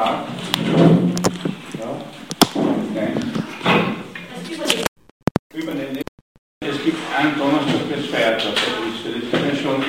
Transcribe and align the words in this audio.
Apparat? 0.00 0.26
Ja? 1.78 1.90
Es 6.60 6.84
gibt 6.84 6.98
einen 7.16 7.38
Donnerstag 7.38 7.88
des 7.94 8.06
Feiertag, 8.06 8.54
das 8.54 9.52
ist 9.52 9.62
schon 9.62 9.84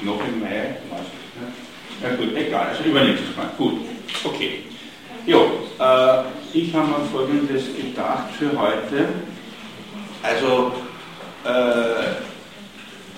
noch 0.00 0.20
im 0.26 0.40
Mai, 0.40 0.76
nicht. 0.90 2.02
Ja 2.02 2.14
gut, 2.16 2.36
egal, 2.36 2.68
also 2.68 2.82
übernächstes 2.84 3.36
Mal. 3.36 3.50
Gut, 3.56 3.80
okay. 4.24 4.64
Jo, 5.26 5.68
äh, 5.78 6.22
ich 6.52 6.74
habe 6.74 6.88
mir 6.88 7.04
folgendes 7.12 7.64
gedacht 7.76 8.32
für 8.38 8.58
heute. 8.58 9.08
Also, 10.22 10.72
äh, 11.44 12.16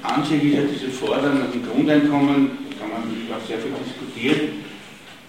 an 0.03 0.25
sich 0.25 0.45
ist 0.45 0.55
ja 0.55 0.63
diese 0.63 0.89
Forderung 0.89 1.41
nach 1.41 1.51
dem 1.51 1.65
Grundeinkommen, 1.65 2.59
kann 2.79 2.91
man 2.91 3.03
auch 3.03 3.47
sehr 3.47 3.59
viel 3.59 3.73
diskutieren, 3.85 4.65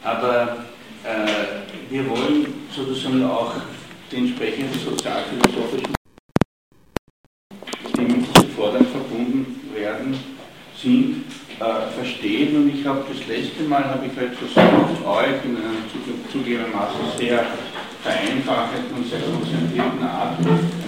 aber 0.04 0.66
äh, 1.04 1.90
wir 1.90 2.10
wollen 2.10 2.48
sozusagen 2.76 3.24
auch 3.26 3.54
die 4.12 4.18
entsprechenden 4.18 4.80
sozialphilosophischen 4.80 5.94
die 7.96 8.02
mit 8.02 8.28
dieser 8.28 8.48
Forderung 8.50 8.88
verbunden 8.88 9.70
werden, 9.74 10.18
sind, 10.76 11.24
äh, 11.60 11.92
verstehen. 11.96 12.56
Und 12.56 12.76
ich 12.76 12.86
habe 12.86 13.04
das 13.08 13.28
letzte 13.28 13.64
Mal, 13.64 13.84
habe 13.84 14.06
ich 14.06 14.18
halt 14.18 14.34
versucht, 14.36 15.06
euch 15.06 15.46
in 15.46 15.58
einer 15.58 16.32
zugegebenermaßen 16.32 17.00
sehr 17.18 17.46
vereinfachten 18.02 18.96
und 18.96 19.08
sehr 19.08 19.20
konzentrierten 19.22 20.04
Art 20.04 20.38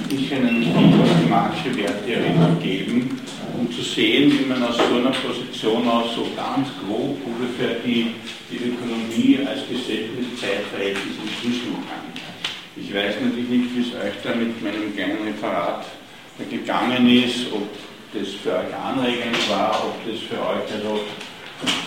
ein 0.04 0.10
bisschen 0.10 0.48
einen 0.48 0.60
Blick 0.60 1.02
auf 1.02 1.10
die 1.22 1.30
marxische 1.30 1.78
Werttheorie 1.78 2.36
zu 2.36 2.62
geben, 2.62 3.22
um 3.58 3.72
zu 3.72 3.82
sehen, 3.82 4.32
wie 4.32 4.46
man 4.46 4.64
aus 4.64 4.78
so 4.78 4.96
einer 4.96 5.12
Position 5.12 5.88
aus 5.88 6.16
so 6.16 6.28
ganz 6.36 6.68
grob 6.84 7.18
ungefähr 7.26 7.80
die, 7.86 8.16
die 8.52 8.70
Ökonomie 8.70 9.40
als 9.48 9.62
gesellschaftliches 9.68 10.40
Zeitverhältnis 10.40 11.16
entschlüsseln 11.24 11.80
kann. 11.88 12.04
Ich 12.76 12.94
weiß 12.94 13.16
natürlich 13.22 13.50
nicht, 13.50 13.76
wie 13.76 13.82
es 13.82 13.94
euch 13.94 14.18
da 14.24 14.36
mit 14.36 14.62
meinem 14.62 14.96
kleinen 14.96 15.24
Referat 15.26 15.86
gegangen 16.50 17.08
ist, 17.08 17.48
ob 17.54 17.70
das 18.14 18.30
für 18.42 18.52
euch 18.52 18.74
anregend 18.74 19.38
war, 19.50 19.86
ob 19.86 19.96
das 20.06 20.20
für 20.22 20.42
euch 20.42 20.66
also 20.74 21.00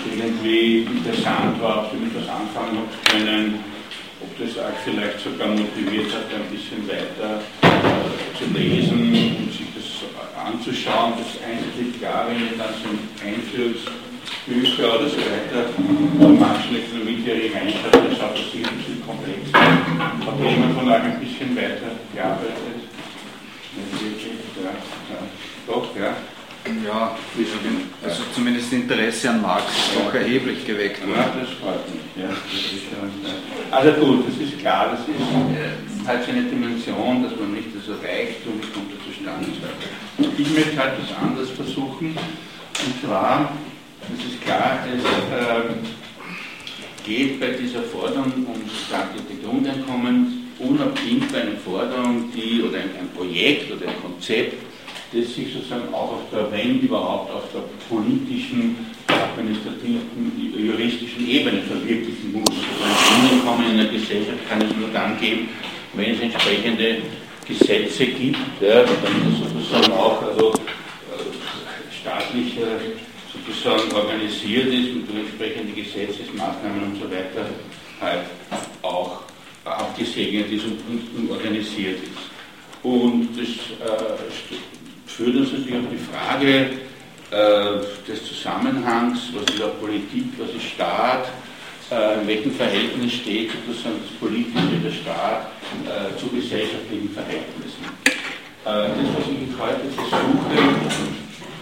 irgendwie 0.08 0.86
interessant 0.86 1.60
war, 1.60 1.86
ob 1.86 1.92
ihr 1.92 2.06
mit 2.06 2.14
was 2.14 2.28
anfangen 2.28 2.78
habt 2.78 3.10
können, 3.10 3.75
ob 4.20 4.30
das 4.38 4.56
euch 4.56 4.78
vielleicht 4.84 5.20
sogar 5.20 5.48
motiviert 5.48 6.12
hat, 6.12 6.32
ein 6.32 6.48
bisschen 6.50 6.88
weiter 6.88 7.40
äh, 7.62 8.38
zu 8.38 8.44
lesen 8.52 9.12
und 9.12 9.52
sich 9.52 9.68
das 9.74 10.08
anzuschauen. 10.36 11.14
Das 11.18 11.36
eigentlich 11.44 11.98
klar, 11.98 12.28
ihr 12.32 12.56
dann 12.56 12.74
so 12.80 12.88
Einführungsbücher 13.20 15.00
oder 15.00 15.08
so 15.08 15.18
weiter 15.18 15.68
der 15.68 16.28
manchen 16.28 16.76
Ökonomietheorie 16.76 17.52
reinschaut, 17.52 17.92
dann 17.92 18.16
schaut 18.16 18.36
das 18.38 18.48
ein 18.54 18.76
bisschen 18.78 19.02
komplex. 19.04 19.52
Hat 19.52 20.40
jemand 20.40 20.74
von 20.78 20.88
euch 20.88 21.02
ein 21.02 21.20
bisschen 21.20 21.56
weiter 21.56 21.92
gearbeitet? 22.14 22.80
Ja, 23.76 24.70
ja. 24.70 25.18
Doch, 25.66 25.96
ja. 25.96 26.16
Ja, 26.84 27.16
also 28.02 28.22
zumindest 28.34 28.72
Interesse 28.72 29.30
an 29.30 29.40
Marx 29.40 29.64
ist 29.70 29.96
doch 29.96 30.12
erheblich 30.12 30.66
geweckt 30.66 31.00
worden. 31.06 31.14
Ja, 31.16 31.40
das 31.40 31.50
freut 31.60 31.86
mich. 31.90 32.02
Ja, 32.16 32.30
also 33.70 33.92
gut, 33.92 34.24
das 34.28 34.48
ist 34.48 34.58
klar, 34.58 34.90
das 34.90 35.00
ist 35.00 35.14
äh, 35.14 36.06
halt 36.08 36.24
so 36.24 36.30
eine 36.32 36.42
Dimension, 36.42 37.22
dass 37.22 37.36
man 37.38 37.52
nicht 37.52 37.68
so 37.84 37.92
Reichtum 37.92 38.60
kommt 38.74 38.90
zustande. 39.06 39.48
Ich 40.36 40.50
möchte 40.50 40.76
halt 40.76 40.94
was 41.00 41.16
anderes 41.22 41.50
versuchen, 41.50 42.16
und 42.16 43.04
zwar, 43.04 43.52
das 44.00 44.26
ist 44.26 44.42
klar, 44.42 44.80
es 44.92 45.04
äh, 45.04 45.74
geht 47.04 47.38
bei 47.38 47.50
dieser 47.50 47.82
Forderung 47.82 48.32
um 48.46 48.60
das 48.66 49.40
Grundeinkommen 49.42 50.50
unabhängig 50.58 51.28
bei 51.32 51.42
einer 51.42 51.58
Forderung, 51.58 52.32
die 52.34 52.62
oder 52.62 52.78
ein, 52.78 52.90
ein 52.98 53.10
Projekt 53.14 53.70
oder 53.70 53.88
ein 53.88 54.02
Konzept, 54.02 54.54
das 55.12 55.34
sich 55.34 55.52
sozusagen 55.52 55.92
auch 55.94 56.12
auf 56.12 56.30
der, 56.32 56.50
wenn 56.50 56.80
überhaupt, 56.80 57.32
auf 57.32 57.44
der 57.52 57.62
politischen, 57.88 58.76
administrativen, 59.06 60.32
juristischen 60.56 61.28
Ebene 61.28 61.62
verwirklichen 61.62 62.32
muss. 62.32 62.50
Also 62.50 62.84
ein 62.84 63.28
Grundeinkommen 63.30 63.70
in 63.70 63.80
einer 63.80 63.90
Gesellschaft 63.90 64.48
kann 64.48 64.62
es 64.62 64.76
nur 64.76 64.88
dann 64.88 65.18
geben, 65.20 65.48
wenn 65.94 66.14
es 66.14 66.20
entsprechende 66.20 66.98
Gesetze 67.46 68.06
gibt, 68.06 68.38
ja, 68.60 68.82
dann 68.82 69.36
sozusagen 69.40 69.92
auch 69.92 70.20
also, 70.22 70.50
äh, 70.50 71.94
staatlich 72.00 72.58
äh, 72.58 72.96
sozusagen 73.32 73.92
organisiert 73.92 74.66
ist 74.66 74.94
mit 74.94 75.06
entsprechenden 75.14 75.74
Gesetzesmaßnahmen 75.74 76.82
und 76.82 77.00
so 77.00 77.04
weiter 77.10 77.48
halt 78.00 78.24
auch 78.82 79.22
abgesegnet 79.64 80.50
ist 80.50 80.64
und, 80.64 80.80
und, 80.88 81.02
und 81.16 81.30
organisiert 81.30 81.98
ist. 82.02 82.36
Und 82.82 83.30
das 83.36 83.48
äh, 83.48 84.56
führt 85.16 85.34
uns 85.34 85.52
natürlich 85.52 85.76
auf 85.76 85.90
die 85.90 86.12
Frage 86.12 86.70
äh, 87.30 88.06
des 88.06 88.24
Zusammenhangs, 88.26 89.30
was 89.32 89.54
ist 89.54 89.62
auch 89.62 89.80
Politik, 89.80 90.24
was 90.36 90.50
ist 90.50 90.74
Staat, 90.74 91.28
äh, 91.90 92.20
in 92.20 92.26
welchem 92.26 92.52
Verhältnis 92.52 93.14
steht 93.14 93.50
sozusagen 93.66 93.96
das 94.02 94.12
Politische, 94.20 94.76
der 94.84 94.92
Staat 94.92 95.46
äh, 95.86 96.20
zu 96.20 96.28
gesellschaftlichen 96.28 97.10
Verhältnissen. 97.10 97.84
Äh, 98.04 98.12
das, 98.64 99.08
was 99.16 99.26
ich 99.32 99.58
heute 99.58 99.88
versuche, 99.94 100.58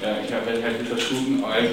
äh, 0.03 0.25
ich 0.26 0.32
habe 0.32 0.50
heute 0.50 0.84
versucht, 0.84 1.44
euch 1.44 1.71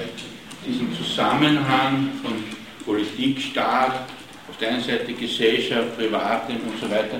diesen 0.67 0.95
Zusammenhang 0.95 2.09
von 2.21 2.43
Politik, 2.85 3.41
Staat, 3.41 4.07
auf 4.47 4.57
der 4.59 4.69
einen 4.69 4.83
Seite 4.83 5.13
Gesellschaft, 5.13 5.97
Privatleben 5.97 6.61
und 6.61 6.79
so 6.79 6.87
weiter, 6.91 7.17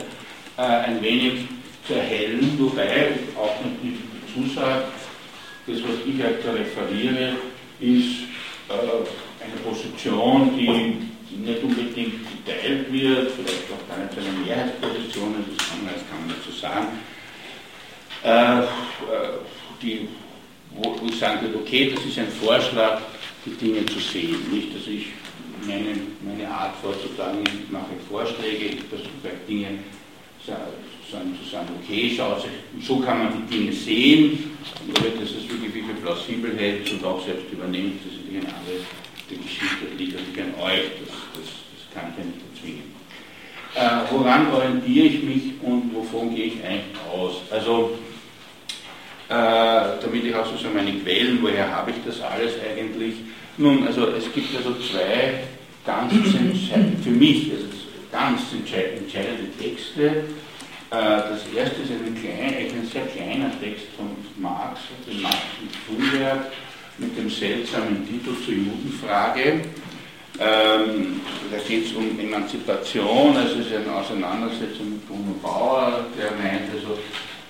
äh, 0.58 0.62
ein 0.62 1.02
wenig 1.02 1.46
zu 1.88 1.96
erhellen, 1.96 2.56
wobei 2.60 3.08
auch 3.36 3.56
natürlich 3.66 4.11
zusagt, 4.34 4.92
das, 5.68 5.78
was 5.84 5.96
ich 6.06 6.24
heute 6.24 6.60
referiere, 6.60 7.36
ist 7.80 8.24
äh, 8.70 9.44
eine 9.44 9.58
Position, 9.64 10.58
die 10.58 11.08
nicht 11.38 11.64
unbedingt 11.64 12.46
geteilt 12.46 12.92
wird, 12.92 13.32
vielleicht 13.32 13.66
auch 13.72 13.88
gar 13.88 14.04
nicht 14.04 14.18
eine 14.18 14.46
Mehrheitsposition, 14.46 15.36
das 15.38 15.68
kann 15.68 15.84
man, 15.84 15.94
das 15.94 16.04
kann 16.10 16.28
man 16.28 16.36
dazu 16.36 16.52
sagen, 16.52 16.88
äh, 18.24 18.60
äh, 18.60 19.38
die, 19.82 20.08
wo, 20.76 20.96
wo 21.00 21.06
ich 21.08 21.18
sagen 21.18 21.42
würde, 21.42 21.58
okay, 21.60 21.92
das 21.94 22.06
ist 22.06 22.20
ein 22.20 22.28
Vorschlag, 22.28 23.02
die 23.46 23.52
Dinge 23.52 23.86
zu 23.88 24.00
sehen. 24.00 24.38
Nicht, 24.52 24.76
dass 24.76 24.88
ich 24.88 25.08
meine, 25.66 25.98
meine 26.22 26.50
Art 26.50 26.76
vorzutragen, 26.82 27.44
ich 27.46 27.72
mache 27.72 27.86
Vorschläge, 28.10 28.66
ich 28.66 28.84
versuche 28.84 29.10
Dinge 29.48 29.80
sozusagen 31.12 31.38
zu 31.44 31.50
sagen, 31.50 31.68
okay, 31.84 32.14
schau, 32.16 32.38
so 32.82 33.00
kann 33.00 33.20
man 33.20 33.34
die 33.48 33.58
Dinge 33.58 33.74
sehen, 33.74 34.52
und 34.88 34.98
dass 34.98 35.30
es 35.30 35.50
wirklich, 35.50 35.74
wirklich 35.74 36.02
plausibel 36.02 36.56
hält 36.56 36.90
und 36.92 37.04
auch 37.04 37.24
selbst 37.26 37.52
übernimmt, 37.52 38.00
das 38.06 38.14
ist 38.14 38.30
eine 38.30 38.56
andere 38.56 38.80
Geschichte 39.30 39.86
liegt 39.98 40.14
natürlich 40.14 40.42
an 40.42 40.62
euch, 40.62 40.84
das, 41.00 41.16
das, 41.34 41.50
das 41.72 41.94
kann 41.94 42.12
ich 42.12 42.18
ja 42.18 42.26
nicht 42.26 42.42
erzwingen. 42.54 42.92
Äh, 43.76 44.12
woran 44.12 44.52
orientiere 44.54 45.06
ich 45.08 45.24
mich 45.24 45.44
und 45.62 45.94
wovon 45.96 46.36
gehe 46.36 46.46
ich 46.46 46.64
eigentlich 46.64 47.00
aus? 47.14 47.36
Also, 47.50 47.98
äh, 49.30 50.02
damit 50.02 50.26
ich 50.26 50.36
auch 50.36 50.46
sozusagen 50.46 50.76
meine 50.76 50.94
Quellen, 50.94 51.40
woher 51.42 51.74
habe 51.74 51.92
ich 51.92 51.98
das 52.06 52.20
alles 52.20 52.54
eigentlich? 52.60 53.16
Nun, 53.58 53.88
also 53.88 54.08
es 54.08 54.32
gibt 54.34 54.56
also 54.58 54.76
zwei 54.80 55.44
ganz 55.86 56.14
für 56.14 57.10
mich 57.10 57.52
also 57.52 57.66
ganz 58.12 58.42
entscheidende 58.52 59.52
Texte. 59.58 60.26
Äh, 60.92 60.96
das 60.96 61.48
erste 61.56 61.84
ist 61.84 61.92
ein, 61.92 62.16
klein, 62.20 62.54
ein 62.54 62.90
sehr 62.92 63.06
kleiner 63.06 63.50
Text 63.62 63.86
von 63.96 64.08
Marx, 64.36 64.82
dem 65.08 65.22
Marxischen 65.22 65.70
Schulwerk, 65.88 66.52
mit 66.98 67.18
dem 67.18 67.30
seltsamen 67.30 68.06
Titel 68.06 68.36
zur 68.44 68.54
Judenfrage. 68.54 69.62
Ähm, 70.38 71.22
da 71.50 71.58
geht 71.66 71.86
es 71.86 71.94
um 71.94 72.20
Emanzipation, 72.20 73.38
also 73.38 73.60
es 73.60 73.68
ist 73.68 73.76
eine 73.76 73.96
Auseinandersetzung 73.96 74.90
mit 74.92 75.08
Bruno 75.08 75.34
Bauer, 75.42 76.08
der 76.18 76.32
meint, 76.32 76.70
also, 76.74 77.00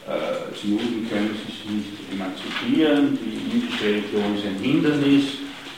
äh, 0.08 0.54
die 0.62 0.72
Juden 0.72 1.10
können 1.10 1.36
sich 1.46 1.66
nicht 1.66 2.14
emanzipieren, 2.14 3.18
die 3.18 3.58
jüdische 3.58 3.86
Religion 3.86 4.36
ist 4.36 4.46
ein 4.46 4.60
Hindernis 4.62 5.26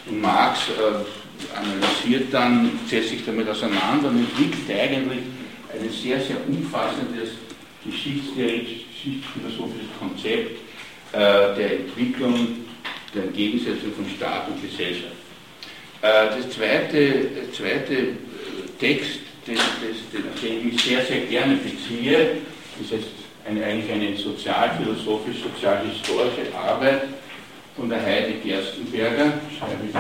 und 0.07 0.19
Marx 0.21 0.59
äh, 0.67 1.57
analysiert 1.57 2.33
dann, 2.33 2.77
setzt 2.89 3.09
sich 3.09 3.25
damit 3.25 3.47
auseinander 3.47 4.09
und 4.09 4.19
entwickelt 4.19 4.69
eigentlich 4.69 5.19
ein 5.71 5.89
sehr, 5.89 6.19
sehr 6.19 6.37
umfassendes 6.47 7.42
geschichtsphilosophisches 7.85 9.89
Konzept 9.99 10.57
äh, 11.11 11.55
der 11.55 11.79
Entwicklung 11.79 12.63
der 13.13 13.27
Gegensetzung 13.27 13.93
von 13.93 14.09
Staat 14.15 14.47
und 14.47 14.59
Gesellschaft. 14.61 15.13
Äh, 16.01 16.29
das 16.37 16.49
zweite, 16.49 17.11
der 17.11 17.53
zweite 17.53 17.93
äh, 17.93 18.15
Text, 18.79 19.19
den, 19.47 19.55
den, 19.55 20.23
den 20.41 20.73
ich 20.73 20.81
sehr, 20.81 21.05
sehr 21.05 21.21
gerne 21.21 21.57
beziehe, 21.57 22.37
ist 22.81 22.91
jetzt 22.91 23.11
eine, 23.45 23.63
eigentlich 23.63 23.91
eine 23.91 24.17
sozialphilosophisch-sozialhistorische 24.17 26.51
Arbeit 26.57 27.03
von 27.75 27.89
der 27.89 28.01
Heide 28.01 28.33
Gerstenberger. 28.43 29.33
Schreibe 29.57 29.85
ich 29.87 29.93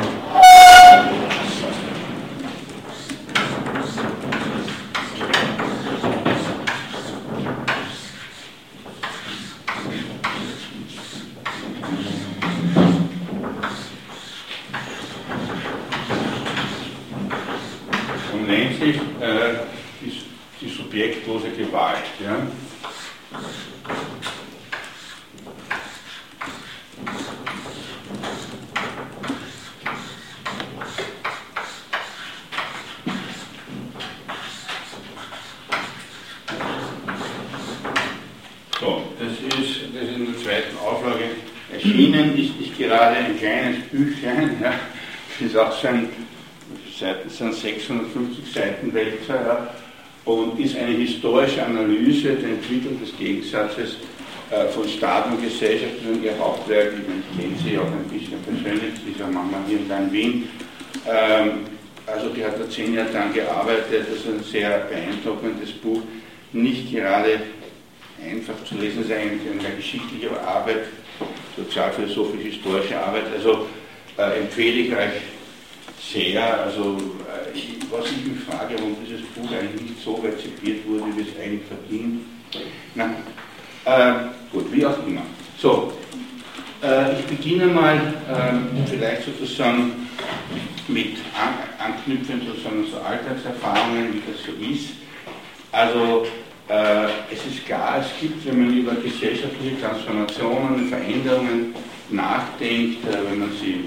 sich 18.83 18.97
äh, 19.21 19.55
die, 20.01 20.21
die 20.59 20.69
subjektlose 20.69 21.49
Gewalt. 21.51 22.03
Ja? 22.23 22.47
So, 38.79 39.03
das 39.17 39.31
ist, 39.31 39.81
das 39.93 40.03
ist 40.03 40.15
in 40.15 40.33
der 40.33 40.43
zweiten 40.43 40.77
Auflage 40.77 41.23
erschienen, 41.71 42.37
ist, 42.37 42.59
ist 42.59 42.77
gerade 42.77 43.15
ein 43.15 43.37
kleines 43.39 43.87
Büchlein, 43.89 44.57
ja, 44.61 44.73
ist 45.39 45.55
auch 45.55 45.71
so 45.71 45.87
ein, 45.87 46.09
Seiten 47.03 47.29
sind 47.29 47.53
650 47.53 48.53
Seiten 48.53 48.93
Wälzer, 48.93 49.67
und 50.25 50.59
ist 50.59 50.77
eine 50.77 50.93
historische 50.93 51.65
Analyse 51.65 52.35
der 52.35 52.51
Entwicklung 52.51 52.99
des 52.99 53.15
Gegensatzes 53.17 53.97
äh, 54.49 54.67
von 54.69 54.87
Staat 54.87 55.27
und 55.27 55.43
Gesellschaft 55.43 55.95
und 56.09 56.23
ihr 56.23 56.37
Hauptwerk, 56.39 56.93
ich 56.93 57.41
kenne 57.41 57.55
sie 57.61 57.77
auch 57.77 57.91
ein 57.91 58.05
bisschen 58.09 58.41
persönlich, 58.41 58.93
dieser 59.05 59.27
Mama 59.27 59.57
hier 59.67 59.79
in 59.79 60.11
Wien. 60.13 60.47
Ähm, 61.05 61.51
also 62.07 62.29
die 62.29 62.43
hat 62.43 62.59
da 62.59 62.69
zehn 62.69 62.93
Jahre 62.93 63.09
daran 63.11 63.33
gearbeitet, 63.33 64.07
das 64.09 64.19
ist 64.19 64.27
ein 64.27 64.43
sehr 64.43 64.79
beeindruckendes 64.89 65.71
Buch, 65.73 66.01
nicht 66.53 66.91
gerade 66.91 67.41
einfach 68.23 68.55
zu 68.65 68.75
lesen, 68.75 69.01
es 69.01 69.07
ist 69.07 69.11
eigentlich 69.11 69.41
eine 69.51 69.75
geschichtliche 69.75 70.29
Arbeit, 70.41 70.85
sozialphilosophische, 71.57 72.47
historische 72.47 72.97
Arbeit, 72.97 73.23
also 73.35 73.67
äh, 74.17 74.39
empfehle 74.39 74.81
ich 74.81 74.95
euch 74.95 75.32
sehr, 76.11 76.63
also 76.63 76.97
äh, 76.97 77.57
ich, 77.57 77.77
was 77.89 78.05
ich 78.05 78.25
mich 78.25 78.43
frage, 78.43 78.75
warum 78.77 78.95
dieses 79.05 79.25
Buch 79.27 79.51
eigentlich 79.51 79.89
nicht 79.89 80.03
so 80.03 80.15
rezipiert 80.15 80.87
wurde, 80.87 81.05
wie 81.15 81.21
es 81.21 81.39
eigentlich 81.41 81.67
verdient. 81.67 82.21
Na, 82.95 83.05
äh, 83.85 84.13
gut, 84.51 84.71
wie 84.71 84.85
auch 84.85 85.05
immer. 85.07 85.23
So, 85.57 85.93
äh, 86.83 87.19
ich 87.19 87.25
beginne 87.25 87.67
mal 87.67 87.95
äh, 87.97 88.89
vielleicht 88.89 89.23
sozusagen 89.23 90.07
mit 90.87 91.17
an, 91.39 91.93
anknüpfen 91.93 92.41
sozusagen 92.45 92.85
so 92.91 92.97
Alltagserfahrungen, 92.99 94.13
wie 94.13 94.21
das 94.29 94.43
so 94.43 94.51
ist. 94.73 94.89
Also 95.71 96.27
äh, 96.67 97.05
es 97.33 97.45
ist 97.51 97.65
klar, 97.65 98.01
es 98.01 98.19
gibt, 98.19 98.45
wenn 98.45 98.65
man 98.65 98.77
über 98.77 98.93
gesellschaftliche 98.95 99.79
Transformationen, 99.81 100.89
Veränderungen 100.89 101.73
nachdenkt, 102.09 103.05
äh, 103.07 103.17
wenn 103.29 103.39
man 103.39 103.51
sie 103.59 103.85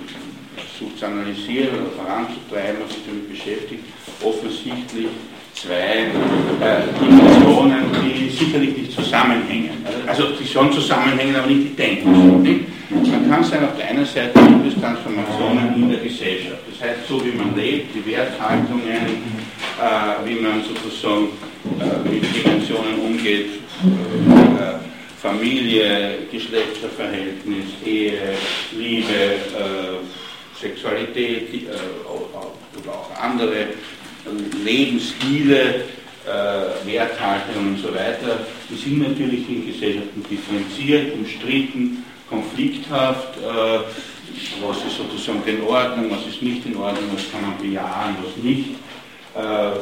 versucht 0.76 0.98
zu 0.98 1.06
analysieren 1.06 1.68
oder 1.80 1.90
voranzutreiben 1.96 2.82
und 2.82 2.90
sich 2.90 3.02
damit 3.06 3.28
beschäftigt, 3.30 3.84
offensichtlich 4.22 5.06
zwei 5.54 6.12
äh, 6.60 6.84
Dimensionen, 7.00 7.84
die 8.04 8.28
sicherlich 8.28 8.76
nicht 8.76 8.92
zusammenhängen. 8.92 9.70
Also 10.06 10.28
die 10.38 10.46
schon 10.46 10.70
zusammenhängen, 10.72 11.34
aber 11.36 11.46
nicht 11.46 11.72
identisch. 11.72 12.04
Nicht? 12.42 12.64
Man 12.90 13.30
kann 13.30 13.42
sagen, 13.42 13.64
auf 13.64 13.76
der 13.76 13.88
einen 13.88 14.04
Seite 14.04 14.38
gibt 14.38 14.66
es 14.68 14.80
Transformationen 14.80 15.74
in 15.74 15.90
der 15.90 16.00
Gesellschaft. 16.00 16.60
Das 16.70 16.88
heißt, 16.88 17.08
so 17.08 17.24
wie 17.24 17.32
man 17.32 17.56
lebt, 17.56 17.94
die 17.94 18.06
Werthaltungen, 18.06 19.06
äh, 19.80 20.28
wie 20.28 20.34
man 20.34 20.62
sozusagen 20.62 21.28
äh, 21.80 22.08
mit 22.08 22.22
Dimensionen 22.34 22.98
umgeht, 23.00 23.48
äh, 23.48 24.76
Familie, 25.20 26.18
Geschlechterverhältnis, 26.30 27.64
Ehe, 27.84 28.34
Liebe, 28.76 29.08
äh, 29.08 30.25
Sexualität 30.60 31.52
äh, 31.54 32.88
auch 32.88 33.20
andere 33.20 33.68
Lebensstile, 34.64 35.84
äh, 36.26 36.86
Werthaltungen 36.86 37.74
und 37.74 37.78
so 37.78 37.94
weiter, 37.94 38.40
die 38.68 38.74
sind 38.74 38.98
natürlich 38.98 39.48
in 39.48 39.66
Gesellschaften 39.66 40.24
differenziert, 40.28 41.14
umstritten, 41.14 42.04
konflikthaft, 42.28 43.36
äh, 43.38 43.80
was 44.60 44.78
ist 44.78 44.96
sozusagen 44.96 45.42
in 45.46 45.62
Ordnung, 45.62 46.10
was 46.10 46.26
ist 46.26 46.42
nicht 46.42 46.66
in 46.66 46.76
Ordnung, 46.76 47.04
was 47.14 47.30
kann 47.30 47.42
man 47.42 47.58
bejahen, 47.58 48.16
was 48.22 48.42
nicht. 48.42 48.70
Äh, 49.34 49.78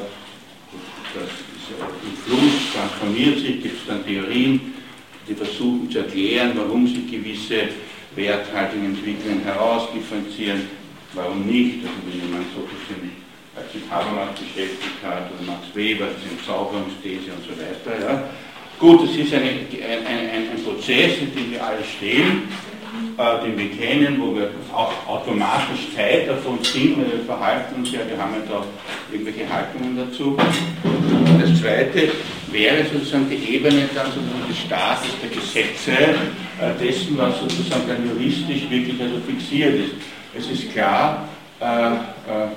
das 1.14 1.30
ist 1.30 1.70
im 1.70 2.16
Fluss, 2.24 2.74
transformiert 2.74 3.38
sich, 3.38 3.62
gibt 3.62 3.80
es 3.80 3.86
dann 3.86 4.04
Theorien, 4.04 4.74
die 5.28 5.34
versuchen 5.34 5.90
zu 5.90 6.00
erklären, 6.00 6.52
warum 6.56 6.86
sich 6.86 7.10
gewisse 7.10 7.68
Werthaltungen 8.16 8.96
entwickeln, 8.96 9.42
herausdifferenzieren, 9.44 10.68
warum 11.14 11.46
nicht. 11.46 11.84
Also 11.84 11.98
wenn 12.06 12.20
jemand 12.20 12.46
so 12.54 12.62
ein 12.62 12.68
bisschen 12.68 13.24
sich 13.72 13.90
Habermas 13.90 14.30
beschäftigt 14.38 15.02
hat 15.02 15.30
oder 15.30 15.52
Max 15.52 15.74
Weber, 15.74 16.06
ist 16.06 16.46
Zauberungsthese 16.46 17.30
und 17.32 17.44
so 17.44 17.52
weiter. 17.58 18.00
Ja. 18.00 18.24
Gut, 18.78 19.02
das 19.04 19.16
ist 19.16 19.32
eine, 19.32 19.50
ein, 19.50 20.06
ein, 20.06 20.50
ein, 20.50 20.64
Prozess, 20.64 21.18
in 21.20 21.34
dem 21.34 21.52
wir 21.52 21.64
alle 21.64 21.84
stehen, 21.84 22.48
äh, 23.16 23.44
den 23.44 23.56
wir 23.56 23.70
kennen, 23.70 24.20
wo 24.20 24.34
wir 24.34 24.50
auch 24.72 24.92
automatisch 25.06 25.94
Teil 25.94 26.26
davon 26.26 26.58
sind, 26.62 26.98
weil 26.98 27.18
wir 27.18 27.24
verhalten 27.24 27.76
uns 27.76 27.92
ja, 27.92 28.00
wir 28.08 28.18
haben 28.18 28.34
ja 28.34 28.42
da 28.48 28.64
irgendwelche 29.14 29.48
Haltungen 29.48 29.96
dazu. 29.96 30.36
Das 31.40 31.60
zweite 31.60 32.10
wäre 32.50 32.84
sozusagen 32.92 33.30
die 33.30 33.54
Ebene 33.54 33.88
dann 33.94 34.06
sozusagen 34.06 34.48
des 34.48 34.58
Staates, 34.58 35.10
der 35.22 35.30
Gesetze, 35.30 36.14
äh, 36.60 36.84
dessen, 36.84 37.16
was 37.16 37.38
sozusagen 37.40 37.86
dann 37.88 38.08
juristisch 38.08 38.68
wirklich 38.68 39.00
also 39.00 39.16
fixiert 39.26 39.74
ist. 39.76 39.94
Es 40.36 40.50
ist 40.50 40.72
klar, 40.72 41.28
äh, 41.60 41.64
äh, 41.64 42.48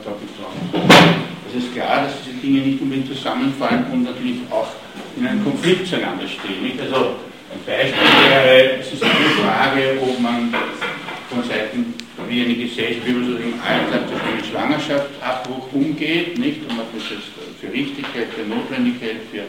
es 1.49 1.63
ist 1.63 1.73
klar, 1.73 2.03
dass 2.03 2.13
diese 2.25 2.37
Dinge 2.37 2.61
nicht 2.61 2.81
unbedingt 2.81 3.07
zusammenfallen 3.07 3.85
und 3.91 4.03
natürlich 4.03 4.39
auch 4.49 4.67
in 5.15 5.27
einem 5.27 5.43
Konflikt 5.43 5.87
zueinander 5.87 6.27
stehen. 6.27 6.63
Nicht? 6.63 6.81
Also 6.81 7.15
ein 7.53 7.61
Beispiel 7.65 8.29
wäre, 8.29 8.79
es 8.79 8.93
ist 8.93 9.03
eine 9.03 9.13
Frage, 9.13 9.97
ob 10.01 10.19
man 10.19 10.53
von 11.29 11.43
Seiten 11.43 11.93
wie 12.27 12.43
eine 12.43 12.55
Gesellschaft, 12.55 13.07
wie 13.07 13.11
man 13.13 13.25
so 13.25 13.37
im 13.37 13.53
Alltag 13.61 14.01
mit 14.35 14.45
Schwangerschaftsabbruch 14.45 15.71
umgeht, 15.73 16.37
nicht? 16.37 16.61
Und 16.61 16.77
man 16.77 16.85
das 16.93 17.09
jetzt 17.09 17.31
für 17.59 17.71
Richtigkeit, 17.71 18.27
für 18.35 18.45
Notwendigkeit, 18.47 19.17
für 19.31 19.43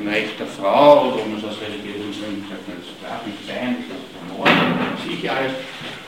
ein 0.00 0.08
Recht 0.08 0.38
der 0.38 0.46
Frau 0.46 1.08
oder 1.08 1.22
ob 1.22 1.28
man 1.28 1.38
es 1.38 1.44
aus 1.44 1.58
religiösen 1.62 2.12
Gründen 2.12 2.44
sagt, 2.48 2.66
das 2.68 2.90
darf 3.02 3.26
nicht 3.26 3.38
sein, 3.46 3.76
das 3.88 3.98
ist 3.98 4.14
Mord, 4.36 4.50
sicher 5.08 5.36
alles 5.36 5.52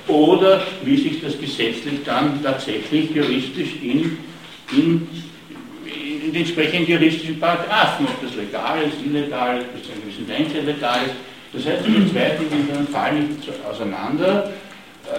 oder 0.08 0.62
wie 0.84 0.96
sich 0.96 1.20
das 1.20 1.38
gesetzlich 1.38 2.00
dann 2.04 2.42
tatsächlich 2.42 3.10
juristisch 3.10 3.74
in, 3.82 4.18
in, 4.72 5.08
in 5.84 6.32
den 6.32 6.34
entsprechenden 6.34 6.88
juristischen 6.88 7.40
Paragraphen, 7.40 8.06
ob 8.06 8.22
das 8.22 8.36
legal 8.36 8.82
ist, 8.82 9.04
illegal 9.04 9.58
ist, 9.58 9.72
bis 9.72 9.82
zu 9.82 9.92
einer 9.92 10.00
gewissen 10.02 10.66
legal 10.66 11.00
ist. 11.06 11.14
Das 11.52 11.66
heißt, 11.66 11.86
die 11.86 12.12
zwei 12.12 12.36
Dinge 12.36 12.86
fallen 12.92 13.28
nicht 13.28 13.48
auseinander, 13.68 14.52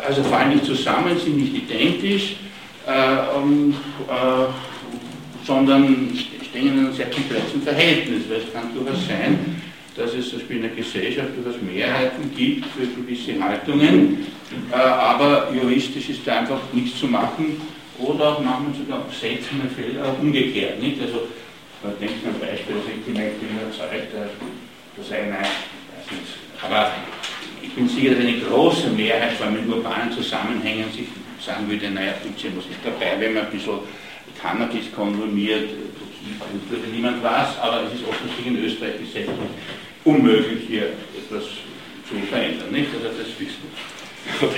also 0.08 0.24
fallen 0.24 0.50
nicht 0.50 0.66
zusammen, 0.66 1.18
sind 1.18 1.38
nicht 1.38 1.56
identisch, 1.56 2.36
äh, 2.86 3.38
um, 3.38 3.72
äh, 3.72 5.46
sondern 5.46 6.18
stehen 6.50 6.68
in 6.68 6.80
einem 6.80 6.94
sehr 6.94 7.10
komplexen 7.10 7.62
Verhältnis, 7.62 8.24
weil 8.30 8.40
es 8.40 8.54
kann 8.54 8.74
durchaus 8.74 9.08
sein, 9.08 9.62
dass 9.96 10.14
es 10.14 10.30
zum 10.30 10.40
Beispiel 10.40 10.58
in 10.58 10.62
der 10.64 10.72
Gesellschaft 10.72 11.30
durchaus 11.36 11.62
Mehrheiten 11.62 12.32
gibt 12.36 12.66
für 12.68 12.86
gewisse 12.86 13.42
Haltungen, 13.42 14.28
äh, 14.72 14.76
aber 14.76 15.52
juristisch 15.54 16.10
ist 16.10 16.26
da 16.26 16.40
einfach 16.40 16.60
nichts 16.72 17.00
zu 17.00 17.08
machen 17.08 17.60
oder 17.98 18.30
auch 18.30 18.40
manchmal 18.40 18.76
sogar 18.76 19.06
seltene 19.12 19.70
Fälle 19.76 20.04
auch 20.06 20.20
umgekehrt. 20.20 20.82
Nicht? 20.82 21.02
Also, 21.02 21.28
man 21.84 21.94
denkt 22.00 22.24
zum 22.24 22.40
Beispiel, 22.40 22.76
dass 22.76 22.86
ich 22.88 23.04
bin, 23.06 23.16
ich 23.16 23.38
bin 23.38 23.58
überzeugt, 23.58 24.14
dass 24.14 25.12
eine, 25.12 25.38
weiß 25.38 26.12
nicht, 26.12 26.48
aber 26.62 26.92
ich 27.68 27.76
bin 27.76 27.90
sicher, 27.90 28.16
dass 28.16 28.24
eine 28.24 28.40
große 28.40 28.90
Mehrheit, 28.90 29.34
vor 29.34 29.48
allem 29.48 29.58
in 29.58 29.72
urbanen 29.72 30.12
Zusammenhängen, 30.12 30.92
sich 30.92 31.08
sagen 31.46 31.70
würde, 31.70 31.90
naja, 31.92 32.14
bisschen 32.24 32.56
was 32.58 32.66
ist 32.66 32.80
dabei, 32.84 33.20
wenn 33.20 33.34
man 33.34 33.46
ein 33.46 33.52
bisschen 33.52 33.80
Cannabis 34.42 34.92
konsumiert, 34.96 35.70
tut 36.70 36.94
niemand 36.94 37.24
was, 37.24 37.58
aber 37.60 37.84
es 37.84 38.00
ist 38.00 38.08
offensichtlich 38.08 38.48
in 38.48 38.66
Österreich 38.66 39.00
gesetzlich 39.00 39.36
unmöglich, 40.04 40.64
hier 40.68 40.94
etwas 41.18 41.44
zu 42.08 42.16
verändern. 42.30 42.72
Nicht? 42.72 42.90
Also 42.94 43.08
das 43.18 43.28
wissen 43.40 43.64
wir. 43.64 44.50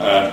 äh, 0.06 0.30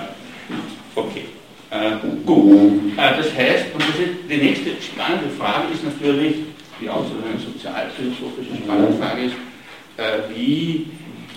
okay. 0.94 1.24
Äh, 1.70 1.96
gut. 2.26 2.92
Äh, 2.96 3.16
das 3.16 3.34
heißt, 3.34 3.66
und 3.72 3.82
das 3.82 3.98
ist, 4.00 4.28
die 4.28 4.36
nächste 4.36 4.70
spannende 4.82 5.30
Frage 5.38 5.72
ist 5.72 5.84
natürlich, 5.84 6.36
die 6.80 6.88
auch 6.88 7.04
so 7.04 7.14
eine 7.14 7.38
sozialphilosophische 7.38 8.56
spannende 8.62 8.96
Frage 8.98 9.24
ist, 9.24 9.34
äh, 9.96 10.34
wie 10.34 10.86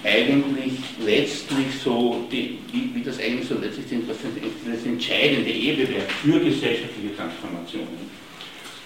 eigentlich 0.04 0.74
letztlich 1.06 1.68
so, 1.84 2.28
die, 2.32 2.60
wie, 2.72 2.92
wie, 2.94 3.04
das 3.04 3.20
eigentlich 3.20 3.48
so 3.48 3.56
letztlich 3.56 3.86
das, 4.08 4.18
das 4.66 4.86
entscheidende 4.86 5.50
Ebewerk 5.50 6.12
für 6.22 6.40
gesellschaftliche 6.40 7.16
Transformationen. 7.16 8.24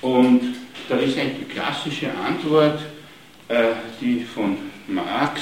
Und 0.01 0.55
da 0.87 0.97
ist 0.97 1.17
eigentlich 1.17 1.47
die 1.47 1.53
klassische 1.53 2.11
Antwort, 2.13 2.79
äh, 3.47 3.71
die 3.99 4.21
von 4.21 4.57
Marx, 4.87 5.41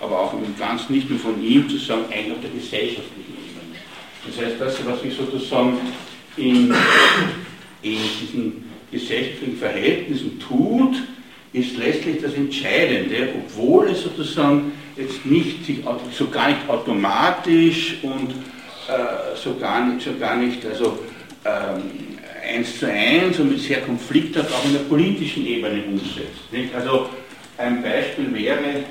aber 0.00 0.20
auch 0.20 0.34
im 0.34 0.56
Ganzen 0.58 0.94
nicht 0.94 1.08
nur 1.08 1.18
von 1.18 1.42
ihm, 1.42 1.68
zu 1.68 1.78
sagen, 1.78 2.04
eigentlich 2.12 2.32
auf 2.32 2.40
der 2.42 2.50
gesellschaftlichen 2.50 3.32
Ebene. 3.32 3.78
Das 4.26 4.44
heißt, 4.44 4.60
das, 4.60 4.86
was 4.86 5.02
ich 5.04 5.14
sozusagen 5.14 5.78
in, 6.36 6.72
in 7.82 7.98
diesen 8.20 8.64
gesellschaftlichen 8.90 9.56
Verhältnissen 9.56 10.38
tut, 10.38 10.96
ist 11.52 11.76
letztlich 11.76 12.20
das 12.22 12.34
Entscheidende, 12.34 13.28
obwohl 13.34 13.88
es 13.88 14.02
sozusagen 14.02 14.72
jetzt 14.96 15.24
nicht, 15.24 15.58
so 16.12 16.28
gar 16.28 16.48
nicht 16.48 16.68
automatisch 16.68 17.98
und 18.02 18.30
äh, 18.32 19.36
so, 19.36 19.56
gar 19.56 19.86
nicht, 19.86 20.04
so 20.04 20.10
gar 20.18 20.36
nicht, 20.36 20.64
also 20.66 20.98
ähm, 21.44 22.18
eins 22.46 22.78
zu 22.78 22.86
eins 22.86 23.38
und 23.38 23.50
mit 23.50 23.60
sehr 23.60 23.80
konflikthaft 23.80 24.52
auch 24.52 24.64
in 24.64 24.72
der 24.72 24.80
politischen 24.80 25.46
Ebene 25.46 25.82
umsetzt. 25.84 26.52
Nicht? 26.52 26.74
Also 26.74 27.08
ein 27.56 27.82
Beispiel 27.82 28.32
wäre 28.34 28.84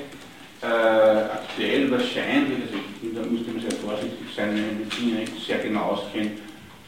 äh, 0.62 0.66
aktuell 0.66 1.90
wahrscheinlich, 1.90 2.58
also 2.66 3.14
da 3.14 3.28
müsste 3.28 3.50
man 3.50 3.60
sehr 3.60 3.78
vorsichtig 3.78 4.26
sein, 4.34 4.48
wenn 4.54 4.66
man 4.66 4.90
die 4.90 4.96
Dinge 4.96 5.20
nicht 5.20 5.46
sehr 5.46 5.58
genau 5.58 5.80
auskennt, 5.80 6.38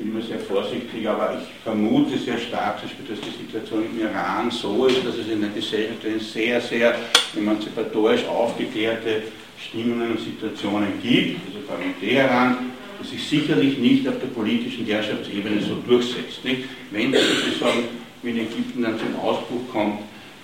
immer 0.00 0.22
sehr 0.22 0.38
vorsichtig, 0.38 1.08
aber 1.08 1.38
ich 1.40 1.62
vermute 1.62 2.18
sehr 2.18 2.38
stark, 2.38 2.80
dass 2.82 2.90
die 2.90 3.44
Situation 3.44 3.84
im 3.84 4.00
Iran 4.00 4.50
so 4.50 4.86
ist, 4.86 5.04
dass 5.06 5.16
es 5.16 5.28
in 5.28 5.40
der 5.40 5.50
Gesellschaft 5.50 6.02
sehr, 6.32 6.60
sehr 6.60 6.94
emanzipatorisch 7.36 8.24
aufgeklärte 8.26 9.22
Stimmungen 9.58 10.12
und 10.12 10.20
Situationen 10.20 11.00
gibt, 11.02 11.40
also 11.46 11.60
vor 11.66 11.76
allem 11.76 11.98
Teheran, 12.00 12.72
das 12.98 13.10
sich 13.10 13.22
sicherlich 13.26 13.78
nicht 13.78 14.08
auf 14.08 14.18
der 14.20 14.28
politischen 14.28 14.86
Herrschaftsebene 14.86 15.60
so 15.62 15.76
durchsetzt. 15.86 16.44
Nicht? 16.44 16.64
Wenn 16.90 17.12
das 17.12 17.22
sozusagen 17.22 17.84
wie 18.22 18.30
in 18.30 18.38
Ägypten 18.38 18.82
dann 18.82 18.98
zum 18.98 19.16
Ausbruch 19.20 19.68
kommt, 19.72 20.00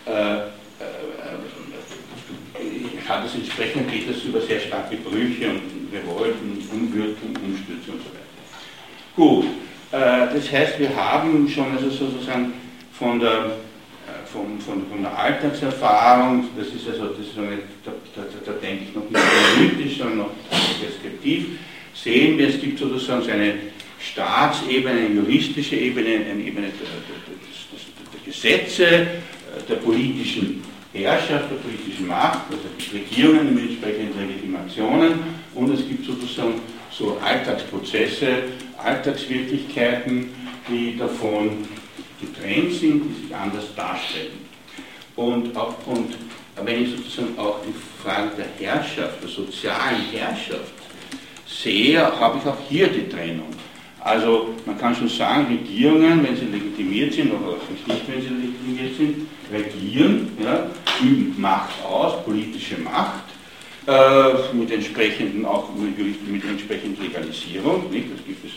äh, 0.07 0.11
äh, 0.11 0.43
äh 0.43 0.47
hat 3.09 3.25
es 3.25 3.35
entsprechend 3.35 3.91
geht 3.91 4.11
es 4.11 4.25
über 4.25 4.41
sehr 4.41 4.61
starke 4.61 4.97
Brüche 4.97 5.51
und 5.51 5.61
Revolten, 5.93 6.59
Umwürzen, 6.73 7.37
Umstürze 7.45 7.93
und 7.93 8.03
so 8.03 8.11
weiter. 8.11 8.26
Gut, 9.17 9.47
äh, 9.93 9.99
das 10.35 10.53
heißt, 10.53 10.79
wir 10.79 10.95
haben 10.95 11.49
schon 11.49 11.73
also 11.75 11.89
sozusagen 11.89 12.53
von 12.93 13.19
der, 13.19 13.31
äh, 13.31 14.27
von, 14.31 14.61
von, 14.61 14.87
von 14.91 15.03
der 15.03 15.19
Alltagserfahrung, 15.19 16.51
das 16.55 16.67
ist 16.67 16.87
also, 16.87 17.15
das 17.15 17.27
ist 17.27 17.39
eine, 17.39 17.59
da, 17.83 17.93
da, 18.15 18.23
da, 18.45 18.53
denke 18.53 18.85
ich 18.85 18.95
noch 18.95 19.09
nicht 19.09 19.17
analytisch, 19.17 19.97
sondern 19.97 20.19
noch 20.19 20.31
deskriptiv, 20.83 21.59
sehen 21.95 22.37
wir, 22.37 22.49
es 22.51 22.61
gibt 22.61 22.79
sozusagen 22.79 23.23
so 23.23 23.31
eine 23.31 23.55
Staatsebene, 23.99 25.07
eine 25.07 25.15
juristische 25.15 25.77
Ebene, 25.77 26.17
eine 26.31 26.43
Ebene 26.43 26.67
der, 26.69 26.87
der, 27.09 28.13
der 28.13 28.21
Gesetze, 28.27 28.85
äh, 28.85 29.07
der 29.67 29.77
politischen 29.77 30.63
Herrschaft, 30.93 31.51
der 31.51 31.57
politischen 31.57 32.07
Macht, 32.07 32.41
also 32.51 32.69
die 32.79 32.99
Regierungen 32.99 33.55
mit 33.55 33.71
entsprechenden 33.71 34.29
Legitimationen 34.29 35.21
und 35.55 35.73
es 35.73 35.89
gibt 35.89 36.05
sozusagen 36.05 36.61
so 36.99 37.19
Alltagsprozesse, 37.23 38.45
Alltagswirklichkeiten, 38.83 40.31
die 40.69 40.97
davon 40.97 41.67
getrennt 42.21 42.73
sind, 42.73 43.03
die 43.05 43.23
sich 43.23 43.35
anders 43.35 43.75
darstellen. 43.75 44.47
Und, 45.15 45.57
auch, 45.57 45.75
und 45.87 46.17
wenn 46.63 46.83
ich 46.83 46.91
sozusagen 46.91 47.39
auch 47.39 47.61
die 47.67 47.75
Frage 48.03 48.31
der 48.37 48.67
Herrschaft, 48.67 49.23
der 49.23 49.29
sozialen 49.29 50.03
Herrschaft 50.13 50.73
sehe, 51.47 52.01
habe 52.01 52.39
ich 52.39 52.47
auch 52.47 52.59
hier 52.69 52.89
die 52.89 53.09
Trennung. 53.09 53.49
Also 54.01 54.55
man 54.65 54.79
kann 54.79 54.95
schon 54.95 55.09
sagen, 55.09 55.47
Regierungen, 55.47 56.25
wenn 56.25 56.37
sie 56.37 56.47
legitimiert 56.47 57.13
sind, 57.13 57.33
oder 57.33 57.57
auch 57.57 57.89
nicht, 57.89 58.09
wenn 58.09 58.23
sie 58.23 58.29
legitimiert 58.29 58.97
sind, 58.97 59.29
regieren, 59.53 60.31
ja, 60.43 60.71
üben 61.03 61.35
Macht 61.41 61.83
aus, 61.85 62.25
politische 62.25 62.79
Macht, 62.79 63.25
mit 64.53 64.71
entsprechenden, 64.73 65.47
auch 65.47 65.69
mit, 65.75 66.45
entsprechender 66.45 67.03
Legalisierung. 67.03 67.89
Nicht? 67.91 68.13
Das 68.13 68.25
gibt 68.25 68.45
es 68.45 68.53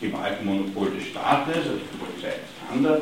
Gewaltmonopol 0.00 0.90
des 0.92 1.08
Staates, 1.08 1.56
also 1.56 1.70
die 1.78 1.98
Polizei 1.98 2.36
kann 2.68 2.84
da 2.84 2.98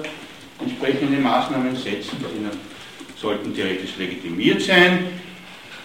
entsprechende 0.60 1.20
Maßnahmen 1.20 1.76
setzen, 1.76 2.16
die 2.20 3.20
sollten 3.20 3.54
theoretisch 3.54 3.96
legitimiert 3.98 4.62
sein. 4.62 5.08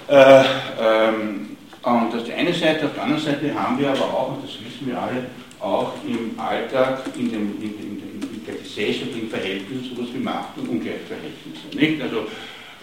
Äh, 0.08 0.44
ähm, 0.82 1.58
und 1.82 2.14
das 2.14 2.22
ist 2.22 2.28
die 2.28 2.34
eine 2.34 2.54
Seite, 2.54 2.86
auf 2.86 2.94
der 2.94 3.04
anderen 3.04 3.22
Seite 3.22 3.54
haben 3.54 3.78
wir 3.80 3.90
aber 3.90 4.06
auch, 4.06 4.38
und 4.38 4.44
das 4.44 4.54
wissen 4.54 4.88
wir 4.88 5.02
alle, 5.02 5.26
auch 5.60 5.94
im 6.06 6.38
Alltag, 6.40 7.04
in, 7.18 7.32
dem, 7.32 7.62
in, 7.62 7.74
in, 7.80 8.24
in 8.34 8.46
der 8.46 8.56
gesellschaftlichen 8.56 9.30
Verhältnissen 9.30 9.96
sowas 9.96 10.10
wie 10.14 10.20
Macht- 10.20 10.58
und 10.58 10.70
Ungleichverhältnisse. 10.70 11.76
Nicht? 11.76 12.02
Also 12.02 12.28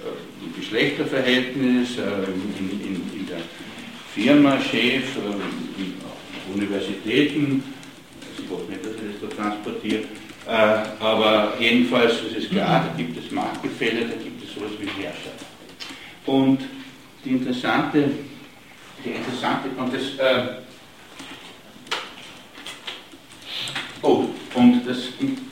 äh, 0.05 0.59
Geschlechterverhältnis 0.59 1.99
äh, 1.99 2.03
in, 2.59 2.71
in, 2.71 2.95
in, 3.21 3.27
der 3.27 3.41
Firma, 4.15 4.59
Chef, 4.61 5.17
äh, 5.17 5.81
in 5.81 5.95
Universitäten, 6.55 7.63
ich 8.39 8.51
hoffe 8.51 8.71
nicht, 8.71 8.85
dass 8.85 8.93
ich 8.95 9.21
das 9.21 9.31
da 9.31 9.43
transportiere, 9.43 10.03
aber 10.99 11.53
jedenfalls 11.61 12.15
ist 12.23 12.37
es 12.37 12.51
klar, 12.51 12.89
da 12.89 12.97
gibt 12.97 13.17
es 13.17 13.31
Machtgefälle, 13.31 14.07
da 14.07 14.17
gibt 14.17 14.43
es 14.43 14.53
sowas 14.55 14.73
wie 14.81 15.03
Herrschaft. 15.03 15.45
Und 16.27 16.61
die 17.25 17.31
interessante, 17.31 18.11
die 19.05 19.11
interessante, 19.11 19.69
und 19.77 19.95
das, 19.95 20.03
äh, 20.19 20.49
oh, 24.03 24.25
und 24.55 24.87
das, 24.87 24.99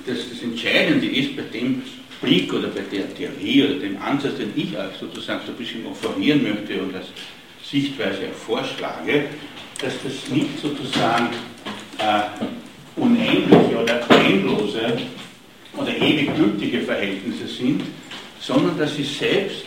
das, 0.05 0.31
das 0.31 0.43
Entscheidende 0.43 1.07
ist 1.07 1.37
bei 1.37 1.43
dem 1.43 1.83
Blick 2.21 2.53
oder 2.53 2.69
bei 2.69 2.83
der 2.93 3.15
Theorie 3.15 3.65
oder 3.65 3.75
dem 3.75 4.01
Ansatz, 4.03 4.37
den 4.39 4.53
ich 4.57 4.71
sozusagen 4.99 5.41
so 5.47 5.53
ein 5.53 5.59
bisschen 5.59 5.87
offerieren 5.87 6.43
möchte 6.43 6.83
und 6.83 6.95
als 6.95 7.07
Sichtweise 7.63 8.29
vorschlage, 8.47 9.27
dass 9.81 9.93
das 10.03 10.29
nicht 10.31 10.59
sozusagen 10.61 11.29
äh, 11.99 13.01
unendliche 13.01 13.83
oder 13.83 14.01
endlose 14.25 14.99
oder 15.77 15.97
ewig 15.97 16.35
gültige 16.37 16.81
Verhältnisse 16.81 17.47
sind, 17.47 17.83
sondern 18.41 18.79
dass 18.79 18.97
sie 18.97 19.05
selbst 19.05 19.65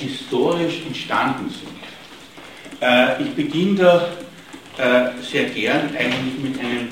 historisch 0.00 0.82
entstanden 0.86 1.50
sind. 1.50 2.80
Äh, 2.80 3.22
ich 3.22 3.30
beginne 3.30 3.74
da 3.74 4.08
äh, 4.78 5.22
sehr 5.22 5.44
gern 5.46 5.90
eigentlich 5.96 6.38
mit 6.40 6.60
einem 6.60 6.88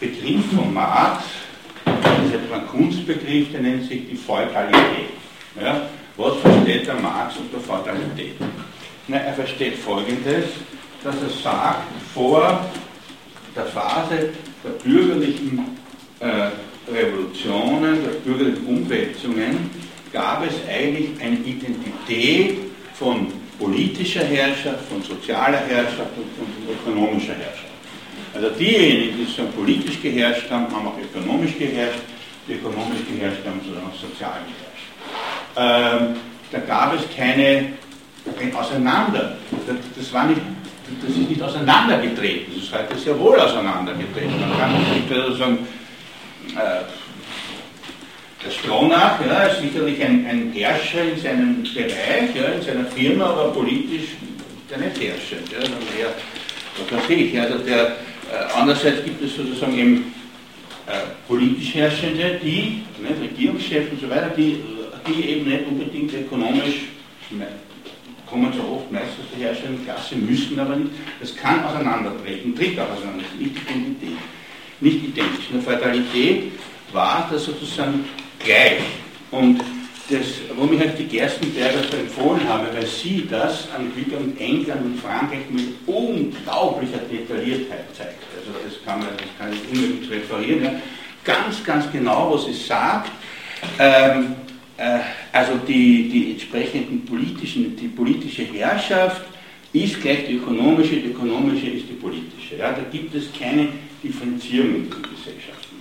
Begriff 0.00 0.44
von 0.54 0.72
Marx, 0.72 1.24
das 1.84 1.94
ist 2.26 2.34
ein 2.34 2.50
Kunstbegriff, 3.08 3.52
der 3.52 3.60
nennt 3.60 3.88
sich 3.88 4.08
die 4.08 4.16
Feudalität. 4.16 5.10
Ja? 5.60 5.88
Was 6.16 6.36
versteht 6.40 6.86
der 6.86 6.94
Marx 6.96 7.36
unter 7.36 7.60
Feudalität? 7.60 8.34
Na, 9.06 9.16
er 9.16 9.32
versteht 9.32 9.76
Folgendes, 9.76 10.44
dass 11.02 11.14
er 11.16 11.42
sagt, 11.42 11.84
vor 12.12 12.66
der 13.56 13.64
Phase 13.64 14.30
der 14.62 14.70
bürgerlichen 14.84 15.76
äh, 16.20 16.50
Revolutionen, 16.92 18.02
der 18.02 18.10
bürgerlichen 18.24 18.66
Umwälzungen, 18.66 19.70
gab 20.12 20.44
es 20.46 20.54
eigentlich 20.68 21.10
eine 21.22 21.36
Identität 21.36 22.58
von 22.94 23.28
politischer 23.58 24.24
Herrschaft, 24.24 24.84
von 24.90 25.02
sozialer 25.02 25.62
Herrschaft 25.68 26.12
und 26.16 26.30
von 26.36 26.92
ökonomischer 26.94 27.34
Herrschaft. 27.34 27.64
Also 28.34 28.50
diejenigen, 28.50 29.18
die 29.18 29.32
so 29.32 29.44
politisch 29.56 30.00
geherrscht 30.02 30.50
haben, 30.50 30.66
haben 30.74 30.88
auch 30.88 30.98
ökonomisch 30.98 31.56
geherrscht, 31.58 32.00
die 32.48 32.54
ökonomisch 32.54 33.04
geherrscht 33.06 33.44
haben, 33.46 33.60
sondern 33.64 33.84
auch 33.84 33.94
sozial 33.94 34.40
geherrscht. 34.48 34.88
Ähm, 35.56 36.16
da 36.50 36.58
gab 36.60 36.94
es 36.94 37.02
keine, 37.14 37.74
kein 38.38 38.54
Auseinander. 38.54 39.36
Das, 39.96 40.12
war 40.12 40.26
nicht, 40.26 40.40
das 41.02 41.10
ist 41.10 41.28
nicht 41.28 41.42
auseinandergetreten, 41.42 42.54
das 42.54 42.64
ist 42.64 42.72
heute 42.72 42.98
sehr 42.98 43.18
wohl 43.18 43.38
auseinandergetreten. 43.38 44.40
Man 44.40 44.58
kann 44.58 44.72
nicht 44.72 45.12
also 45.12 45.34
sagen, 45.34 45.58
äh, 46.56 46.84
der 48.44 48.50
Stronach 48.50 49.18
ja, 49.26 49.42
ist 49.44 49.60
sicherlich 49.60 50.02
ein, 50.02 50.24
ein, 50.26 50.52
Herrscher 50.52 51.02
in 51.02 51.20
seinem 51.20 51.62
Bereich, 51.62 52.34
ja, 52.34 52.52
in 52.54 52.62
seiner 52.62 52.84
Firma, 52.86 53.26
aber 53.26 53.52
politisch 53.52 54.16
der 54.70 54.78
nicht 54.78 55.00
herrschend. 55.00 55.50
Ja, 55.50 55.58
eher, 55.58 56.14
was 56.78 56.98
weiß 56.98 57.10
ich, 57.10 57.40
also 57.40 57.58
der, 57.58 57.86
äh, 57.86 57.92
andererseits 58.54 59.04
gibt 59.04 59.22
es 59.22 59.34
sozusagen 59.34 59.76
eben 59.76 59.96
äh, 59.96 60.17
politisch 61.26 61.74
Herrschende, 61.74 62.40
die, 62.42 62.82
ne, 63.02 63.10
Regierungschefs 63.20 63.92
und 63.92 64.00
so 64.00 64.10
weiter, 64.10 64.30
die, 64.36 64.62
die 65.06 65.28
eben 65.28 65.48
nicht 65.48 65.66
unbedingt 65.66 66.12
ökonomisch 66.14 66.88
kommen 68.28 68.52
so 68.52 68.76
oft 68.76 68.92
meistens 68.92 69.26
die 69.36 69.42
herrschende 69.42 69.82
Klasse, 69.84 70.16
müssen 70.16 70.58
aber 70.58 70.76
nicht. 70.76 70.92
Das 71.20 71.34
kann 71.34 71.64
auseinandertreten, 71.64 72.54
tritt 72.54 72.78
auch 72.78 72.90
auseinander, 72.90 73.24
nicht 73.38 73.56
Identität, 73.56 74.18
nicht 74.80 75.04
identisch. 75.04 75.50
In 75.50 75.62
der 75.62 75.74
Fatalität 75.74 76.52
war 76.92 77.28
das 77.30 77.44
sozusagen 77.44 78.04
gleich. 78.38 78.80
Und 79.30 79.60
das, 80.10 80.26
warum 80.54 80.72
ich 80.72 80.80
euch 80.80 80.94
die 80.96 81.04
Gerstenberger 81.04 81.82
so 81.90 81.96
empfohlen 81.96 82.48
habe, 82.48 82.68
weil 82.72 82.86
sie 82.86 83.26
das 83.28 83.68
an 83.76 83.92
Glück 83.94 84.18
und 84.18 84.40
England 84.40 84.84
und 84.84 85.00
Frankreich 85.00 85.50
mit 85.50 85.74
unglaublicher 85.86 86.98
Detailliertheit 87.10 87.84
zeigt. 87.94 88.27
Also 88.48 88.60
das 88.64 88.84
kann, 88.84 89.00
man, 89.00 89.08
das 89.16 89.26
kann 89.38 89.52
ich 89.52 89.60
unbedingt 89.70 90.10
referieren. 90.10 90.64
Ja. 90.64 90.72
Ganz, 91.24 91.62
ganz 91.64 91.90
genau, 91.92 92.32
was 92.32 92.46
sie 92.46 92.54
sagt. 92.54 93.10
Ähm, 93.78 94.36
äh, 94.76 95.00
also 95.32 95.52
die, 95.66 96.08
die 96.08 96.30
entsprechenden 96.32 97.04
politischen, 97.04 97.76
die 97.76 97.88
politische 97.88 98.44
Herrschaft 98.44 99.22
ist 99.72 100.00
gleich 100.00 100.26
die 100.26 100.36
ökonomische, 100.36 100.96
die 100.96 101.10
ökonomische 101.10 101.66
ist 101.66 101.88
die 101.88 101.94
politische. 101.94 102.56
Ja. 102.56 102.72
Da 102.72 102.82
gibt 102.90 103.14
es 103.14 103.26
keine 103.38 103.68
Differenzierung 104.02 104.76
in 104.76 104.90
den 104.90 105.02
Gesellschaften. 105.02 105.76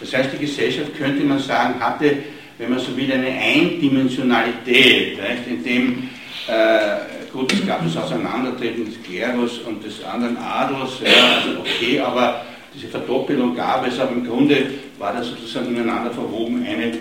Das 0.00 0.12
heißt, 0.12 0.30
die 0.34 0.38
Gesellschaft, 0.38 0.94
könnte 0.96 1.24
man 1.24 1.38
sagen, 1.38 1.80
hatte, 1.80 2.18
wenn 2.58 2.70
man 2.70 2.78
so 2.78 2.94
will, 2.96 3.10
eine 3.10 3.28
Eindimensionalität, 3.28 5.18
nicht? 5.18 5.46
in 5.46 5.64
dem, 5.64 6.08
äh, 6.48 7.19
gut, 7.32 7.52
es 7.52 7.66
gab 7.66 7.84
das 7.84 7.96
Auseinandertreten 7.96 8.86
des 8.86 9.02
Klerus 9.02 9.58
und 9.58 9.84
des 9.84 10.02
anderen 10.04 10.36
Adels, 10.36 11.00
ja, 11.04 11.36
also 11.36 11.60
okay, 11.60 12.00
aber 12.00 12.44
diese 12.74 12.88
Verdoppelung 12.88 13.54
gab 13.54 13.86
es, 13.86 13.98
aber 13.98 14.12
im 14.12 14.26
Grunde 14.26 14.66
war 14.98 15.12
das 15.12 15.28
sozusagen 15.28 15.74
ineinander 15.74 16.10
verwoben 16.10 16.64
eine, 16.66 16.98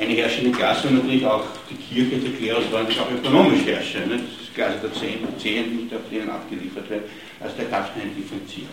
eine 0.00 0.14
herrschende 0.14 0.50
Klasse 0.50 0.88
und 0.88 0.96
natürlich 0.96 1.26
auch 1.26 1.44
die 1.70 1.74
Kirche, 1.74 2.16
der 2.16 2.32
Klerus 2.32 2.64
war 2.72 2.80
natürlich 2.82 3.00
auch 3.00 3.10
ökonomisch 3.10 3.64
herrschend. 3.66 4.08
Ne? 4.08 4.16
Das 4.16 4.24
ist 4.24 4.60
also 4.60 4.88
der 4.88 5.00
Zehn, 5.00 5.18
Zehn 5.38 5.76
nicht 5.76 5.94
auf 5.94 6.02
denen 6.10 6.30
abgeliefert 6.30 6.88
wird, 6.90 7.04
also 7.40 7.54
da 7.56 7.64
gab 7.64 7.88
es 7.88 8.00
keine 8.00 8.12
Differenzierung. 8.12 8.70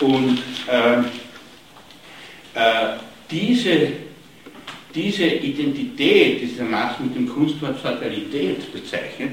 Und 0.00 0.42
äh, 0.68 0.98
äh, 2.54 2.98
diese, 3.30 3.88
diese 4.94 5.26
Identität, 5.26 6.40
die 6.40 6.46
dieser 6.46 6.64
Marx 6.64 7.00
mit 7.00 7.14
dem 7.14 7.28
Kunstwort 7.28 7.78
Fatalität 7.78 8.72
bezeichnet, 8.72 9.30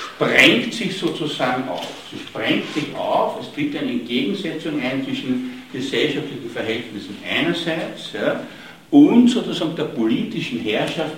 sprengt 0.00 0.74
sich 0.74 0.96
sozusagen 0.96 1.68
auf. 1.68 1.86
Sie 2.12 2.18
sprengt 2.18 2.72
sich 2.74 2.94
auf, 2.94 3.40
es 3.40 3.52
tritt 3.52 3.76
eine 3.76 3.90
Entgegensetzung 3.90 4.80
ein 4.82 5.04
zwischen 5.04 5.62
gesellschaftlichen 5.72 6.50
Verhältnissen 6.50 7.16
einerseits 7.28 8.12
ja, 8.12 8.44
und 8.90 9.28
sozusagen 9.28 9.76
der 9.76 9.84
politischen 9.84 10.60
Herrschaft 10.60 11.14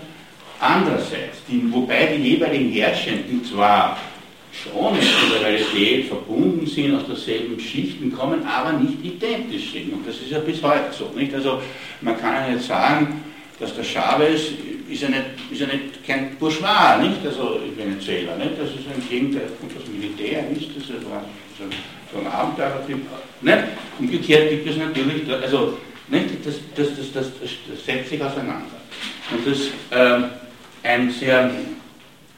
andererseits, 0.60 1.38
die, 1.48 1.64
wobei 1.72 2.06
die 2.06 2.22
jeweiligen 2.22 2.70
Herrschenden 2.70 3.44
zwar 3.44 3.98
schon 4.52 4.94
mit 4.94 5.02
der 5.34 5.46
Realität 5.48 6.06
verbunden 6.06 6.66
sind, 6.66 6.94
aus 6.94 7.06
derselben 7.06 7.58
Schichten 7.58 8.12
kommen, 8.12 8.44
aber 8.46 8.72
nicht 8.74 9.02
identisch 9.02 9.72
sind. 9.72 9.92
Und 9.92 10.06
das 10.06 10.16
ist 10.16 10.30
ja 10.30 10.38
bis 10.38 10.62
heute 10.62 10.92
so. 10.92 11.10
Nicht? 11.16 11.34
Also 11.34 11.60
man 12.02 12.18
kann 12.20 12.34
ja 12.34 12.54
nicht 12.54 12.66
sagen, 12.66 13.24
dass 13.58 13.74
der 13.74 13.84
Chavez 13.84 14.52
ist 14.92 15.02
ja 15.02 15.08
nicht, 15.08 15.22
ist 15.50 15.60
ja 15.60 15.66
nicht 15.66 16.06
kein 16.06 16.36
Bourgeois, 16.36 16.98
nicht? 17.00 17.24
Also 17.24 17.60
Venezuela, 17.76 18.36
nicht? 18.36 18.52
Das 18.58 18.70
ist 18.70 18.86
ein 18.88 19.02
Gegenteil, 19.08 19.48
das 19.74 19.88
Militär, 19.88 20.42
nicht? 20.42 20.70
Das 20.76 20.84
ist 20.84 20.88
so, 20.88 21.64
so 22.12 22.18
ein 22.18 22.26
Abenteurertyp. 22.26 22.98
Nicht? 23.40 23.58
Umgekehrt 23.98 24.50
gibt 24.50 24.68
es 24.68 24.76
natürlich, 24.76 25.30
also 25.30 25.78
nicht? 26.08 26.44
Das, 26.44 26.54
das, 26.76 26.88
das, 26.96 27.12
das, 27.12 27.26
das 27.40 27.84
setzt 27.84 28.10
sich 28.10 28.22
auseinander. 28.22 28.66
Und 29.30 29.46
das 29.46 29.58
ist 29.58 29.70
äh, 29.90 30.22
ein 30.82 31.10
sehr 31.10 31.50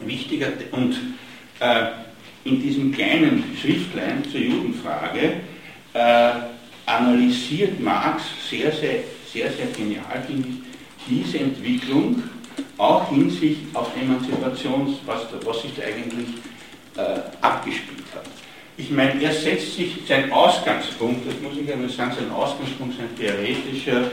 wichtiger 0.01 0.49
und 0.73 0.97
äh, 1.61 1.87
in 2.45 2.61
diesem 2.61 2.93
kleinen 2.93 3.43
Schriftlein 3.61 4.23
zur 4.31 4.41
Judenfrage 4.41 5.35
äh, 5.95 6.31
analysiert 6.87 7.81
Marx 7.81 8.23
sehr, 8.51 8.71
sehr, 8.71 8.97
sehr, 9.33 9.51
sehr 9.51 9.67
genial, 9.77 10.23
finde 10.27 10.49
ich, 10.49 10.55
diese 11.09 11.39
Entwicklung 11.39 12.23
auch 12.79 13.09
hinsicht 13.09 13.61
auf 13.75 13.89
Emanzipations, 13.97 14.99
was, 15.07 15.23
was 15.45 15.63
sich 15.63 15.73
da 15.77 15.83
eigentlich 15.83 16.29
äh, 16.97 17.21
abgespielt 17.41 18.05
hat. 18.15 18.25
Ich 18.77 18.91
meine, 18.91 19.23
er 19.23 19.33
setzt 19.33 19.77
sich, 19.77 19.99
sein 20.09 20.33
Ausgangspunkt, 20.33 21.27
das 21.29 21.41
muss 21.41 21.61
ich 21.63 21.73
einmal 21.73 21.89
sagen, 21.89 22.13
sein 22.17 22.31
Ausgangspunkt, 22.33 22.97
sein 22.97 23.09
theoretischer, 23.17 24.11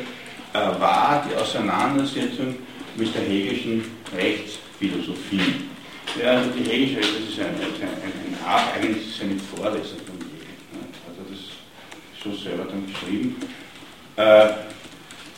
äh, 0.53 0.80
war 0.80 1.25
die 1.27 1.36
Auseinandersetzung 1.36 2.56
mit 2.96 3.15
der 3.15 3.24
hegelischen 3.24 3.84
Rechtsphilosophie. 4.15 5.55
Ja, 6.22 6.31
also 6.31 6.50
die 6.51 6.70
Hegelische 6.70 7.00
das 7.00 7.29
ist 7.29 7.40
ein, 7.40 7.55
ein, 7.55 7.81
ein, 7.81 8.46
Art, 8.46 8.75
eigentlich 8.75 9.07
ist 9.07 9.16
es 9.16 9.22
eine 9.22 9.40
Vorlesung 9.40 10.00
von 10.05 10.18
Hegel. 10.18 10.57
Ne? 10.74 10.83
Er 11.07 11.24
das 11.29 12.24
so 12.24 12.35
selber 12.35 12.66
dann 12.66 12.85
geschrieben. 12.85 13.35
Äh, 14.18 14.71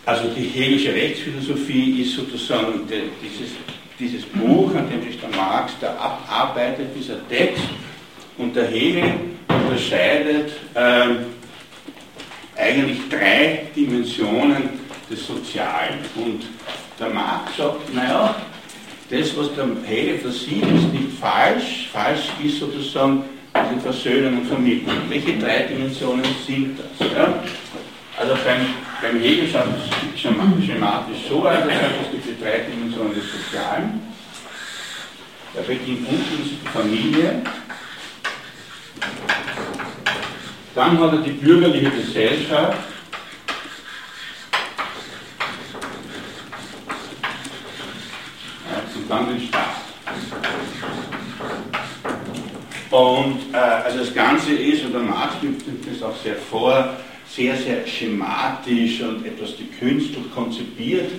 also 0.05 0.27
die 0.35 0.43
hegelische 0.43 0.93
Rechtsphilosophie 0.93 2.01
ist 2.01 2.15
sozusagen 2.15 2.81
dieses, 3.21 3.51
dieses 3.99 4.25
Buch, 4.25 4.75
an 4.75 4.89
dem 4.89 5.01
sich 5.03 5.19
der 5.19 5.29
Marx 5.29 5.73
da 5.79 5.95
abarbeitet, 5.95 6.87
dieser 6.95 7.27
Text. 7.29 7.63
Und 8.37 8.55
der 8.55 8.67
Hegel 8.67 9.13
unterscheidet 9.47 10.51
äh, 10.73 12.59
eigentlich 12.59 12.97
drei 13.09 13.67
Dimensionen 13.75 14.69
des 15.09 15.25
Sozialen. 15.25 15.99
Und 16.15 16.43
der 16.99 17.09
Marx 17.09 17.55
sagt, 17.57 17.93
naja, 17.93 18.35
das, 19.09 19.37
was 19.37 19.53
der 19.55 19.67
Hegel 19.85 20.19
versieht, 20.19 20.63
ist 20.63 20.91
nicht 20.91 21.17
falsch. 21.19 21.89
Falsch 21.93 22.25
ist 22.43 22.59
sozusagen 22.59 23.23
diese 23.55 23.81
Versöhnung 23.81 24.39
und 24.39 24.47
Vermittlung. 24.47 24.95
Welche 25.07 25.37
drei 25.37 25.63
Dimensionen 25.63 26.25
sind 26.45 26.77
das? 26.79 27.07
Ja? 27.11 27.43
Also 28.17 28.35
beim, 28.45 28.67
beim 29.01 29.19
Hegel 29.21 29.49
schaut 29.49 29.65
es 30.13 30.19
schematisch 30.21 31.27
so 31.27 31.47
aus, 31.47 31.55
das 31.59 31.71
heißt, 31.71 31.95
es 32.05 32.11
gibt 32.11 32.25
die 32.27 32.43
drei 32.43 32.59
Dimensionen 32.59 33.15
des 33.15 33.23
Sozialen. 33.31 34.01
Da 35.55 35.61
beginnt 35.61 36.07
unten 36.07 36.43
die 36.43 36.67
Familie. 36.67 37.41
Dann 40.75 40.99
hat 40.99 41.13
er 41.13 41.19
die 41.19 41.31
bürgerliche 41.31 41.91
Gesellschaft. 41.91 42.77
und 48.95 49.09
dann 49.09 49.27
den 49.27 49.47
Staat. 49.47 49.75
Und 52.91 53.53
äh, 53.53 53.57
also 53.57 53.99
das 53.99 54.13
Ganze 54.13 54.53
ist, 54.53 54.85
und 54.85 54.93
der 54.93 55.01
Marx 55.01 55.35
nimmt 55.41 55.63
das 55.89 56.03
auch 56.03 56.15
sehr 56.23 56.35
vor, 56.35 56.95
sehr, 57.35 57.55
sehr 57.55 57.85
schematisch 57.87 59.01
und 59.01 59.25
etwas 59.25 59.55
gekünstelt 59.57 60.33
konzipiert 60.33 61.09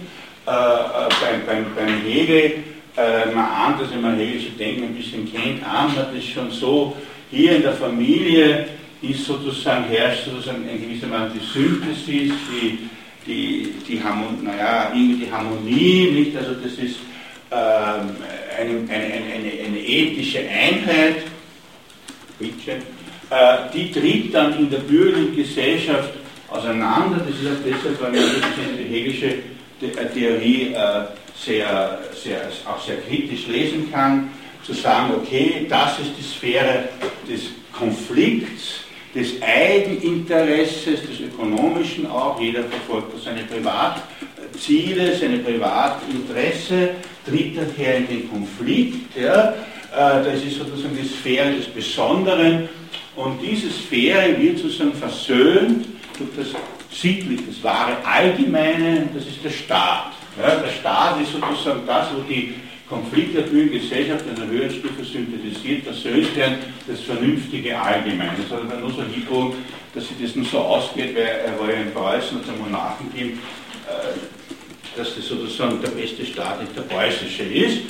äh, 0.46 0.50
äh, 0.50 1.08
beim, 1.20 1.46
beim, 1.46 1.66
beim 1.74 2.02
Hegel. 2.02 2.62
Äh, 2.96 3.34
man 3.34 3.44
ahnt 3.44 3.80
das, 3.80 3.88
man 4.00 4.16
hegelische 4.16 4.50
Denken 4.50 4.84
ein 4.84 4.94
bisschen 4.94 5.30
kennt, 5.32 5.66
ahnt 5.66 5.96
man 5.96 6.06
das 6.14 6.24
schon 6.24 6.50
so, 6.50 6.96
hier 7.30 7.56
in 7.56 7.62
der 7.62 7.72
Familie 7.72 8.66
ist 9.02 9.24
sozusagen, 9.24 9.84
herrscht 9.84 10.26
sozusagen 10.26 10.68
in 10.68 10.80
gewisser 10.80 11.10
Weise 11.10 11.34
die 11.34 11.44
Synthesis, 11.44 12.32
die, 12.48 12.78
die, 13.26 13.74
die, 13.88 14.02
Harmonie, 14.02 14.42
naja, 14.42 14.92
die 14.94 15.28
Harmonie, 15.30 16.10
nicht? 16.12 16.36
Also 16.36 16.54
das 16.54 16.72
ist 16.74 16.98
ähm, 17.50 18.16
eine, 18.56 18.70
eine, 18.88 19.14
eine, 19.14 19.66
eine, 19.66 19.78
ethische 19.78 20.40
Einheit, 20.40 21.16
äh, 22.40 22.76
die 23.72 23.90
tritt 23.90 24.34
dann 24.34 24.58
in 24.58 24.70
der 24.70 24.78
bürgerlichen 24.78 25.36
Gesellschaft 25.36 26.10
auseinander. 26.48 27.20
Das 27.26 27.34
ist 27.34 27.46
auch 27.46 27.64
deshalb, 27.64 28.00
weil 28.00 28.12
man 28.12 28.20
die 28.78 28.84
hegelische 28.84 29.26
äh, 29.26 30.06
Theorie 30.12 30.72
äh, 30.72 31.04
sehr, 31.36 31.98
sehr, 32.22 32.48
auch 32.66 32.80
sehr 32.84 32.96
kritisch 32.98 33.46
lesen 33.48 33.90
kann, 33.90 34.30
zu 34.62 34.72
sagen, 34.72 35.14
okay, 35.14 35.66
das 35.68 35.98
ist 35.98 36.12
die 36.18 36.22
Sphäre 36.22 36.88
des 37.28 37.42
Konflikts, 37.72 38.84
des 39.14 39.34
Eigeninteresses, 39.42 41.02
des 41.02 41.20
Ökonomischen 41.20 42.06
auch, 42.06 42.40
jeder 42.40 42.64
verfolgt 42.64 43.22
seine 43.22 43.42
Privatziele, 43.42 45.16
seine 45.16 45.38
Privatinteresse, 45.38 46.90
tritt 47.26 47.56
daher 47.56 47.98
in 47.98 48.08
den 48.08 48.30
Konflikt. 48.30 49.16
Ja. 49.16 49.54
Äh, 49.94 50.24
das 50.24 50.42
ist 50.42 50.58
sozusagen 50.58 50.96
die 51.00 51.06
Sphäre 51.06 51.52
des 51.52 51.66
Besonderen 51.66 52.68
und 53.16 53.40
diese 53.40 53.70
Sphäre 53.70 54.40
wird 54.40 54.58
sozusagen 54.58 54.94
versöhnt 54.94 55.86
durch 56.18 56.30
das 56.36 56.60
sittlich, 56.90 57.40
das 57.46 57.62
wahre 57.62 57.96
Allgemeine, 58.04 59.08
das 59.14 59.24
ist 59.26 59.44
der 59.44 59.50
Staat. 59.50 60.12
Ja, 60.40 60.56
der 60.56 60.70
Staat 60.70 61.20
ist 61.20 61.32
sozusagen 61.32 61.86
das, 61.86 62.08
wo 62.14 62.22
die 62.22 62.54
Konflikte 62.88 63.42
der 63.42 63.66
Gesellschaft 63.66 64.24
in 64.26 64.42
einer 64.42 64.50
höheren 64.50 64.70
Stufe 64.70 65.04
synthetisiert, 65.04 65.84
versöhnt 65.84 66.36
werden, 66.36 66.56
das 66.86 67.00
vernünftige 67.00 67.80
Allgemeine. 67.80 68.32
Das 68.42 68.58
hat 68.58 68.70
er 68.70 68.80
nur 68.80 68.90
so 68.90 69.02
hingekommen, 69.02 69.54
dass 69.94 70.08
sich 70.08 70.16
das 70.20 70.36
nur 70.36 70.44
so 70.44 70.58
ausgeht, 70.58 71.14
weil 71.14 71.22
er 71.22 71.58
war 71.58 71.70
ja 71.70 71.80
in 71.80 71.92
Preußen 71.92 72.36
und 72.38 72.46
der 72.46 72.54
Monarchenteam 72.54 73.38
äh, 73.88 74.18
dass 74.96 75.16
das 75.16 75.26
sozusagen 75.26 75.80
der 75.80 75.88
beste 75.88 76.24
Staat 76.24 76.60
nicht 76.60 76.76
der 76.76 76.82
preußische 76.82 77.42
ist. 77.42 77.80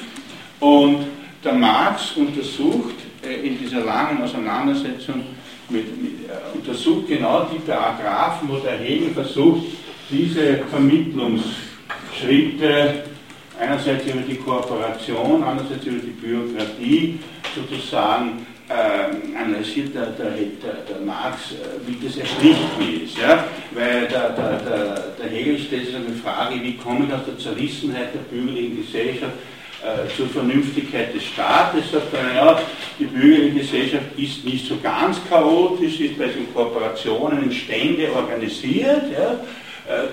Und 0.61 1.07
der 1.45 1.53
Marx 1.53 2.13
untersucht 2.17 2.95
in 3.31 3.59
dieser 3.59 3.81
langen 3.81 4.23
Auseinandersetzung 4.23 5.23
mit, 5.69 6.03
mit, 6.03 6.29
äh, 6.29 6.33
untersucht 6.55 7.09
genau 7.09 7.49
die 7.53 7.59
Paragraphen, 7.59 8.49
wo 8.49 8.57
der 8.59 8.79
Hegel 8.79 9.11
versucht, 9.11 9.67
diese 10.11 10.59
Vermittlungsschritte 10.71 13.05
einerseits 13.59 14.07
über 14.07 14.21
die 14.21 14.37
Kooperation, 14.37 15.43
andererseits 15.43 15.87
über 15.87 16.01
die 16.01 16.11
Bürokratie 16.11 17.19
sozusagen 17.55 18.47
äh, 18.69 19.07
analysiert 19.37 19.95
der, 19.95 20.07
der, 20.07 20.31
der, 20.31 20.75
der, 20.89 21.01
Marx, 21.05 21.53
äh, 21.53 21.57
wie 21.87 21.99
das 22.05 22.17
erschlicht 22.17 22.59
ist. 23.05 23.19
Ja? 23.19 23.45
Weil 23.73 24.09
der, 24.09 24.31
der, 24.31 25.15
der, 25.21 25.31
Hegel 25.31 25.59
stellt 25.59 25.85
sich 25.87 25.95
eine 25.95 26.15
Frage, 26.23 26.55
wie 26.63 26.77
komme 26.77 27.05
ich 27.07 27.13
aus 27.13 27.27
der 27.27 27.39
Zerrissenheit 27.39 28.15
der 28.15 28.21
bürgerlichen 28.21 28.79
Gesellschaft 28.79 29.33
äh, 29.33 29.54
zur 30.17 30.29
Vernünftigkeit 30.29 31.15
des 31.15 31.25
Staates. 31.25 31.91
Sagt 31.93 32.15
er, 32.15 32.23
naja, 32.23 32.61
die 32.99 33.05
bürgerliche 33.05 33.59
Gesellschaft 33.61 34.07
ist 34.17 34.45
nicht 34.45 34.67
so 34.67 34.77
ganz 34.83 35.19
chaotisch, 35.29 36.01
ist 36.01 36.19
bei 36.19 36.27
den 36.27 36.53
Kooperationen 36.55 37.45
in 37.45 37.53
Stände 37.53 38.09
organisiert. 38.15 39.05
Ja? 39.13 39.41
Äh, 39.87 40.09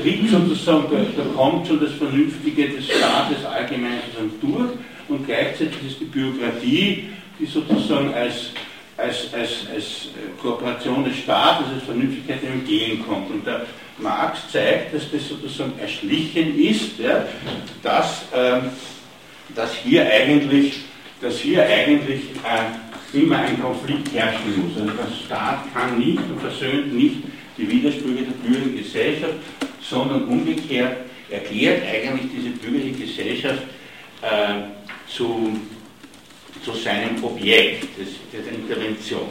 tritt 0.00 0.28
sozusagen, 0.30 0.84
da, 0.90 1.22
da 1.22 1.28
kommt 1.34 1.66
schon 1.66 1.80
das 1.80 1.92
Vernünftige 1.92 2.68
des 2.68 2.86
Staates 2.86 3.44
allgemein 3.44 4.00
durch 4.40 4.70
und 5.08 5.26
gleichzeitig 5.26 5.76
ist 5.86 6.00
die 6.00 6.04
Bürokratie, 6.04 7.08
die 7.38 7.46
sozusagen 7.46 8.12
als, 8.14 8.50
als, 8.96 9.32
als, 9.34 9.66
als 9.74 10.08
Kooperation 10.40 11.04
des 11.04 11.16
Staates, 11.16 11.66
als 11.74 11.84
Vernünftigkeit 11.84 12.44
entgegenkommt. 12.44 13.30
Und 13.30 13.46
der 13.46 13.66
Marx 14.02 14.50
zeigt, 14.50 14.94
dass 14.94 15.10
das 15.10 15.28
sozusagen 15.28 15.78
erschlichen 15.78 16.58
ist, 16.58 16.98
ja, 16.98 17.26
dass, 17.82 18.24
ähm, 18.34 18.70
dass 19.54 19.74
hier 19.74 20.06
eigentlich, 20.06 20.80
dass 21.20 21.38
hier 21.38 21.64
eigentlich 21.64 22.22
äh, 22.44 23.18
immer 23.18 23.38
ein 23.38 23.60
Konflikt 23.60 24.12
herrschen 24.14 24.62
muss. 24.62 24.80
Also 24.80 24.92
der 24.92 25.24
Staat 25.24 25.74
kann 25.74 25.98
nicht 25.98 26.18
und 26.18 26.40
versöhnt 26.40 26.94
nicht 26.94 27.16
die 27.56 27.70
Widersprüche 27.70 28.24
der 28.24 28.48
bürgerlichen 28.48 28.78
Gesellschaft, 28.78 29.34
sondern 29.80 30.24
umgekehrt 30.24 30.96
erklärt 31.28 31.82
eigentlich 31.86 32.30
diese 32.34 32.50
bürgerliche 32.50 33.04
Gesellschaft 33.04 33.62
äh, 34.22 35.08
zu, 35.08 35.58
zu 36.64 36.72
seinem 36.72 37.22
Objekt 37.22 37.98
des, 37.98 38.08
der 38.32 38.52
Intervention. 38.52 39.28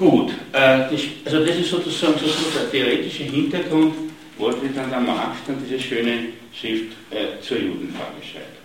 Gut, 0.00 0.32
äh, 0.54 0.88
also 1.26 1.44
das 1.44 1.56
ist 1.56 1.68
sozusagen, 1.68 2.14
sozusagen 2.14 2.54
der 2.54 2.70
theoretische 2.70 3.24
Hintergrund, 3.24 3.94
wollte 4.38 4.66
dann 4.74 4.88
der 4.88 4.98
Marx 4.98 5.36
dann 5.46 5.62
diese 5.62 5.78
schöne 5.78 6.30
Schrift 6.58 6.96
äh, 7.10 7.38
zur 7.42 7.58
Judenfrage 7.58 8.16
schreibt. 8.24 8.56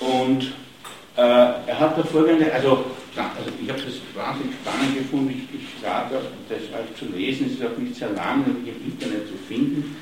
Und 0.00 0.46
äh, 1.16 1.20
er 1.20 1.78
hat 1.78 1.96
da 1.96 2.02
folgende, 2.02 2.52
also, 2.52 2.86
also 3.14 3.50
ich 3.62 3.70
habe 3.70 3.82
das 3.82 4.00
wahnsinnig 4.16 4.56
spannend 4.60 4.98
gefunden, 4.98 5.30
ich, 5.30 5.60
ich 5.60 5.86
rate 5.86 6.16
das 6.48 6.58
euch 6.58 6.98
zu 6.98 7.04
lesen, 7.16 7.46
es 7.46 7.52
ist 7.52 7.64
auch 7.64 7.78
nicht 7.78 7.94
sehr 7.94 8.10
lang 8.10 8.44
im 8.44 8.92
Internet 8.92 9.28
zu 9.28 9.34
finden, 9.46 9.96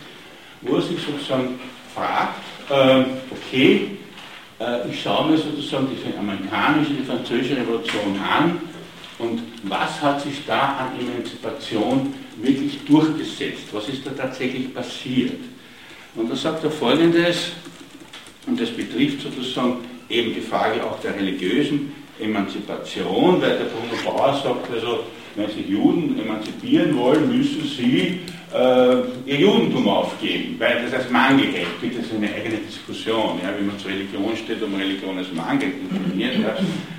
wo 0.62 0.76
er 0.76 0.82
sich 0.82 0.96
sozusagen 1.04 1.60
fragt, 1.94 2.40
äh, 2.70 3.04
okay, 3.30 3.90
äh, 4.58 4.88
ich 4.90 5.02
schaue 5.02 5.32
mir 5.32 5.36
sozusagen 5.36 5.86
die 5.90 6.18
amerikanische, 6.18 6.94
die 6.94 7.04
französische 7.04 7.58
Revolution 7.58 8.18
an 8.26 8.58
und 9.18 9.42
was 9.62 10.00
hat 10.02 10.20
sich 10.22 10.44
da 10.46 10.76
an 10.76 11.00
Emanzipation 11.00 12.14
wirklich 12.40 12.84
durchgesetzt? 12.84 13.64
Was 13.72 13.88
ist 13.88 14.06
da 14.06 14.10
tatsächlich 14.10 14.74
passiert? 14.74 15.40
Und 16.14 16.30
da 16.30 16.36
sagt 16.36 16.64
er 16.64 16.70
folgendes, 16.70 17.52
und 18.46 18.60
das 18.60 18.70
betrifft 18.70 19.22
sozusagen 19.22 19.78
eben 20.08 20.34
die 20.34 20.40
Frage 20.40 20.84
auch 20.84 21.00
der 21.00 21.16
religiösen 21.16 21.92
Emanzipation, 22.20 23.40
weil 23.40 23.58
der 23.58 23.64
Bruno 23.64 24.02
Bauer 24.04 24.40
sagt, 24.42 24.70
also 24.72 25.04
wenn 25.34 25.50
sich 25.50 25.68
Juden 25.68 26.18
emanzipieren 26.18 26.96
wollen, 26.96 27.36
müssen 27.36 27.62
sie 27.64 28.20
äh, 28.54 28.96
ihr 29.26 29.40
Judentum 29.40 29.88
aufgeben, 29.88 30.56
weil 30.58 30.82
das 30.84 30.94
als 30.94 31.10
Mangel 31.10 31.46
hält. 31.52 31.80
Bitte, 31.80 31.98
das 31.98 32.06
ist 32.06 32.14
eine 32.14 32.32
eigene 32.32 32.58
Diskussion, 32.58 33.38
ja, 33.42 33.52
wie 33.58 33.64
man 33.64 33.78
zur 33.78 33.90
Religion 33.90 34.36
steht 34.36 34.62
und 34.62 34.74
Religion 34.74 35.18
als 35.18 35.32
Mangel 35.32 35.72
definiert. 35.92 36.38
Ja. 36.38 36.56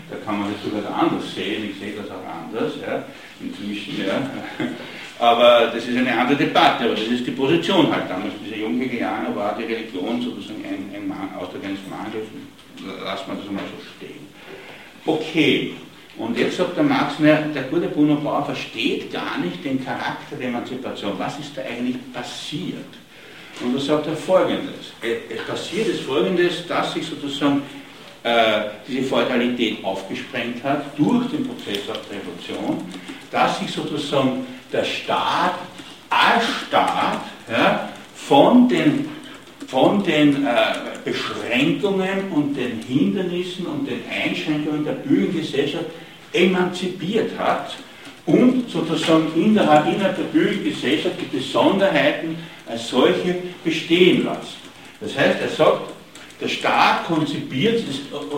Da 0.10 0.16
kann 0.26 0.40
man 0.40 0.54
das 0.54 0.64
sogar 0.64 0.94
anders 0.94 1.36
sehen, 1.36 1.70
ich 1.70 1.80
sehe 1.80 1.94
das 1.96 2.10
auch 2.10 2.24
anders, 2.24 2.74
ja, 2.82 3.04
inzwischen. 3.42 4.06
Ja. 4.06 4.22
Aber 5.20 5.72
das 5.74 5.86
ist 5.86 5.98
eine 5.98 6.16
andere 6.16 6.38
Debatte, 6.38 6.84
aber 6.84 6.94
das 6.94 7.08
ist 7.08 7.26
die 7.26 7.32
Position 7.32 7.92
halt 7.92 8.08
damals. 8.08 8.34
Diese 8.46 8.62
Junghegelianer 8.62 9.36
war 9.36 9.58
die 9.58 9.64
Religion 9.64 10.22
sozusagen 10.22 10.64
ein, 10.64 10.96
ein 10.96 11.08
Man, 11.08 11.34
Ausdruck 11.36 11.64
eines 11.66 11.80
Mangels, 11.90 12.28
lassen 13.04 13.26
wir 13.26 13.36
das 13.36 13.52
mal 13.52 13.64
so 13.64 13.84
stehen. 13.98 14.28
Okay, 15.08 15.74
und 16.18 16.38
jetzt 16.38 16.58
sagt 16.58 16.78
der 16.78 16.84
Marx, 16.84 17.16
na, 17.20 17.34
der 17.54 17.64
gute 17.64 17.88
Bruno 17.88 18.16
Bauer 18.16 18.46
versteht 18.46 19.12
gar 19.12 19.38
nicht 19.40 19.64
den 19.64 19.84
Charakter 19.84 20.36
der 20.40 20.50
Emanzipation. 20.50 21.14
Was 21.18 21.40
ist 21.40 21.58
da 21.58 21.62
eigentlich 21.62 21.98
passiert? 22.14 22.86
Und 23.62 23.76
da 23.76 23.80
sagt 23.80 24.08
er 24.08 24.16
folgendes. 24.16 24.94
Es 25.02 25.44
passiert 25.48 25.88
ist 25.88 26.02
folgendes, 26.02 26.68
dass 26.68 26.94
sich 26.94 27.06
sozusagen 27.06 27.58
äh, 27.58 27.87
diese 28.88 29.04
Feudalität 29.04 29.84
aufgesprengt 29.84 30.64
hat 30.64 30.98
durch 30.98 31.30
den 31.30 31.48
Prozess 31.48 31.86
der 31.86 31.96
Revolution, 31.96 32.84
dass 33.32 33.60
sich 33.60 33.72
sozusagen 33.72 34.46
der 34.72 34.84
Staat 34.84 35.56
als 36.10 36.44
Staat 36.68 37.22
ja, 37.50 37.90
von 38.16 38.68
den, 38.68 39.10
von 39.68 40.04
den 40.04 40.46
äh, 40.46 40.52
Beschränkungen 41.04 42.32
und 42.34 42.56
den 42.56 42.82
Hindernissen 42.88 43.66
und 43.66 43.88
den 43.88 44.02
Einschränkungen 44.10 44.86
der 44.86 44.94
Bürgergesellschaft 44.94 45.86
emanzipiert 46.34 47.32
hat 47.38 47.76
und 48.26 48.70
sozusagen 48.70 49.32
innerhalb, 49.36 49.88
innerhalb 49.88 50.18
der 50.18 50.24
Bürgergesellschaft 50.26 51.16
die 51.20 51.38
Besonderheiten 51.38 52.38
als 52.66 52.90
solche 52.90 53.36
bestehen 53.64 54.26
lassen. 54.26 54.58
Das 55.00 55.18
heißt, 55.18 55.42
er 55.42 55.50
sagt, 55.50 55.97
der 56.40 56.48
Staat 56.48 57.06
konzipiert 57.06 57.84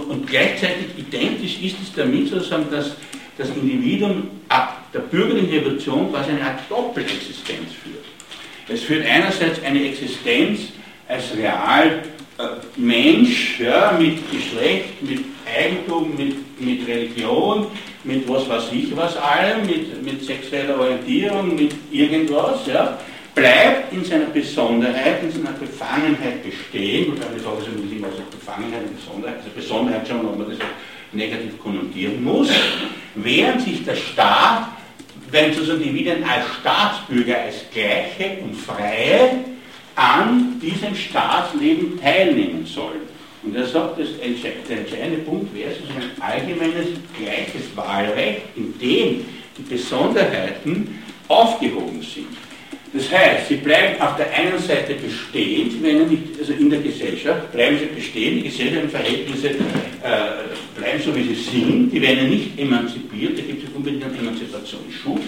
und 0.09 0.27
gleichzeitig 0.27 0.87
identisch 0.97 1.61
ist 1.61 1.75
es 1.81 1.93
damit 1.93 2.29
sozusagen, 2.29 2.69
dass 2.71 2.91
das 3.37 3.49
Individuum 3.49 4.27
ab 4.49 4.85
der 4.93 4.99
bürgerlichen 4.99 5.49
Revolution 5.49 6.11
quasi 6.11 6.31
eine 6.31 6.43
Art 6.43 6.59
Doppelexistenz 6.69 7.71
führt. 7.83 8.05
Es 8.67 8.83
führt 8.83 9.05
einerseits 9.05 9.63
eine 9.63 9.83
Existenz 9.89 10.59
als 11.07 11.35
real 11.35 12.03
äh, 12.37 12.43
Mensch 12.77 13.59
ja, 13.59 13.97
mit 13.99 14.19
Geschlecht, 14.31 15.01
mit 15.01 15.19
Eigentum, 15.45 16.15
mit, 16.15 16.61
mit 16.61 16.87
Religion, 16.87 17.67
mit 18.03 18.27
was 18.29 18.47
weiß 18.47 18.65
ich 18.71 18.95
was 18.95 19.17
allem, 19.17 19.65
mit, 19.65 20.03
mit 20.03 20.23
sexueller 20.23 20.79
Orientierung, 20.79 21.55
mit 21.55 21.73
irgendwas, 21.91 22.65
ja, 22.67 22.99
bleibt 23.35 23.93
in 23.93 24.03
seiner 24.03 24.25
Besonderheit, 24.25 25.23
in 25.23 25.31
seiner 25.31 25.57
Befangenheit 25.57 26.43
bestehen, 26.43 27.13
und 27.13 27.25
eine 27.25 27.39
Frage 27.39 27.61
ist 27.61 27.91
immer 27.91 28.07
also 28.07 28.23
Befangenheit 28.31 28.83
und 28.83 28.97
Besonderheit, 28.97 29.37
also 29.37 29.49
Besonderheit 29.55 30.07
schon, 30.07 30.25
ob 30.25 30.37
man 30.37 30.49
das 30.49 30.59
auch 30.59 31.13
negativ 31.13 31.59
konnotieren 31.59 32.23
muss, 32.23 32.49
während 33.15 33.61
sich 33.61 33.83
der 33.83 33.95
Staat, 33.95 34.69
wenn 35.31 35.53
sozusagen 35.53 35.83
die 35.83 35.89
Individuen 35.89 36.23
als 36.23 36.45
Staatsbürger, 36.59 37.37
als 37.41 37.55
Gleiche 37.71 38.37
und 38.43 38.55
Freie 38.55 39.45
an 39.95 40.59
diesem 40.61 40.95
Staatsleben 40.95 41.99
teilnehmen 41.99 42.65
sollen. 42.65 43.01
Und 43.43 43.55
er 43.55 43.65
sagt, 43.65 43.99
dass 43.99 44.07
der 44.17 44.77
entscheidende 44.79 45.19
Punkt 45.19 45.53
wäre 45.55 45.71
sozusagen 45.71 46.11
ein 46.17 46.21
allgemeines 46.21 46.87
gleiches 47.17 47.75
Wahlrecht, 47.75 48.41
in 48.55 48.77
dem 48.79 49.25
die 49.57 49.61
Besonderheiten 49.69 51.01
aufgehoben 51.27 52.01
sind. 52.01 52.27
Das 52.91 53.11
heißt, 53.11 53.49
sie 53.49 53.57
bleiben 53.57 54.01
auf 54.01 54.15
der 54.15 54.33
einen 54.33 54.57
Seite 54.57 54.95
bestehen, 54.95 55.69
sie 55.69 55.83
werden 55.83 56.09
nicht, 56.09 56.39
also 56.39 56.53
in 56.53 56.71
der 56.71 56.79
Gesellschaft 56.79 57.51
bleiben 57.51 57.77
sie 57.77 57.85
bestehen, 57.85 58.37
die 58.37 58.43
gesellschaftlichen 58.43 58.89
Verhältnisse 58.89 59.49
äh, 59.49 59.55
bleiben 60.75 60.99
so, 61.05 61.15
wie 61.15 61.23
sie 61.23 61.35
sind, 61.35 61.91
die 61.91 62.01
werden 62.01 62.29
nicht 62.29 62.57
emanzipiert, 62.57 63.37
da 63.37 63.43
gibt 63.43 63.63
es 63.63 63.75
unbedingt 63.75 64.05
einen 64.05 64.17
Emanzipationsschub, 64.17 65.19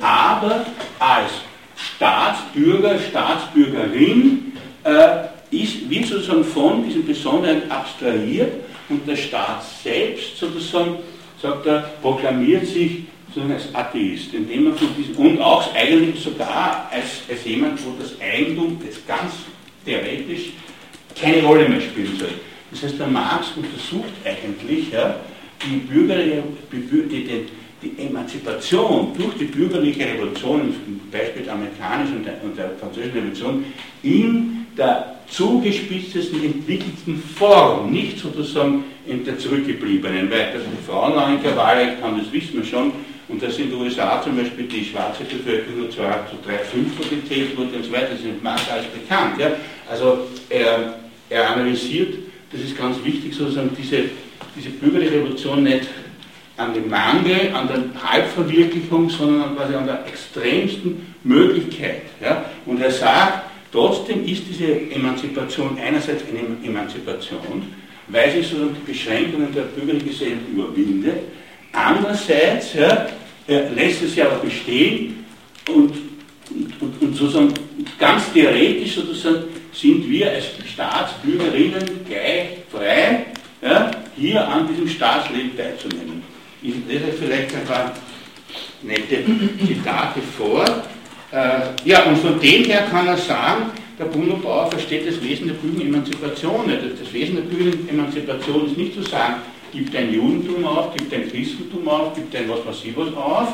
aber 0.00 0.66
als 0.98 1.30
Staatsbürger, 1.76 2.98
Staatsbürgerin 2.98 4.52
äh, 4.82 5.26
ist, 5.56 5.88
wird 5.88 6.06
sozusagen 6.06 6.44
von 6.44 6.84
diesen 6.84 7.06
Besonderheiten 7.06 7.70
abstrahiert 7.70 8.52
und 8.88 9.06
der 9.06 9.16
Staat 9.16 9.62
selbst 9.84 10.36
sozusagen, 10.36 10.96
sagt 11.40 11.66
er, 11.66 11.90
proklamiert 12.02 12.66
sich 12.66 13.04
sondern 13.34 13.52
als 13.52 13.74
Atheist, 13.74 14.32
indem 14.32 14.64
man 14.64 14.76
von 14.76 14.88
diesem, 14.96 15.16
und 15.16 15.40
auch 15.40 15.74
eigentlich 15.74 16.22
sogar 16.22 16.88
als, 16.90 17.22
als 17.28 17.44
jemand, 17.44 17.84
wo 17.84 17.92
das 18.00 18.14
Eigentum 18.20 18.78
das 18.86 19.04
ganz 19.06 19.32
theoretisch 19.84 20.52
keine 21.20 21.42
Rolle 21.42 21.68
mehr 21.68 21.80
spielen 21.80 22.16
soll. 22.18 22.32
Das 22.70 22.82
heißt, 22.82 22.98
der 22.98 23.06
Marx 23.08 23.52
untersucht 23.56 24.12
eigentlich 24.24 24.90
ja, 24.92 25.20
die, 25.64 25.76
bürgerliche, 25.76 26.42
die, 26.72 27.08
die, 27.08 27.46
die 27.82 28.02
Emanzipation 28.06 29.12
durch 29.16 29.34
die 29.38 29.44
bürgerliche 29.44 30.06
Revolution, 30.06 30.74
zum 30.84 31.00
Beispiel 31.10 31.42
der 31.42 31.52
amerikanischen 31.54 32.16
und 32.18 32.26
der, 32.26 32.42
und 32.42 32.56
der 32.56 32.70
französischen 32.80 33.18
Revolution, 33.18 33.64
in 34.02 34.66
der 34.76 35.14
zugespitztesten, 35.28 36.44
entwickelten 36.44 37.22
Form, 37.36 37.90
nicht 37.90 38.18
sozusagen 38.18 38.84
in 39.06 39.24
der 39.24 39.38
zurückgebliebenen, 39.38 40.30
weil 40.30 40.46
also 40.46 40.66
die 40.66 40.84
Frauen 40.86 41.12
auch 41.14 41.28
in 41.28 41.56
Wahlrecht 41.56 42.02
haben, 42.02 42.18
das 42.18 42.32
wissen 42.32 42.54
wir 42.56 42.64
schon, 42.64 42.92
und 43.28 43.42
dass 43.42 43.58
in 43.58 43.70
den 43.70 43.80
USA 43.80 44.22
zum 44.22 44.36
Beispiel 44.36 44.66
die 44.66 44.84
schwarze 44.84 45.24
Bevölkerung 45.24 45.80
nur 45.80 45.90
zu 45.90 46.02
drei 46.44 46.58
Fünftel 46.58 47.18
gezählt 47.18 47.56
wurde 47.56 47.76
und 47.76 47.84
so 47.84 47.92
weiter, 47.92 48.08
das 48.10 48.20
ist 48.20 48.26
nicht 48.26 48.44
alles 48.44 48.86
bekannt. 48.86 49.38
Ja? 49.38 49.52
Also 49.90 50.28
er, 50.50 50.98
er 51.30 51.50
analysiert, 51.50 52.14
das 52.52 52.60
ist 52.60 52.76
ganz 52.76 53.02
wichtig, 53.02 53.34
sozusagen 53.34 53.70
diese, 53.76 54.04
diese 54.56 54.70
bürgerliche 54.70 55.14
Revolution 55.14 55.62
nicht 55.62 55.88
an 56.56 56.74
dem 56.74 56.88
Mangel, 56.88 57.52
an 57.54 57.66
der 57.66 58.10
Halbverwirklichung, 58.12 59.08
sondern 59.10 59.56
quasi 59.56 59.74
an 59.74 59.86
der 59.86 60.06
extremsten 60.06 61.14
Möglichkeit. 61.24 62.02
Ja? 62.20 62.44
Und 62.66 62.80
er 62.80 62.90
sagt, 62.90 63.50
trotzdem 63.72 64.24
ist 64.26 64.44
diese 64.48 64.66
Emanzipation 64.90 65.78
einerseits 65.78 66.22
eine 66.28 66.40
Emanzipation, 66.64 67.62
weil 68.08 68.30
sie 68.30 68.42
sozusagen 68.42 68.76
die 68.76 68.92
Beschränkungen 68.92 69.52
der 69.52 69.62
bürgerlichen 69.62 70.08
Gesellschaft 70.08 70.48
überwindet, 70.52 71.22
Andererseits 71.74 72.74
ja, 72.74 73.06
lässt 73.46 74.02
es 74.02 74.14
ja 74.16 74.26
aber 74.26 74.36
bestehen 74.36 75.24
und, 75.68 75.92
und, 76.80 77.02
und, 77.02 77.16
sozusagen 77.16 77.52
ganz 77.98 78.32
theoretisch 78.32 78.94
sozusagen 78.94 79.44
sind 79.72 80.08
wir 80.08 80.30
als 80.30 80.46
Staatsbürgerinnen 80.72 82.06
gleich 82.08 82.58
frei, 82.70 83.26
ja, 83.60 83.90
hier 84.16 84.46
an 84.46 84.68
diesem 84.68 84.88
Staatsleben 84.88 85.56
teilzunehmen. 85.56 86.22
Ich 86.62 86.74
lese 86.88 87.12
vielleicht 87.18 87.54
ein 87.54 87.64
paar 87.64 87.92
nette 88.82 89.24
Zitate 89.66 90.20
vor. 90.38 90.64
Äh, 91.32 91.60
ja, 91.84 92.04
und 92.04 92.18
von 92.18 92.38
dem 92.38 92.64
her 92.64 92.86
kann 92.90 93.08
er 93.08 93.16
sagen, 93.16 93.72
der 93.98 94.04
Bruno 94.04 94.36
Bauer 94.36 94.70
versteht 94.70 95.08
das 95.08 95.20
Wesen 95.22 95.48
der 95.48 95.54
Bürgeremanzipation 95.54 96.66
nicht. 96.66 97.00
Das 97.00 97.12
Wesen 97.12 97.36
der 97.36 97.42
Bürgeremanzipation 97.42 98.66
ist 98.66 98.76
nicht 98.76 98.94
zu 98.94 99.02
sagen, 99.02 99.36
gibt 99.74 99.94
ein 99.96 100.14
Judentum 100.14 100.64
auf, 100.64 100.94
gibt 100.94 101.12
ein 101.12 101.28
Christentum 101.28 101.86
auf, 101.88 102.14
gibt 102.14 102.34
ein 102.34 102.48
was 102.48 102.64
weiß 102.64 102.84
ich 102.84 102.96
was 102.96 103.12
auf, 103.14 103.48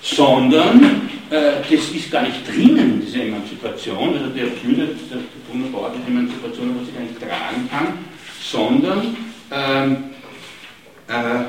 sondern 0.00 1.08
äh, 1.30 1.60
das 1.68 1.90
ist 1.90 2.10
gar 2.10 2.22
nicht 2.22 2.46
drinnen, 2.46 3.02
diese 3.04 3.22
Emanzipation, 3.22 4.14
also 4.16 4.30
der 4.30 4.46
Führer, 4.46 4.86
der 4.86 5.68
Bauer, 5.72 5.92
diese 5.96 6.08
Emanzipation, 6.08 6.76
was 6.78 6.88
ich 6.88 6.94
gar 6.94 7.02
nicht 7.02 7.18
tragen 7.18 7.68
kann, 7.70 7.98
sondern 8.40 9.16
ähm, 9.50 9.96
äh, 11.08 11.44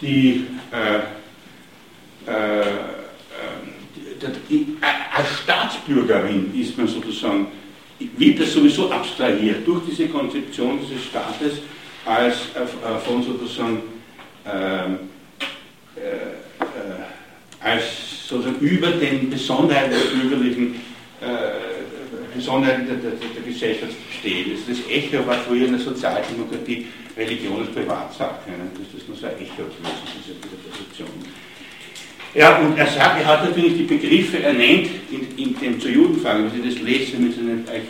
die, 0.00 0.46
äh, 0.70 2.30
äh, 2.30 2.60
äh 2.60 2.64
die, 4.20 4.26
die, 4.48 4.76
als 4.80 5.28
Staatsbürgerin 5.42 6.52
ist 6.54 6.76
man 6.76 6.88
sozusagen, 6.88 7.46
wird 7.98 8.40
das 8.40 8.52
sowieso 8.52 8.90
abstrahiert 8.90 9.66
durch 9.66 9.82
diese 9.88 10.08
Konzeption 10.08 10.78
dieses 10.80 11.04
Staates 11.04 11.60
als 12.04 12.34
äh, 12.54 12.98
von 13.04 13.22
sozusagen 13.22 13.82
ähm, 14.46 14.98
als 17.60 18.28
sozusagen 18.28 18.58
über 18.60 18.90
den 18.90 19.30
Besonderheiten 19.30 19.90
der 19.90 20.20
bürgerlichen 20.20 20.80
Besonderheiten 22.34 22.86
der, 22.86 22.96
der, 22.96 23.12
der, 23.12 23.42
Gesellschaft 23.42 23.92
steht. 24.18 24.52
Das, 24.52 24.66
das 24.66 24.90
Echo 24.90 25.26
war 25.26 25.36
früher 25.36 25.66
in 25.66 25.72
der 25.72 25.80
Sozialdemokratie 25.80 26.86
Religion 27.16 27.62
ist 27.62 27.74
Privatsache. 27.74 28.50
Ne? 28.50 28.70
Das 28.74 29.00
ist 29.00 29.08
nur 29.08 29.16
so 29.16 29.26
ein 29.26 29.32
Echo 29.34 29.62
gewesen, 29.62 30.02
diese, 30.18 30.34
Position. 30.34 31.08
Ja, 32.34 32.58
und 32.58 32.76
er 32.76 32.86
sagt, 32.86 33.20
er 33.20 33.26
hat 33.26 33.44
natürlich 33.44 33.76
die 33.76 33.84
Begriffe 33.84 34.42
ernannt 34.42 34.88
in, 35.10 35.38
in 35.38 35.58
dem 35.60 35.80
zur 35.80 35.90
Judenfrage, 35.92 36.44
wenn 36.44 36.62
Sie 36.62 36.68
das 36.68 36.82
lesen, 36.82 37.24
mit 37.24 37.36
seinen, 37.36 37.64
äh, 37.68 37.80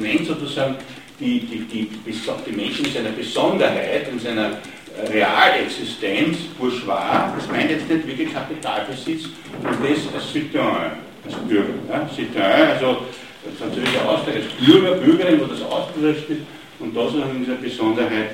nennt 0.00 0.26
sozusagen 0.26 0.76
die, 1.20 1.40
die, 1.40 1.58
die, 1.60 1.90
die 2.06 2.52
Menschen 2.52 2.86
in 2.86 2.92
seiner 2.92 3.10
Besonderheit, 3.10 4.08
in 4.10 4.18
seiner 4.18 4.50
äh, 4.50 5.08
Realexistenz, 5.12 6.38
bourgeois, 6.58 7.32
das 7.36 7.48
meint 7.50 7.70
jetzt 7.70 7.88
nicht 7.88 8.06
wirklich 8.06 8.32
Kapitalbesitz, 8.32 9.24
und 9.24 9.78
das 9.82 10.14
als 10.14 10.32
Citoyen, 10.32 10.92
als 11.24 11.34
Bürger. 11.48 11.74
Ja? 11.90 12.08
Citoyen, 12.14 12.68
also 12.70 12.98
französischer 13.58 14.08
Ausdruck 14.08 14.34
als 14.36 14.66
Bürger, 14.66 14.92
Bürgerin, 14.96 15.40
wo 15.40 15.44
das 15.46 15.62
ausgedrückt 15.62 16.30
ist, 16.30 16.40
und 16.78 16.94
da 16.94 17.08
soll 17.08 17.22
in 17.34 17.44
dieser 17.44 17.56
Besonderheit 17.56 18.30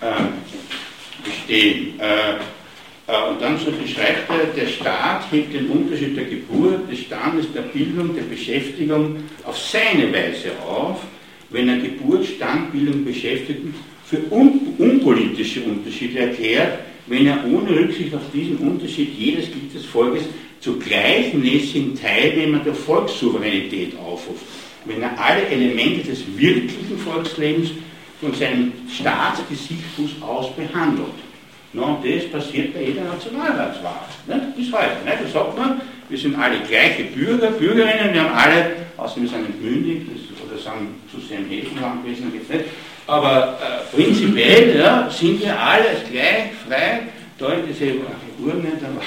äh, 0.00 1.24
bestehen. 1.24 2.00
Äh, 2.00 2.36
und 3.06 3.40
dann 3.40 3.56
so 3.56 3.70
beschreibt 3.70 4.28
er, 4.30 4.46
der 4.46 4.66
Staat 4.66 5.30
hebt 5.30 5.54
den 5.54 5.68
Unterschied 5.68 6.16
der 6.16 6.24
Geburt, 6.24 6.90
des 6.90 7.00
Standes, 7.00 7.52
der 7.52 7.62
Bildung, 7.62 8.16
der 8.16 8.22
Beschäftigung 8.22 9.22
auf 9.44 9.56
seine 9.56 10.12
Weise 10.12 10.50
auf, 10.66 10.98
wenn 11.50 11.68
er 11.68 11.78
Geburt, 11.78 12.26
Stand, 12.26 12.72
Bildung, 12.72 13.04
Beschäftigung 13.04 13.74
für 14.04 14.18
un 14.30 14.74
unpolitische 14.78 15.62
Unterschiede 15.62 16.20
erklärt, 16.20 16.78
wenn 17.06 17.26
er 17.26 17.44
ohne 17.46 17.70
Rücksicht 17.70 18.14
auf 18.14 18.22
diesen 18.32 18.56
Unterschied 18.58 19.16
jedes 19.16 19.46
Glied 19.46 19.74
des 19.74 19.84
Volkes 19.84 20.24
zu 20.60 20.78
gleichmäßigen 20.78 21.94
Teilnehmern 21.94 22.62
der 22.64 22.74
Volkssouveränität 22.74 23.96
aufruft, 23.98 24.44
wenn 24.84 25.02
er 25.02 25.18
alle 25.20 25.46
Elemente 25.46 26.08
des 26.08 26.24
wirklichen 26.36 26.98
Volkslebens 26.98 27.70
von 28.20 28.34
seinem 28.34 28.72
Staatsgesichtspunkt 28.88 30.22
aus 30.22 30.54
behandelt. 30.56 31.06
No, 31.72 32.02
das 32.02 32.24
passiert 32.30 32.72
bei 32.72 32.84
jeder 32.84 33.04
Nationalratswahl. 33.04 34.08
Ne? 34.26 34.54
Bis 34.56 34.72
heute. 34.72 35.04
Ne? 35.04 35.12
Da 35.22 35.28
sagt 35.28 35.58
man, 35.58 35.80
wir 36.08 36.16
sind 36.18 36.34
alle 36.36 36.60
gleiche 36.60 37.04
Bürger, 37.04 37.50
Bürgerinnen, 37.50 38.14
wir 38.14 38.22
haben 38.22 38.34
alle, 38.34 38.70
außer 38.96 39.20
wir 39.20 39.28
sind 39.28 39.44
entmündigt, 39.44 40.06
oder 40.08 40.35
sind 40.56 41.10
zu 41.10 41.20
sehr 41.20 41.38
im 41.38 41.48
Häfenland 41.48 42.04
gewesen, 42.04 42.32
nicht. 42.32 42.64
Aber 43.06 43.58
äh, 43.60 43.94
prinzipiell 43.94 44.78
ja, 44.78 45.08
sind 45.10 45.40
wir 45.40 45.58
alle 45.58 45.96
gleich 46.10 46.50
frei, 46.66 47.02
da 47.38 47.52
in 47.52 47.66
diese 47.68 47.92
Urne, 48.38 48.72
da 48.80 48.86
war 48.88 49.02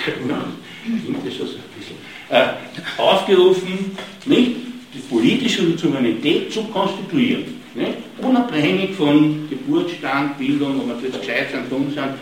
klingt 0.83 1.25
das 1.25 1.35
schon 1.35 1.47
so 1.47 1.55
ein 1.55 1.63
bisschen, 1.77 1.97
äh, 2.29 3.01
aufgerufen, 3.01 3.97
nicht, 4.25 4.51
die 4.93 4.99
politische 5.09 5.77
Souveränität 5.77 6.51
zu 6.51 6.63
konstituieren. 6.65 7.59
Nicht? 7.75 7.93
Unabhängig 8.21 8.95
von 8.95 9.47
Geburtsstand, 9.49 10.37
Bildung, 10.37 10.79
ob 10.79 10.87
man 10.87 11.03
jetzt 11.03 11.19
gescheit 11.19 11.51
sind, 11.51 11.71
dumm 11.71 11.91
sind, 11.93 12.15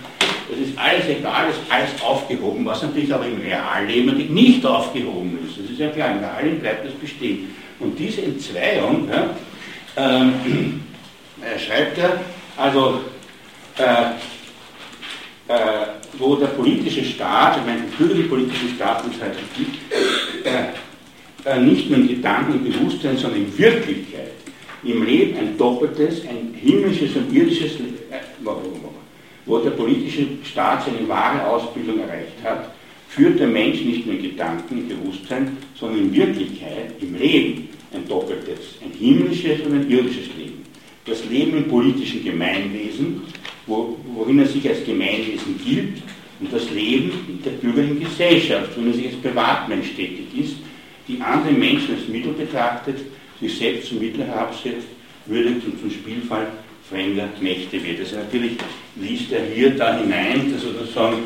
das 0.50 0.60
ist 0.60 0.78
alles 0.78 1.06
egal, 1.08 1.48
das 1.48 1.58
ist 1.58 1.72
alles 1.72 2.02
aufgehoben, 2.02 2.66
was 2.66 2.82
natürlich 2.82 3.14
aber 3.14 3.26
im 3.26 3.42
Realleben 3.42 4.34
nicht 4.34 4.66
aufgehoben 4.66 5.38
ist. 5.46 5.58
Das 5.58 5.70
ist 5.70 5.80
ja 5.80 5.90
klar, 5.90 6.12
im 6.12 6.20
Realleben 6.20 6.60
bleibt 6.60 6.86
das 6.86 6.94
bestehen. 6.94 7.54
Und 7.80 7.98
diese 7.98 8.22
Entzweiung, 8.24 9.10
ja, 9.10 9.30
ähm, 9.98 10.82
äh, 11.42 11.60
schreibt 11.60 11.98
er, 11.98 12.20
also 12.56 13.02
äh, 13.78 14.12
äh, 15.54 15.88
wo 16.18 16.36
der 16.36 16.48
politische 16.48 17.04
Staat, 17.04 17.58
ich 17.58 17.66
meine, 17.66 17.82
der 17.82 17.98
bürgerliche 17.98 18.30
politische 18.30 18.70
Staat 18.76 19.04
uns 19.06 19.16
heute 19.16 19.38
gibt, 19.56 19.78
nicht 21.62 21.90
nur 21.90 22.00
in 22.00 22.08
Gedanken 22.10 22.54
und 22.54 22.64
Bewusstsein, 22.66 23.18
sondern 23.18 23.42
in 23.42 23.58
Wirklichkeit 23.58 24.32
im 24.84 25.04
Leben 25.06 25.38
ein 25.38 25.58
doppeltes, 25.58 26.22
ein 26.28 26.54
himmlisches 26.54 27.16
und 27.16 27.34
irdisches, 27.34 27.74
äh, 28.12 28.20
wo 29.46 29.60
der 29.60 29.72
politische 29.72 30.28
Staat 30.44 30.86
seine 30.86 31.08
wahre 31.08 31.46
Ausbildung 31.46 32.00
erreicht 32.00 32.34
hat, 32.44 32.72
führt 33.18 33.40
der 33.40 33.48
Mensch 33.48 33.82
nicht 33.82 34.06
nur 34.06 34.16
in 34.16 34.22
Gedanken, 34.22 34.78
im 34.78 34.88
Bewusstsein, 34.88 35.58
sondern 35.76 36.02
in 36.02 36.16
Wirklichkeit, 36.16 36.94
im 37.02 37.18
Leben 37.18 37.70
ein 37.92 38.08
doppeltes, 38.08 38.76
ein 38.84 38.92
himmlisches 38.98 39.62
und 39.66 39.74
ein 39.74 39.90
irdisches 39.90 40.28
Leben. 40.38 40.64
Das 41.06 41.26
Leben 41.26 41.58
im 41.58 41.68
politischen 41.68 42.24
Gemeinwesen, 42.24 43.24
wo, 43.66 43.98
worin 44.14 44.40
er 44.40 44.46
sich 44.46 44.70
als 44.70 44.86
Gemeinwesen 44.86 45.60
gilt, 45.66 45.98
und 46.40 46.54
das 46.54 46.70
Leben 46.70 47.42
der 47.44 47.50
bürgerlichen 47.52 48.02
Gesellschaft, 48.02 48.70
worin 48.76 48.92
er 48.92 48.94
sich 48.94 49.08
als 49.08 49.16
Privatmensch 49.16 49.96
tätig 49.96 50.28
ist, 50.40 50.56
die 51.08 51.20
anderen 51.20 51.58
Menschen 51.58 51.96
als 51.96 52.08
Mittel 52.08 52.34
betrachtet, 52.34 52.98
sich 53.40 53.58
selbst 53.58 53.90
zum 53.90 54.00
Mittel 54.00 54.24
herabsetzt, 54.26 54.88
würdigt 55.26 55.66
und 55.66 55.80
zum 55.80 55.90
Spielfall 55.90 56.48
fremder 56.88 57.30
Mächte 57.42 57.84
wird. 57.84 58.00
Also 58.00 58.18
natürlich 58.18 58.52
liest 58.96 59.32
er 59.32 59.46
hier 59.46 59.72
da 59.72 59.98
hinein, 59.98 60.54
dass 60.54 60.62
sozusagen, 60.62 61.18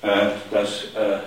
dass 0.00 0.84
äh, 0.94 1.18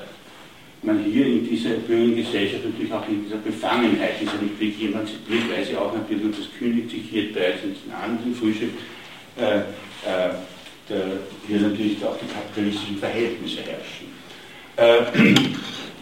man 0.83 1.03
hier 1.03 1.25
in 1.25 1.47
dieser 1.47 1.71
Bürgergesellschaft 1.71 2.65
natürlich 2.65 2.91
auch 2.91 3.07
in 3.07 3.23
dieser 3.25 3.37
Befangenheit 3.37 4.21
ist 4.21 4.33
ja 4.33 4.41
nicht 4.41 4.59
wirklich 4.59 4.89
emanzipiert, 4.89 5.43
weil 5.51 5.65
sie 5.65 5.75
auch 5.75 5.93
natürlich, 5.93 6.23
und 6.23 6.37
das 6.37 6.45
kündigt 6.57 6.89
sich 6.89 7.03
hier 7.09 7.33
bereits 7.33 7.63
in 7.63 7.75
anderen 7.91 8.33
Frühstück, 8.35 8.71
äh, 9.37 9.57
äh, 9.59 9.63
der, 10.89 11.05
hier 11.47 11.59
natürlich 11.61 12.03
auch 12.03 12.17
die 12.17 12.33
kapitalistischen 12.33 12.97
Verhältnisse 12.97 13.59
herrschen. 13.61 14.07
Äh, 14.77 15.51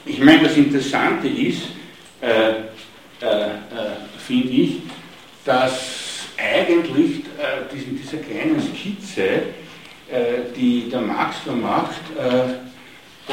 ich 0.06 0.20
meine, 0.20 0.44
das 0.44 0.56
Interessante 0.56 1.28
ist, 1.28 1.64
äh, 2.22 2.54
finde 4.26 4.50
ich, 4.50 4.78
dass 5.44 6.10
eigentlich 6.38 7.20
äh, 7.38 7.74
diesen, 7.74 7.98
dieser 7.98 8.18
kleinen 8.18 8.62
Skizze, 8.62 9.24
äh, 9.24 9.42
die 10.56 10.90
der 10.90 11.02
Marx 11.02 11.38
vermacht, 11.40 12.02
äh, 12.18 12.70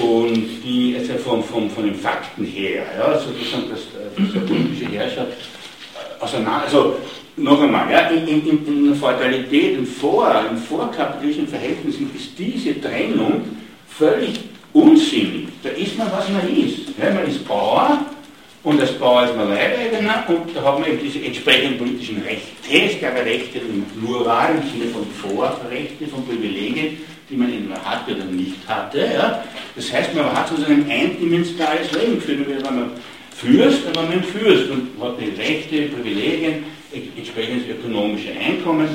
und 0.00 0.62
die 0.62 0.96
also 0.98 1.14
von, 1.14 1.42
von, 1.42 1.70
von 1.70 1.84
den 1.84 1.94
Fakten 1.94 2.44
her, 2.44 2.84
ja, 2.98 3.18
sozusagen 3.18 3.70
das, 3.70 3.80
äh, 3.80 4.10
diese 4.18 4.40
politische 4.40 4.86
Herrschaft 4.92 5.32
äh, 5.32 6.22
auseinander, 6.22 6.64
also 6.64 6.96
noch 7.36 7.60
einmal, 7.62 7.90
ja, 7.90 8.08
in, 8.08 8.26
in, 8.28 8.66
in 8.66 8.86
der 8.88 8.96
Feudalität, 8.96 9.78
in, 9.78 9.86
vor, 9.86 10.34
in 10.50 10.56
vorkapitalistischen 10.56 11.48
Verhältnissen 11.48 12.10
ist 12.14 12.38
diese 12.38 12.80
Trennung 12.80 13.42
völlig 13.88 14.40
unsinnig. 14.72 15.48
Da 15.62 15.70
ist 15.70 15.96
man, 15.96 16.10
was 16.12 16.28
man 16.28 16.48
ist. 16.48 16.88
Ja, 16.98 17.12
man 17.12 17.26
ist 17.26 17.46
Bauer 17.46 18.04
und 18.66 18.98
Bauer 18.98 19.22
ist 19.22 19.36
man 19.36 19.48
Leibeigner 19.48 20.24
und 20.26 20.56
da 20.56 20.60
haben 20.60 20.84
wir 20.84 20.92
eben 20.92 21.00
diese 21.00 21.24
entsprechenden 21.24 21.78
politischen 21.78 22.20
Rechte. 22.22 22.50
Es 22.68 23.00
gab 23.00 23.14
Rechte 23.14 23.58
im 23.58 23.84
Plural 23.84 24.56
im 24.56 24.68
Sinne 24.68 24.90
von 24.92 25.06
Vorrechte, 25.06 26.08
von 26.08 26.26
Privilegien, 26.26 26.98
die 27.30 27.36
man 27.36 27.52
entweder 27.52 27.80
hatte 27.84 28.16
oder 28.16 28.24
nicht 28.24 28.56
hatte. 28.66 29.08
Ja. 29.14 29.44
Das 29.76 29.92
heißt, 29.92 30.12
man 30.16 30.32
hat 30.32 30.48
sozusagen 30.48 30.84
ein 30.84 30.90
eindimensionales 30.90 31.92
Leben 31.92 32.16
geführt. 32.16 32.40
Wenn 32.48 32.74
man 32.74 32.90
Fürst, 33.36 33.86
dann 33.86 33.94
war 33.94 34.02
man 34.02 34.24
Fürst 34.24 34.68
und 34.68 35.00
hat 35.00 35.14
die 35.20 35.40
Rechte, 35.40 35.82
Privilegien, 35.94 36.64
entsprechendes 37.16 37.68
ökonomische 37.68 38.32
Einkommen. 38.32 38.88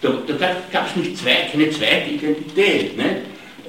Da, 0.00 0.14
da 0.26 0.56
gab 0.72 0.88
es 0.88 0.96
nicht 0.96 1.18
zwei, 1.18 1.46
keine 1.52 1.68
zweite 1.68 2.08
Identität. 2.08 2.96
Nicht? 2.96 3.16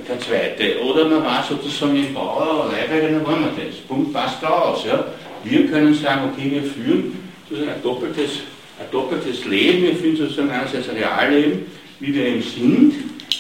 Keine 0.08 0.20
zweite. 0.22 0.82
Oder 0.82 1.10
man 1.10 1.26
war 1.26 1.44
sozusagen 1.44 1.98
ein 1.98 2.14
Bauer, 2.14 2.72
Leibeiger, 2.72 3.10
dann 3.10 3.28
war 3.28 3.36
man 3.36 3.50
das. 3.58 3.76
Punkt, 3.86 4.14
passt 4.14 4.42
aus. 4.46 4.86
Ja. 4.86 5.04
Wir 5.44 5.68
können 5.68 5.94
sagen, 5.94 6.30
okay, 6.32 6.50
wir 6.52 6.64
führen 6.64 7.18
sozusagen 7.50 7.76
ein 7.76 7.82
doppeltes, 7.82 8.32
ein 8.80 8.86
doppeltes 8.92 9.44
Leben, 9.46 9.84
wir 9.84 9.96
führen 9.96 10.16
sozusagen 10.16 10.52
einerseits 10.52 10.88
ein 10.90 10.98
Realleben, 10.98 11.66
wie 12.00 12.14
wir 12.14 12.26
eben 12.26 12.42
sind, 12.42 12.94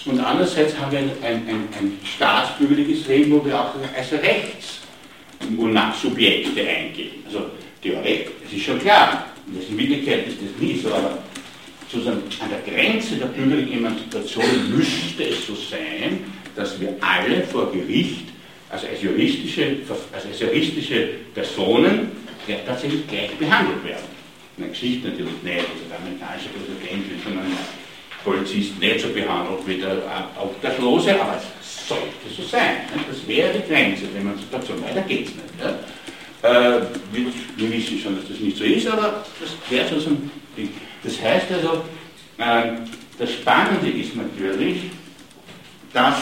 und 0.05 0.19
andererseits 0.19 0.77
haben 0.79 0.91
wir 0.91 0.99
ein, 0.99 1.11
ein, 1.21 1.47
ein, 1.47 1.67
ein 1.79 1.97
staatsbürgerliches 2.03 3.07
Leben, 3.07 3.31
wo 3.31 3.45
wir 3.45 3.59
auch 3.59 3.75
als 3.95 4.11
Rechtssubjekte 4.11 6.67
eingehen. 6.67 7.23
Also 7.27 7.51
Theorie, 7.83 8.25
es 8.45 8.53
ist 8.53 8.63
schon 8.63 8.79
klar, 8.79 9.27
in 9.47 9.77
Wirklichkeit 9.77 10.27
ist 10.27 10.39
das 10.41 10.59
nie 10.59 10.79
so, 10.79 10.89
aber 10.89 11.19
sozusagen 11.87 12.23
an 12.39 12.49
der 12.49 12.61
Grenze 12.73 13.17
der 13.17 13.27
bürgerlichen 13.27 13.73
Emanzipation 13.73 14.75
müsste 14.75 15.23
es 15.23 15.45
so 15.45 15.53
sein, 15.55 16.23
dass 16.55 16.79
wir 16.79 16.95
alle 17.01 17.43
vor 17.43 17.71
Gericht, 17.71 18.30
also 18.71 18.87
als 18.87 19.01
juristische, 19.01 19.77
also 20.13 20.27
als 20.27 20.39
juristische 20.39 21.09
Personen, 21.33 22.11
ja, 22.47 22.55
tatsächlich 22.65 23.05
gleich 23.07 23.31
behandelt 23.37 23.83
werden. 23.83 24.05
In 24.57 24.63
der 24.63 24.71
Geschichte 24.71 25.09
natürlich 25.09 25.43
nicht, 25.43 25.59
also 25.59 25.83
der 25.89 25.99
amerikanische 25.99 26.49
Präsident 26.49 27.09
wird 27.09 27.21
von 27.21 27.33
einem 27.33 27.57
Polizist 28.23 28.79
nicht 28.79 28.99
so 28.99 29.09
behandelt 29.09 29.67
wie 29.67 29.77
der 29.77 29.97
Obdachlose, 30.41 31.19
aber 31.19 31.37
es 31.37 31.87
sollte 31.87 32.05
so 32.35 32.43
sein. 32.43 32.87
Ne? 32.95 33.03
Das 33.09 33.27
wäre 33.27 33.53
die 33.53 33.67
Grenze 33.67 34.05
der 34.07 34.21
Emanzipation, 34.21 34.81
weiter 34.83 35.01
geht 35.01 35.27
es 35.27 35.35
nicht. 35.35 35.53
Ja? 35.59 35.79
Äh, 36.43 36.81
wir, 37.11 37.25
wir, 37.57 37.71
wissen 37.71 37.99
schon, 37.99 38.15
dass 38.15 38.27
das 38.27 38.39
nicht 38.39 38.57
so 38.57 38.63
ist, 38.63 38.87
aber 38.87 39.23
das 39.39 39.51
wäre 39.69 39.99
so 39.99 40.09
ein 40.09 40.31
Ding. 40.57 40.69
Das 41.03 41.21
heißt 41.21 41.47
also, 41.51 41.83
äh, 42.37 42.79
das 43.19 43.31
Spannende 43.31 43.89
ist 43.89 44.15
natürlich, 44.15 44.77
dass 45.93 46.15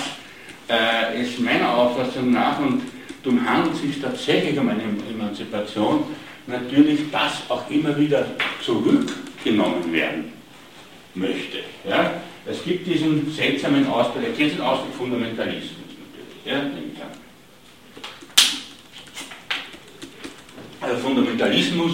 äh, 0.70 1.22
es 1.22 1.40
meiner 1.40 1.76
Auffassung 1.76 2.32
nach, 2.32 2.60
und 2.60 2.84
darum 3.24 3.46
handelt 3.48 3.76
es 3.76 3.82
sich 3.82 4.02
tatsächlich 4.02 4.58
um 4.58 4.70
eine 4.70 4.84
Emanzipation, 5.10 6.04
natürlich 6.48 7.12
das 7.12 7.42
auch 7.50 7.70
immer 7.70 7.98
wieder 7.98 8.26
zurückgenommen 8.64 9.92
werden 9.92 10.32
möchte. 11.16 11.60
Ja? 11.88 12.22
Es 12.46 12.64
gibt 12.64 12.88
diesen 12.88 13.32
seltsamen 13.32 13.86
Ausdruck, 13.88 14.24
er 14.24 14.34
kennt 14.34 14.54
den 14.54 14.62
Ausdruck 14.62 14.94
Fundamentalismus 14.96 15.72
natürlich, 16.00 16.46
ja? 16.46 16.72
Also 20.82 20.98
Fundamentalismus 21.02 21.92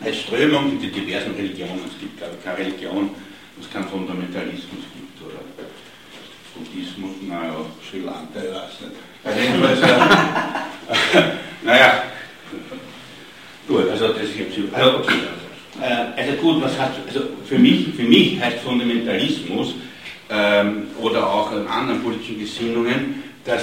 als 0.00 0.18
Strömung 0.20 0.72
in 0.72 0.80
die 0.80 0.90
diversen 0.90 1.34
Religionen. 1.34 1.80
Es 1.86 2.00
gibt, 2.00 2.16
glaube 2.16 2.34
ich, 2.38 2.44
keine 2.44 2.58
Religion, 2.58 3.10
es 3.60 3.70
keinen 3.70 3.88
Fundamentalismus 3.88 4.84
gibt. 4.94 5.22
Oder 5.22 5.40
Buddhismus, 6.62 7.10
naja, 7.28 7.54
Sri 7.88 8.00
Lanka, 8.00 8.38
ich 8.38 8.54
weiß 8.54 8.80
nicht. 8.82 8.96
Also 9.24 9.40
jedenfalls, 9.40 9.80
äh, 9.80 11.22
naja, 11.64 12.02
gut, 13.68 13.88
also 13.90 14.08
das 14.08 14.22
ist 14.22 14.74
also, 14.74 14.98
okay. 14.98 15.12
Also 16.16 16.32
gut, 16.34 16.62
was 16.62 16.78
hat, 16.78 16.92
also 17.08 17.20
für 17.46 17.58
mich, 17.58 17.88
für 17.96 18.02
mich 18.02 18.38
heißt 18.40 18.58
Fundamentalismus 18.58 19.74
ähm, 20.30 20.88
oder 21.00 21.26
auch 21.26 21.50
in 21.52 21.66
anderen 21.66 22.02
politischen 22.02 22.38
Gesinnungen, 22.38 23.22
dass 23.44 23.62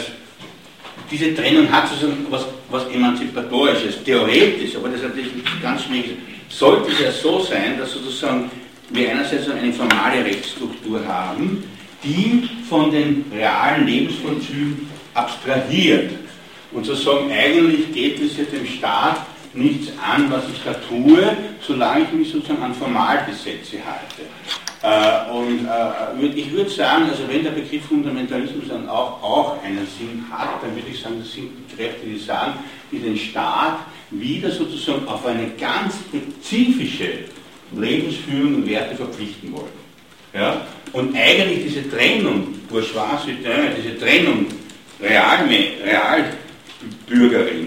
diese 1.11 1.33
Trennung 1.35 1.71
hat 1.71 1.87
sozusagen 1.87 2.25
was, 2.29 2.45
was 2.69 2.87
Emanzipatorisches, 2.87 4.03
theoretisch, 4.03 4.75
aber 4.75 4.89
das 4.89 5.01
ist 5.01 5.07
natürlich 5.09 5.31
ganz 5.61 5.83
schwierig. 5.83 6.17
Sollte 6.49 6.91
es 6.91 6.99
ja 6.99 7.11
so 7.11 7.41
sein, 7.41 7.77
dass 7.77 7.91
sozusagen 7.91 8.49
wir 8.89 9.11
einerseits 9.11 9.49
eine 9.49 9.71
formale 9.71 10.25
Rechtsstruktur 10.25 11.05
haben, 11.05 11.63
die 12.03 12.49
von 12.67 12.91
den 12.91 13.25
realen 13.33 13.85
Lebensvollzügen 13.85 14.87
abstrahiert 15.13 16.11
und 16.71 16.85
sozusagen 16.85 17.31
eigentlich 17.31 17.91
geht 17.93 18.21
es 18.21 18.37
ja 18.37 18.43
dem 18.43 18.65
Staat 18.65 19.25
nichts 19.53 19.91
an, 20.01 20.31
was 20.31 20.43
ich 20.53 20.61
da 20.63 20.73
tue, 20.73 21.35
solange 21.61 22.03
ich 22.03 22.11
mich 22.11 22.31
sozusagen 22.31 22.61
an 22.61 22.73
Formalgesetze 22.75 23.77
halte. 23.83 24.29
Äh, 24.81 25.31
und 25.31 25.65
äh, 25.65 26.39
ich 26.39 26.51
würde 26.51 26.69
sagen, 26.69 27.09
also 27.09 27.23
wenn 27.27 27.43
der 27.43 27.51
Begriff 27.51 27.85
Fundamentalismus 27.85 28.65
dann 28.69 28.87
auch, 28.87 29.21
auch 29.21 29.63
einen 29.63 29.87
Sinn 29.97 30.23
hat, 30.31 30.63
dann 30.63 30.73
würde 30.75 30.87
ich 30.89 31.01
sagen, 31.01 31.15
das 31.19 31.33
sind 31.33 31.49
Kräfte, 31.75 32.05
die 32.05 32.17
sagen, 32.17 32.53
die 32.91 32.99
den 32.99 33.17
Staat 33.17 33.79
wieder 34.11 34.49
sozusagen 34.51 35.07
auf 35.07 35.25
eine 35.25 35.49
ganz 35.59 35.95
spezifische 35.95 37.25
Lebensführung 37.75 38.55
und 38.55 38.69
Werte 38.69 38.95
verpflichten 38.95 39.51
wollen. 39.51 39.78
Ja? 40.33 40.65
Und 40.93 41.15
eigentlich 41.15 41.63
diese 41.63 41.89
Trennung, 41.89 42.55
bourgeois 42.69 43.19
diese 43.25 43.97
Trennung 43.99 44.47
real, 45.01 45.47
real 45.83 46.25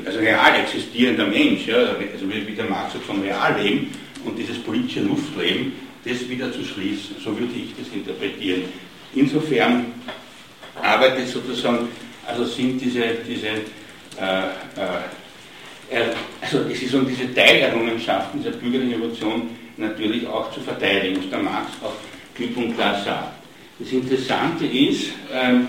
also 0.06 0.18
real 0.18 0.60
existierender 0.60 1.26
Mensch, 1.26 1.66
ja, 1.66 1.76
also 1.76 2.28
wie 2.28 2.54
der 2.54 2.64
Marx 2.64 2.94
sagt, 2.94 3.04
vom 3.04 3.20
Realleben 3.20 3.88
und 4.24 4.38
dieses 4.38 4.58
politische 4.58 5.00
Luftleben, 5.00 5.72
das 6.04 6.28
wieder 6.28 6.50
zu 6.52 6.64
schließen. 6.64 7.16
So 7.22 7.38
würde 7.38 7.52
ich 7.54 7.74
das 7.76 7.92
interpretieren. 7.94 8.62
Insofern 9.14 9.86
arbeitet 10.80 11.28
sozusagen, 11.28 11.88
also 12.26 12.44
sind 12.44 12.80
diese, 12.80 13.02
diese 13.28 13.48
äh, 13.48 14.46
äh, 15.90 16.14
also 16.40 16.60
es 16.70 16.82
ist 16.82 16.94
um 16.94 17.06
diese 17.06 17.32
Teilerrungenschaften 17.34 18.42
dieser 18.42 18.56
bürgerlichen 18.56 18.94
Revolution 18.94 19.50
natürlich 19.76 20.26
auch 20.26 20.50
zu 20.52 20.60
verteidigen, 20.60 21.18
was 21.18 21.30
der 21.30 21.38
Marx 21.40 21.70
auch 21.82 21.94
klipp 22.34 22.56
und 22.56 22.74
klar 22.74 23.02
sagt. 23.04 23.42
Das 23.78 23.90
Interessante 23.92 24.66
ist, 24.66 25.12
ähm, 25.32 25.68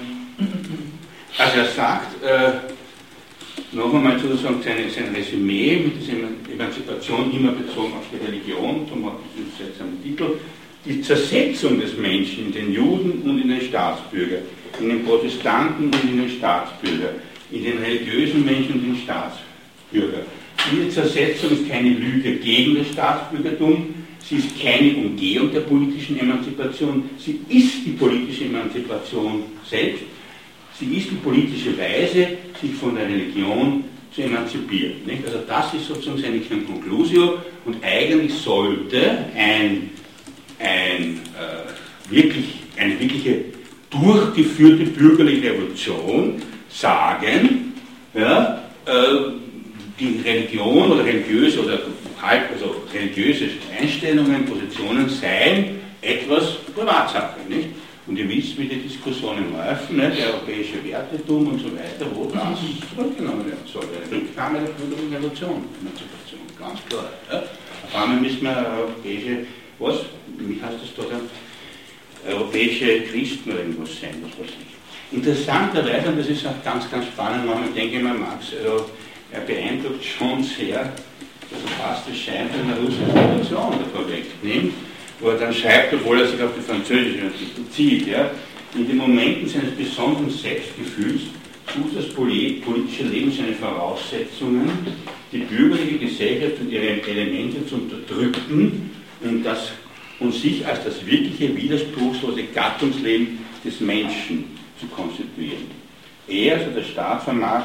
also 1.37 1.57
er 1.57 1.65
sagt, 1.65 2.23
äh, 2.23 2.73
noch 3.71 3.93
einmal 3.93 4.19
sozusagen 4.19 4.61
sein, 4.61 4.77
sein 4.93 5.15
Resümee 5.15 5.77
mit 5.77 6.01
dieser 6.01 6.13
Emanzipation 6.51 7.31
immer 7.33 7.51
bezogen 7.51 7.93
auf 7.93 8.05
die 8.11 8.23
Religion, 8.25 8.87
zum 8.87 9.09
seltsamen 9.57 10.01
Titel, 10.03 10.37
die 10.85 11.01
Zersetzung 11.01 11.79
des 11.79 11.97
Menschen 11.97 12.47
in 12.47 12.51
den 12.51 12.73
Juden 12.73 13.21
und 13.23 13.41
in 13.41 13.49
den 13.49 13.61
Staatsbürger, 13.61 14.39
in 14.79 14.89
den 14.89 15.05
Protestanten 15.05 15.85
und 15.85 16.03
in 16.03 16.21
den 16.21 16.29
Staatsbürger, 16.29 17.15
in 17.51 17.63
den 17.63 17.77
religiösen 17.79 18.45
Menschen 18.45 18.73
und 18.73 18.83
den 18.83 18.97
Staatsbürger. 18.97 20.25
Diese 20.71 20.89
Zersetzung 20.89 21.51
ist 21.51 21.69
keine 21.69 21.89
Lüge 21.89 22.35
gegen 22.35 22.77
das 22.77 22.87
Staatsbürgertum, 22.89 23.93
sie 24.27 24.35
ist 24.35 24.59
keine 24.61 24.95
Umgehung 24.95 25.51
der 25.51 25.61
politischen 25.61 26.19
Emanzipation, 26.19 27.09
sie 27.17 27.39
ist 27.49 27.85
die 27.85 27.91
politische 27.91 28.45
Emanzipation 28.45 29.43
selbst 29.69 30.03
Sie 30.79 30.97
ist 30.97 31.11
die 31.11 31.15
politische 31.15 31.77
Weise, 31.77 32.29
sich 32.59 32.73
von 32.79 32.95
der 32.95 33.07
Religion 33.07 33.83
zu 34.13 34.23
emanzipieren. 34.23 35.05
Nicht? 35.05 35.25
Also 35.25 35.39
das 35.47 35.73
ist 35.73 35.87
sozusagen 35.87 36.17
seine 36.19 36.39
Conclusio 36.39 37.39
und 37.65 37.77
eigentlich 37.83 38.33
sollte 38.33 39.25
ein, 39.35 39.91
ein, 40.59 41.19
äh, 41.37 42.11
wirklich, 42.11 42.45
eine 42.77 42.99
wirkliche 42.99 43.45
durchgeführte 43.89 44.85
bürgerliche 44.85 45.51
Revolution 45.51 46.41
sagen, 46.69 47.73
ja, 48.15 48.63
äh, 48.85 48.91
die 49.99 50.21
Religion 50.25 50.91
oder 50.91 51.05
religiöse 51.05 51.63
oder 51.63 51.79
also 52.23 52.83
religiöse 52.93 53.49
Einstellungen, 53.77 54.45
Positionen 54.45 55.09
seien 55.09 55.81
etwas 56.01 56.55
Privatsache. 56.73 57.39
Nicht? 57.49 57.69
Und 58.05 58.17
ihr 58.17 58.27
wisst, 58.27 58.57
wie 58.57 58.67
die 58.67 58.81
Diskussionen 58.81 59.53
laufen, 59.53 59.97
ne? 59.97 60.09
der 60.09 60.33
europäische 60.33 60.83
Wertetum 60.83 61.47
und 61.47 61.59
so 61.59 61.67
weiter, 61.67 62.05
wo 62.13 62.25
das 62.25 62.59
zurückgenommen 62.93 63.45
werden 63.45 63.65
soll. 63.71 63.83
Eine 63.83 64.11
Rücknahme 64.11 64.59
der 64.59 64.73
bürgerlichen 64.73 65.13
Revolution, 65.13 65.63
Emanzipation, 65.79 66.41
ganz 66.59 66.79
klar. 66.89 67.09
Ja? 67.31 67.43
Auf 67.85 68.01
einmal 68.01 68.19
müssen 68.19 68.41
wir 68.41 68.67
europäische, 68.77 69.45
was, 69.79 69.95
wie 70.37 70.61
heißt 70.61 70.77
das 70.81 70.95
da 70.95 71.13
dann? 71.13 71.29
Europäische 72.25 73.01
Christen 73.03 73.51
oder 73.51 73.59
irgendwas 73.59 73.99
sein, 73.99 74.15
was 74.23 74.39
weiß 74.39 74.53
ich. 74.53 75.17
Interessanterweise, 75.17 76.07
und 76.09 76.19
das 76.19 76.27
ist 76.27 76.45
auch 76.47 76.63
ganz, 76.63 76.89
ganz 76.89 77.05
spannend, 77.07 77.45
manchmal 77.45 77.69
denke 77.69 77.97
ich 77.97 78.03
mir, 78.03 78.13
Max, 78.13 78.47
also, 78.57 78.89
er 79.31 79.41
beeindruckt 79.41 80.03
schon 80.03 80.43
sehr, 80.43 80.93
fast 81.77 82.07
das 82.07 82.17
scheint 82.17 82.51
eine 82.53 82.79
russische 82.79 83.13
Revolution 83.13 83.79
davor 83.79 84.05
wegnimmt 84.09 84.73
wo 85.23 85.29
er 85.29 85.37
dann 85.37 85.53
schreibt, 85.53 85.93
obwohl 85.93 86.19
er 86.19 86.27
sich 86.27 86.41
auf 86.41 86.51
die 86.55 86.61
französische 86.61 87.31
bezieht, 87.55 88.07
ja, 88.07 88.29
in 88.75 88.87
den 88.87 88.97
Momenten 88.97 89.47
seines 89.47 89.71
besonderen 89.71 90.29
Selbstgefühls 90.29 91.21
sucht 91.73 91.95
das 91.95 92.09
politische 92.09 93.03
Leben 93.03 93.31
seine 93.31 93.53
Voraussetzungen, 93.53 94.69
die 95.31 95.39
bürgerliche 95.39 95.99
Gesellschaft 95.99 96.59
und 96.59 96.71
ihre 96.71 97.01
Elemente 97.07 97.65
zu 97.65 97.75
unterdrücken 97.75 98.91
und, 99.21 99.43
das, 99.43 99.71
und 100.19 100.33
sich 100.33 100.65
als 100.67 100.83
das 100.83 101.05
wirkliche 101.05 101.55
widerspruchslose 101.55 102.43
Gattungsleben 102.53 103.39
des 103.63 103.79
Menschen 103.79 104.57
zu 104.79 104.87
konstituieren. 104.87 105.67
Er, 106.27 106.57
also 106.57 106.71
der 106.71 106.83
Staat, 106.83 107.23
vermag 107.23 107.63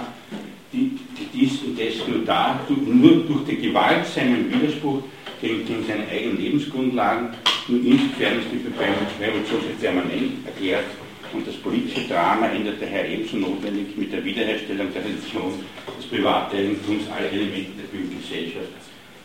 die, 0.73 0.99
dies 1.33 1.63
indessen 1.63 2.11
nur, 2.11 2.25
da, 2.25 2.61
nur 2.69 3.25
durch 3.25 3.45
die 3.49 3.57
Gewalt 3.57 4.07
seinen 4.07 4.53
Widerspruch 4.53 5.03
gegen, 5.41 5.67
gegen 5.67 5.85
seine 5.87 6.07
eigenen 6.09 6.41
Lebensgrundlagen, 6.41 7.31
nur 7.69 7.81
insofern 7.81 8.39
ist 8.39 8.49
die 8.53 9.23
Revolution 9.23 9.61
permanent 9.81 10.47
erklärt 10.47 10.85
Und 11.33 11.47
das 11.47 11.57
politische 11.57 12.09
Drama 12.09 12.49
ändert 12.49 12.81
daher 12.81 13.09
ebenso 13.09 13.37
notwendig 13.37 13.97
mit 13.97 14.13
der 14.13 14.25
Wiederherstellung 14.25 14.93
der 14.93 15.05
Religion 15.05 15.61
des 15.99 16.07
Privateigentums 16.07 17.05
aller 17.11 17.31
Elemente 17.31 17.73
der 17.77 18.01
Gesellschaft, 18.21 18.73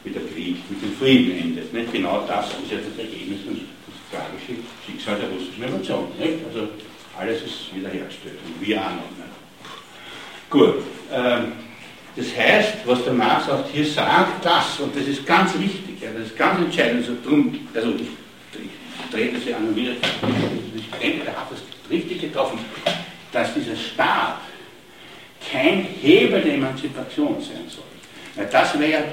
wie 0.04 0.12
der 0.12 0.24
Krieg 0.24 0.58
mit 0.70 0.82
dem 0.82 0.94
Frieden 0.98 1.40
endet. 1.40 1.74
Nicht? 1.74 1.94
Genau 1.94 2.26
das 2.28 2.48
ist 2.48 2.72
ja 2.72 2.78
das 2.78 2.98
Ergebnis 2.98 3.40
und 3.48 3.62
das 3.88 3.98
tragische 4.12 4.60
Schicksal 4.86 5.18
der 5.20 5.30
russischen 5.30 5.64
Revolution. 5.64 6.08
Nicht? 6.20 6.46
Also 6.46 6.68
alles 7.18 7.42
ist 7.44 7.74
wiederhergestellt 7.74 8.40
und 8.46 8.68
wir 8.68 8.82
auch 8.82 8.92
noch. 8.92 9.33
Gut. 10.54 10.76
Ähm, 11.12 11.54
das 12.16 12.28
heißt, 12.38 12.74
was 12.86 13.04
der 13.04 13.14
Marx 13.14 13.50
auch 13.50 13.66
hier 13.74 13.88
sagt, 13.88 14.46
das, 14.46 14.80
und 14.80 14.96
das 14.96 15.08
ist 15.08 15.26
ganz 15.26 15.52
wichtig, 15.58 16.00
ja, 16.00 16.10
das 16.16 16.28
ist 16.28 16.38
ganz 16.38 16.60
entscheidend, 16.60 16.98
also, 17.02 17.14
drum, 17.28 17.68
also 17.74 17.90
ich, 17.96 18.10
ich 18.62 19.34
das 19.34 19.46
ja 19.46 19.58
an 19.58 19.70
und 19.70 19.76
wieder, 19.76 19.94
ich 19.94 21.00
denke, 21.02 21.26
er 21.26 21.36
hat 21.36 21.48
das 21.50 21.60
richtig 21.90 22.22
getroffen, 22.22 22.60
dass 23.32 23.52
dieser 23.56 23.76
Staat 23.76 24.42
kein 25.52 25.88
Hebel 26.04 26.40
der 26.42 26.54
Emanzipation 26.54 27.42
sein 27.42 27.68
soll. 27.68 27.84
Weil 28.36 28.46
das 28.46 28.80
wäre, 28.80 29.06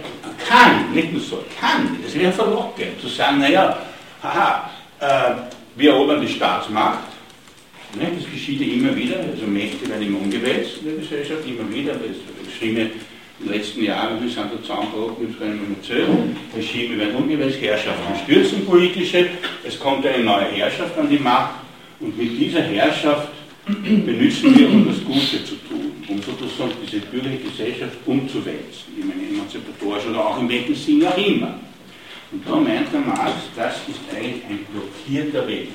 kann, 0.47 0.93
nicht 0.93 1.11
nur 1.11 1.23
soll, 1.23 1.45
kann, 1.59 1.97
das 2.05 2.15
wäre 2.15 2.33
verlockend, 2.33 3.01
zu 3.01 3.09
sagen, 3.09 3.39
naja, 3.39 3.79
haha, 4.23 4.71
äh, 5.01 5.35
wir 5.75 5.93
erobern 5.93 6.21
die 6.21 6.29
Staatsmacht, 6.29 6.99
das 7.99 8.31
geschieht 8.33 8.61
ja 8.61 8.67
immer 8.73 8.95
wieder, 8.95 9.17
also 9.19 9.47
Mächte 9.47 9.89
werden 9.89 10.07
immer 10.07 10.21
umgewälzt 10.21 10.79
in 10.81 10.87
der 10.87 10.97
Gesellschaft, 10.97 11.43
immer 11.47 11.69
wieder, 11.75 11.95
das 11.95 12.17
Regime 12.47 12.83
in 13.41 13.47
den 13.47 13.53
letzten 13.53 13.83
Jahren, 13.83 14.23
wir 14.23 14.31
sind 14.31 14.53
da 14.53 14.63
zusammengebrochen, 14.63 15.29
das 15.29 15.39
kann 15.39 15.55
ich 15.55 15.69
nicht 15.69 15.91
erzählen, 15.91 16.37
Regime 16.57 16.99
werden 16.99 17.17
umgewälzt, 17.17 17.61
Herrschaften 17.61 18.15
stürzen 18.25 18.65
politische, 18.67 19.27
es 19.65 19.79
kommt 19.79 20.07
eine 20.07 20.23
neue 20.23 20.45
Herrschaft 20.45 20.97
an 20.99 21.09
die 21.09 21.19
Macht. 21.19 21.61
Und 22.01 22.17
mit 22.17 22.39
dieser 22.39 22.63
Herrschaft 22.63 23.29
benutzen 23.67 24.59
wir, 24.59 24.71
um 24.71 24.87
das 24.87 25.05
Gute 25.05 25.45
zu 25.45 25.55
tun, 25.69 25.93
um 26.09 26.23
sozusagen 26.23 26.73
diese 26.83 27.05
bürgerliche 27.07 27.45
Gesellschaft 27.45 27.97
umzuwälzen, 28.07 28.85
in 28.97 29.11
einem 29.11 29.35
emanzipatorischen 29.35 30.11
oder 30.13 30.27
auch 30.27 30.41
in 30.41 30.49
welchem 30.49 30.75
Sinn 30.75 31.07
auch 31.07 31.19
immer. 31.19 31.59
Und 32.33 32.47
da 32.47 32.57
meint 32.57 32.93
der 32.93 33.01
Marx, 33.01 33.33
das 33.55 33.77
ist 33.89 34.01
eigentlich 34.15 34.45
ein 34.49 34.61
blockierter 34.73 35.47
Weg. 35.47 35.69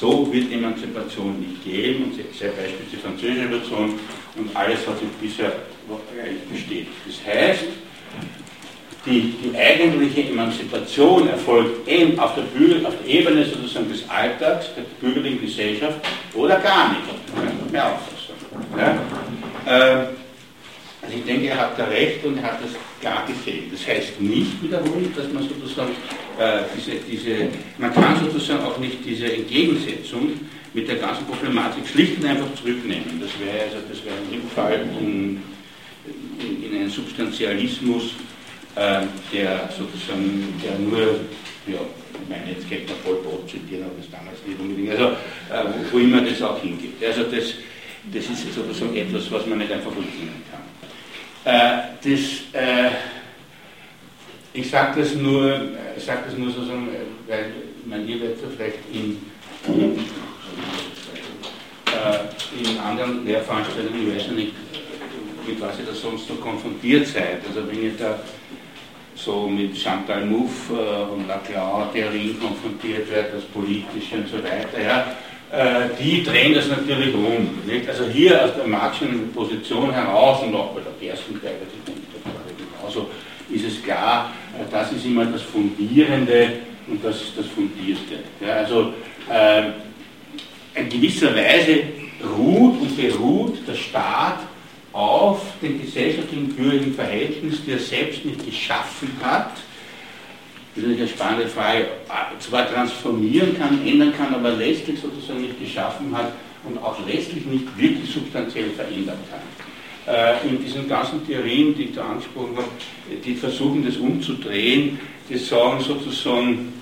So 0.00 0.32
wird 0.32 0.50
Emanzipation 0.50 1.38
nicht 1.40 1.62
gehen, 1.62 2.04
und 2.04 2.14
sehr 2.14 2.48
beispielsweise 2.48 2.90
die 2.90 2.96
französische 2.96 3.40
Revolution 3.42 4.00
und 4.36 4.56
alles, 4.56 4.78
was 4.86 4.98
sich 4.98 5.08
bisher 5.20 5.52
eigentlich 6.18 6.42
besteht. 6.50 6.86
Das 7.06 7.34
heißt, 7.34 7.64
die, 9.04 9.34
die 9.42 9.58
eigentliche 9.58 10.30
Emanzipation 10.30 11.28
erfolgt 11.28 11.86
eben 11.86 12.18
auf 12.18 12.34
der, 12.34 12.42
Bürger, 12.42 12.88
auf 12.88 12.94
der 13.04 13.14
Ebene 13.14 13.44
sozusagen 13.44 13.90
des 13.90 14.08
Alltags, 14.08 14.70
der 14.74 14.84
bürgerlichen 15.00 15.42
Gesellschaft 15.42 16.00
oder 16.32 16.58
gar 16.60 16.92
nicht. 16.92 17.70
Mehr 17.70 17.92
Auffassung. 17.92 18.36
Ja? 18.78 18.98
Ähm, 19.66 20.06
also 21.02 21.16
ich 21.16 21.24
denke, 21.24 21.48
er 21.48 21.58
hat 21.58 21.78
da 21.78 21.84
recht 21.84 22.24
und 22.24 22.38
er 22.38 22.44
hat 22.44 22.58
das 22.62 22.70
klar 23.00 23.26
gesehen. 23.26 23.70
Das 23.70 23.86
heißt 23.86 24.20
nicht 24.20 24.62
wiederholen, 24.62 25.12
dass 25.14 25.30
man 25.32 25.42
sozusagen 25.42 25.92
äh, 26.40 26.62
diese, 26.74 26.92
diese, 27.10 27.48
man 27.76 27.92
kann 27.92 28.18
sozusagen 28.18 28.64
auch 28.64 28.78
nicht 28.78 29.04
diese 29.04 29.30
Entgegensetzung 29.30 30.32
mit 30.72 30.88
der 30.88 30.96
ganzen 30.96 31.26
Problematik 31.26 31.86
schlicht 31.86 32.18
und 32.18 32.26
einfach 32.26 32.54
zurücknehmen. 32.54 33.20
Das 33.20 33.30
wäre 33.38 33.64
also, 33.64 33.76
das 33.86 34.02
wäre 34.04 34.16
ein 34.16 34.40
Rückfall 34.40 34.80
in, 34.98 35.42
in, 36.40 36.64
in 36.64 36.80
einen 36.80 36.90
Substantialismus, 36.90 38.14
äh, 38.74 39.02
der 39.30 39.68
sozusagen, 39.76 40.54
der 40.64 40.78
nur, 40.78 41.20
ja, 41.66 41.80
ich 42.22 42.28
meine, 42.28 42.52
jetzt 42.52 42.68
könnte 42.70 42.86
man 42.92 43.02
Pol 43.04 43.16
Pot 43.16 43.50
zitieren, 43.50 43.84
aber 43.84 43.94
das 43.98 44.10
damals 44.10 44.38
nicht 44.46 44.58
unbedingt, 44.58 44.92
also 44.92 45.08
äh, 45.08 45.90
wo, 45.92 45.92
wo 45.92 45.98
immer 45.98 46.22
das 46.22 46.40
auch 46.40 46.58
hingeht. 46.62 47.04
Also 47.04 47.24
das, 47.24 47.52
das 48.14 48.24
ist 48.24 48.54
sozusagen 48.54 48.96
etwas, 48.96 49.30
was 49.30 49.44
man 49.44 49.58
nicht 49.58 49.72
einfach 49.72 49.92
übernehmen 49.92 50.42
kann. 50.50 50.64
Äh, 51.44 51.82
das, 52.02 52.20
äh, 52.54 52.90
ich 54.52 54.70
sage 54.70 55.00
das 55.00 55.14
nur, 55.14 55.60
ich 55.96 56.04
sage 56.04 56.20
das 56.26 56.36
nur 56.36 56.50
sozusagen, 56.50 56.88
weil 57.28 57.52
man 57.84 58.06
ihr 58.06 58.20
werdet 58.20 58.38
vielleicht 58.56 58.78
in, 58.92 59.18
äh, 61.86 62.68
in 62.70 62.78
anderen 62.78 63.24
Lehrveranstaltungen, 63.24 64.08
ich 64.08 64.14
weiß 64.16 64.30
nicht, 64.32 64.52
mit 65.46 65.60
was 65.60 65.78
ihr 65.78 65.86
da 65.86 65.92
sonst 65.92 66.26
so 66.26 66.34
konfrontiert 66.34 67.06
seid. 67.06 67.38
Also 67.46 67.68
wenn 67.68 67.82
ihr 67.82 67.92
da 67.98 68.18
so 69.14 69.48
mit 69.48 69.76
Chantal 69.76 70.24
Mouffe 70.24 70.74
äh, 70.74 71.12
und 71.12 71.28
Laclau-Theorien 71.28 72.40
konfrontiert 72.40 73.10
wird, 73.10 73.34
das 73.34 73.44
Politische 73.44 74.16
und 74.16 74.28
so 74.28 74.38
weiter, 74.38 74.80
ja, 74.82 75.16
äh, 75.52 75.90
die 76.00 76.22
drehen 76.22 76.54
das 76.54 76.68
natürlich 76.68 77.14
um. 77.14 77.58
Nicht? 77.66 77.88
Also 77.88 78.06
hier 78.06 78.44
aus 78.44 78.54
der 78.56 78.66
marxischen 78.66 79.32
Position 79.32 79.92
heraus 79.92 80.42
und 80.42 80.54
auch 80.54 80.74
bei 80.74 80.80
der 80.80 81.10
ersten 81.10 81.40
Teil, 81.40 81.54
genauso 82.80 83.10
ist 83.50 83.64
es 83.64 83.82
klar, 83.82 84.32
das 84.70 84.92
ist 84.92 85.04
immer 85.04 85.24
das 85.26 85.42
Fundierende 85.42 86.58
und 86.86 87.04
das 87.04 87.16
ist 87.16 87.38
das 87.38 87.46
Fundierste. 87.46 88.18
Ja, 88.40 88.56
also 88.56 88.92
äh, 89.30 89.70
in 90.74 90.88
gewisser 90.88 91.34
Weise 91.34 91.82
ruht 92.36 92.80
und 92.80 92.96
beruht 92.96 93.66
der 93.66 93.74
Staat 93.74 94.40
auf 94.92 95.40
den 95.62 95.80
gesellschaftlichen 95.80 96.48
bürgerlichen 96.48 96.94
Verhältnissen, 96.94 97.62
die 97.66 97.72
er 97.72 97.78
selbst 97.78 98.24
nicht 98.24 98.44
geschaffen 98.44 99.10
hat. 99.22 99.52
Das 100.74 100.84
ist 100.84 100.98
eine 100.98 101.08
spannende 101.08 101.48
Frage. 101.48 101.88
Zwar 102.38 102.70
transformieren 102.72 103.56
kann, 103.58 103.86
ändern 103.86 104.12
kann, 104.16 104.34
aber 104.34 104.50
letztlich 104.52 105.00
sozusagen 105.00 105.42
nicht 105.42 105.58
geschaffen 105.60 106.16
hat 106.16 106.32
und 106.64 106.78
auch 106.78 106.96
letztlich 107.06 107.44
nicht 107.46 107.78
wirklich 107.78 108.10
substanziell 108.10 108.70
verändern 108.70 109.18
kann. 109.30 109.40
Äh, 110.10 110.48
in 110.48 110.64
diesen 110.64 110.88
ganzen 110.88 111.26
Theorien, 111.26 111.74
die 111.74 111.84
ich 111.84 111.94
da 111.94 112.08
angesprochen 112.08 112.56
habe, 112.56 112.68
die 113.24 113.34
versuchen 113.34 113.84
das 113.84 113.96
umzudrehen, 113.96 114.98
die 115.28 115.38
sagen 115.38 115.80
sozusagen, 115.80 116.72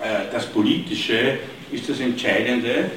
äh, 0.00 0.32
das 0.32 0.46
Politische 0.46 1.38
ist 1.70 1.88
das 1.88 2.00
Entscheidende 2.00 2.90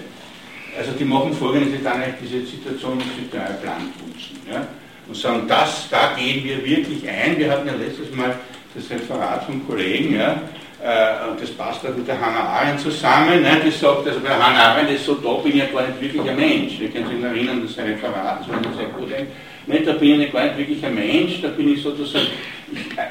also 0.78 0.92
die 0.92 1.06
machen 1.06 1.34
folgendes, 1.34 1.78
die 1.78 1.84
dann 1.84 2.04
diese 2.22 2.46
Situation 2.46 2.98
mit 2.98 3.08
dem 3.18 3.30
Plan 3.30 3.92
putzen. 3.98 4.38
Ja? 4.50 4.68
Und 5.08 5.16
sagen, 5.16 5.48
das, 5.48 5.88
da 5.90 6.14
gehen 6.16 6.44
wir 6.44 6.64
wirklich 6.64 7.08
ein. 7.10 7.38
Wir 7.38 7.52
hatten 7.52 7.68
ja 7.68 7.74
letztes 7.74 8.14
Mal 8.14 8.36
das 8.76 8.90
Referat 8.90 9.46
vom 9.46 9.66
Kollegen, 9.66 10.16
ja, 10.16 10.42
äh, 10.84 11.30
und 11.32 11.42
das 11.42 11.50
passt 11.52 11.84
auch 11.88 11.96
mit 11.96 12.08
der 12.08 12.20
Hannah 12.22 12.44
Arendt 12.44 12.82
zusammen, 12.82 13.42
ne, 13.42 13.60
die 13.66 13.72
sagt, 13.72 14.06
also 14.06 14.20
bei 14.20 14.30
Hannah 14.30 14.74
Arendt 14.74 14.92
ist 14.92 15.06
so, 15.06 15.16
da 15.16 15.34
bin 15.42 15.54
ich 15.54 15.58
ja 15.58 15.66
gar 15.66 15.88
nicht 15.88 16.00
wirklich 16.00 16.30
ein 16.30 16.36
Mensch. 16.36 16.80
Wir 16.80 16.90
können 16.90 17.08
sich 17.08 17.24
erinnern, 17.24 17.64
das 17.66 17.84
Referat, 17.84 18.42
das 18.42 18.50
war 18.50 18.74
sehr 18.76 18.90
gut 18.90 19.12
ein. 19.14 19.28
Ne, 19.68 19.82
da 19.82 19.94
bin 19.94 20.12
ich 20.12 20.18
nicht 20.18 20.34
wirklich 20.34 20.86
ein 20.86 20.96
Mensch, 20.96 21.42
da 21.42 21.50
bin 21.50 21.74
ich 21.74 21.82
sozusagen 21.82 22.28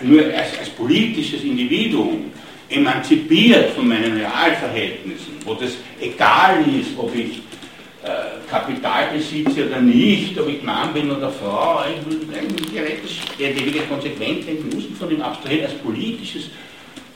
nur 0.00 0.24
als, 0.24 0.58
als 0.58 0.70
politisches 0.70 1.44
Individuum 1.44 2.30
emanzipiert 2.68 3.70
von 3.72 3.86
meinen 3.86 4.16
Realverhältnissen, 4.16 5.34
wo 5.44 5.54
das 5.54 5.76
egal 6.00 6.64
ist, 6.80 6.90
ob 6.96 7.14
ich 7.14 7.40
äh, 8.02 8.50
Kapital 8.50 9.08
besitze 9.14 9.66
oder 9.66 9.80
nicht, 9.80 10.38
ob 10.40 10.48
ich 10.48 10.62
Mann 10.62 10.94
bin 10.94 11.10
oder 11.10 11.30
Frau, 11.30 11.80
eigentlich 11.80 13.20
der 13.38 13.50
ewige 13.50 13.80
konsequent 13.80 14.48
denken 14.48 14.74
muss 14.74 14.84
von 14.98 15.10
dem 15.10 15.20
abstrahieren 15.20 15.66
als 15.66 15.74
politisches 15.74 16.50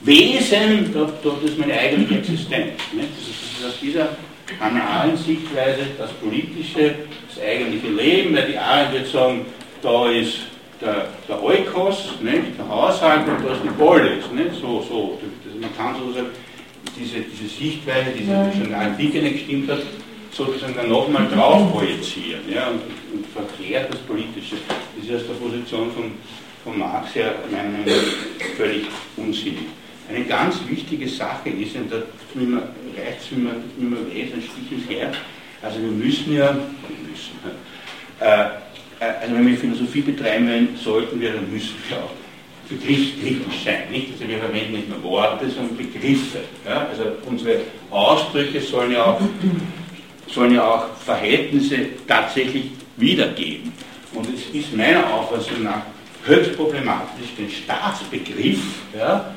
Wesen, 0.03 0.93
das 0.95 1.51
ist 1.51 1.59
meine 1.59 1.79
eigentliche 1.79 2.21
Existenz. 2.21 2.73
Das 2.93 3.29
ist 3.29 3.67
aus 3.67 3.81
dieser 3.81 4.17
analen 4.59 5.17
Sichtweise 5.17 5.81
das 5.99 6.13
politische, 6.15 6.95
das 7.29 7.45
eigentliche 7.45 7.89
Leben, 7.89 8.35
weil 8.35 8.47
die 8.53 8.59
Arendt 8.59 8.93
wird 8.93 9.07
sagen, 9.09 9.47
da 9.83 10.11
ist 10.11 10.39
der, 10.81 11.09
der 11.29 11.43
Eukos, 11.43 12.15
nicht? 12.23 12.59
der 12.59 12.69
Haushalt 12.69 13.29
und 13.29 13.47
da 13.47 13.53
ist 13.53 13.63
die 13.63 13.69
Polis. 13.69 14.25
Nicht? 14.35 14.61
So, 14.61 14.85
so. 14.89 15.19
Man 15.61 15.77
kann 15.77 15.95
sozusagen 15.95 16.29
diese, 16.99 17.21
diese 17.21 17.49
Sichtweise, 17.49 18.11
die 18.17 18.25
schon 18.25 18.65
in 18.65 18.71
der 18.71 18.81
Antike 18.81 19.23
nicht 19.23 19.35
gestimmt 19.35 19.71
hat, 19.71 19.83
sozusagen 20.33 20.75
dann 20.75 20.89
nochmal 20.89 21.29
drauf 21.29 21.73
projizieren 21.73 22.41
ja, 22.53 22.69
und, 22.69 22.81
und 23.13 23.27
verklärt 23.27 23.93
das 23.93 24.01
Politische. 24.01 24.57
Das 24.97 25.07
ist 25.07 25.15
aus 25.15 25.27
der 25.29 25.35
Position 25.35 25.91
von, 25.93 26.13
von 26.65 26.79
Marx 26.79 27.15
her 27.15 27.35
meiner 27.51 27.65
Meinung 27.65 27.87
nach 27.87 28.47
völlig 28.57 28.87
unsinnig. 29.17 29.67
Eine 30.13 30.25
ganz 30.25 30.57
wichtige 30.69 31.09
Sache 31.09 31.51
ist, 31.51 31.77
und 31.77 31.91
da 31.93 31.97
reicht 31.97 33.21
es, 33.21 33.31
wie 33.31 33.41
man, 33.41 33.57
wie 33.79 33.85
man 33.85 34.07
weiß, 34.07 34.35
ein 34.35 34.43
Stich 34.43 34.73
ins 34.73 34.91
Herz, 34.91 35.17
also 35.63 35.79
wir 35.81 35.91
müssen 35.91 36.35
ja, 36.35 36.55
wir 36.55 37.11
müssen, 37.11 37.39
äh, 38.21 39.05
äh, 39.05 39.21
also 39.21 39.35
wenn 39.35 39.47
wir 39.47 39.57
Philosophie 39.57 40.01
betreiben 40.01 40.69
sollten 40.83 41.21
wir, 41.21 41.33
dann 41.35 41.51
müssen 41.53 41.77
wir 41.89 41.99
auch 41.99 42.11
begriffskritisch 42.69 43.65
sein. 43.65 43.91
Nicht? 43.91 44.13
Also 44.13 44.29
wir 44.29 44.39
verwenden 44.39 44.73
nicht 44.73 44.89
nur 44.89 45.03
Worte, 45.03 45.51
sondern 45.51 45.77
Begriffe. 45.77 46.41
Ja? 46.67 46.87
Also 46.89 47.05
unsere 47.27 47.61
Ausdrücke 47.91 48.61
sollen 48.61 48.93
ja 48.93 49.05
auch 49.05 49.21
sollen 50.33 50.55
ja 50.55 50.65
auch 50.65 50.97
Verhältnisse 51.05 51.79
tatsächlich 52.07 52.71
wiedergeben. 52.97 53.73
Und 54.15 54.29
es 54.33 54.55
ist 54.55 54.77
meiner 54.77 55.13
Auffassung 55.13 55.63
nach 55.63 55.83
höchst 56.25 56.57
problematisch, 56.57 57.35
den 57.39 57.51
Staatsbegriff 57.51 58.61
ja, 58.97 59.35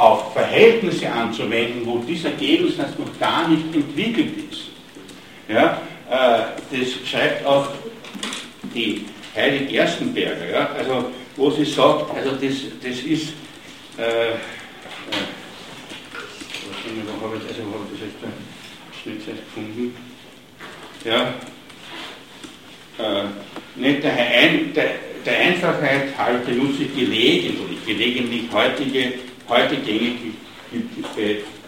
auf 0.00 0.32
Verhältnisse 0.32 1.10
anzuwenden, 1.12 1.82
wo 1.84 1.98
dieser 1.98 2.30
Gegensatz 2.30 2.98
noch 2.98 3.18
gar 3.18 3.48
nicht 3.48 3.74
entwickelt 3.74 4.50
ist. 4.50 4.62
Ja, 5.46 5.82
äh, 6.08 6.42
das 6.70 7.08
schreibt 7.08 7.44
auch 7.44 7.68
die 8.74 9.04
Heidi 9.36 9.66
Gerstenberger, 9.66 10.50
ja, 10.50 10.70
also 10.78 11.10
wo 11.36 11.50
sie 11.50 11.64
sagt, 11.64 12.16
also 12.16 12.30
das, 12.30 12.54
das 12.82 13.00
ist, 13.00 13.34
äh, 13.98 14.30
äh, 14.30 14.36
wo 17.20 17.26
habe 17.26 17.36
ich, 17.36 17.42
also 17.48 17.60
habe 17.60 17.84
ich 17.92 18.00
das 18.00 18.08
jetzt 18.08 19.02
Schnittzeit 19.02 19.36
gefunden? 19.36 19.94
Ja, 21.04 21.34
äh, 22.98 23.24
nicht 23.76 24.02
der, 24.02 24.12
ein, 24.12 24.72
der, 24.72 24.90
der 25.26 25.38
Einfachheit 25.40 26.16
halber 26.16 26.52
nutze 26.52 26.84
ich 26.84 26.94
gelegentlich, 26.94 27.84
gelegentlich 27.84 28.42
heutige, 28.52 29.12
heute 29.50 29.76
gängige 29.76 30.32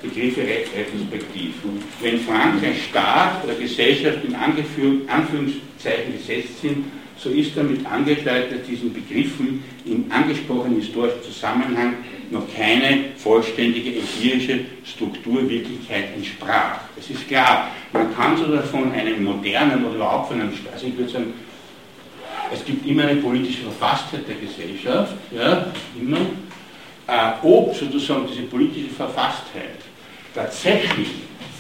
Begriffe 0.00 0.40
retrospektiv. 0.40 1.54
Wenn 2.00 2.20
Frankreich 2.20 2.84
Staat 2.88 3.44
oder 3.44 3.54
Gesellschaft 3.54 4.18
in 4.24 4.34
Anführungszeichen 4.34 6.12
gesetzt 6.16 6.62
sind, 6.62 6.84
so 7.16 7.30
ist 7.30 7.56
damit 7.56 7.84
angedeutet, 7.86 8.52
dass 8.52 8.66
diesen 8.66 8.92
Begriffen 8.92 9.62
im 9.84 10.10
angesprochenen 10.10 10.80
historischen 10.80 11.22
Zusammenhang 11.22 11.94
noch 12.30 12.46
keine 12.56 13.10
vollständige 13.16 13.98
empirische 13.98 14.60
Strukturwirklichkeit 14.84 16.14
entsprach. 16.16 16.80
Es 16.98 17.10
ist 17.10 17.28
klar, 17.28 17.70
man 17.92 18.14
kann 18.14 18.36
sogar 18.36 18.62
von 18.62 18.90
einem 18.92 19.22
modernen 19.22 19.84
oder 19.84 19.96
überhaupt 19.96 20.28
von 20.28 20.40
einem, 20.40 20.52
also 20.72 20.86
ich 20.86 20.96
würde 20.96 21.12
sagen, 21.12 21.34
es 22.52 22.64
gibt 22.64 22.86
immer 22.86 23.04
eine 23.04 23.20
politische 23.20 23.62
Verfasstheit 23.62 24.22
der 24.26 24.36
Gesellschaft, 24.36 25.14
ja, 25.30 25.66
immer, 26.00 26.18
äh, 27.12 27.46
ob 27.46 27.74
sozusagen 27.76 28.26
diese 28.26 28.42
politische 28.42 28.88
Verfasstheit 28.88 29.80
tatsächlich 30.34 31.08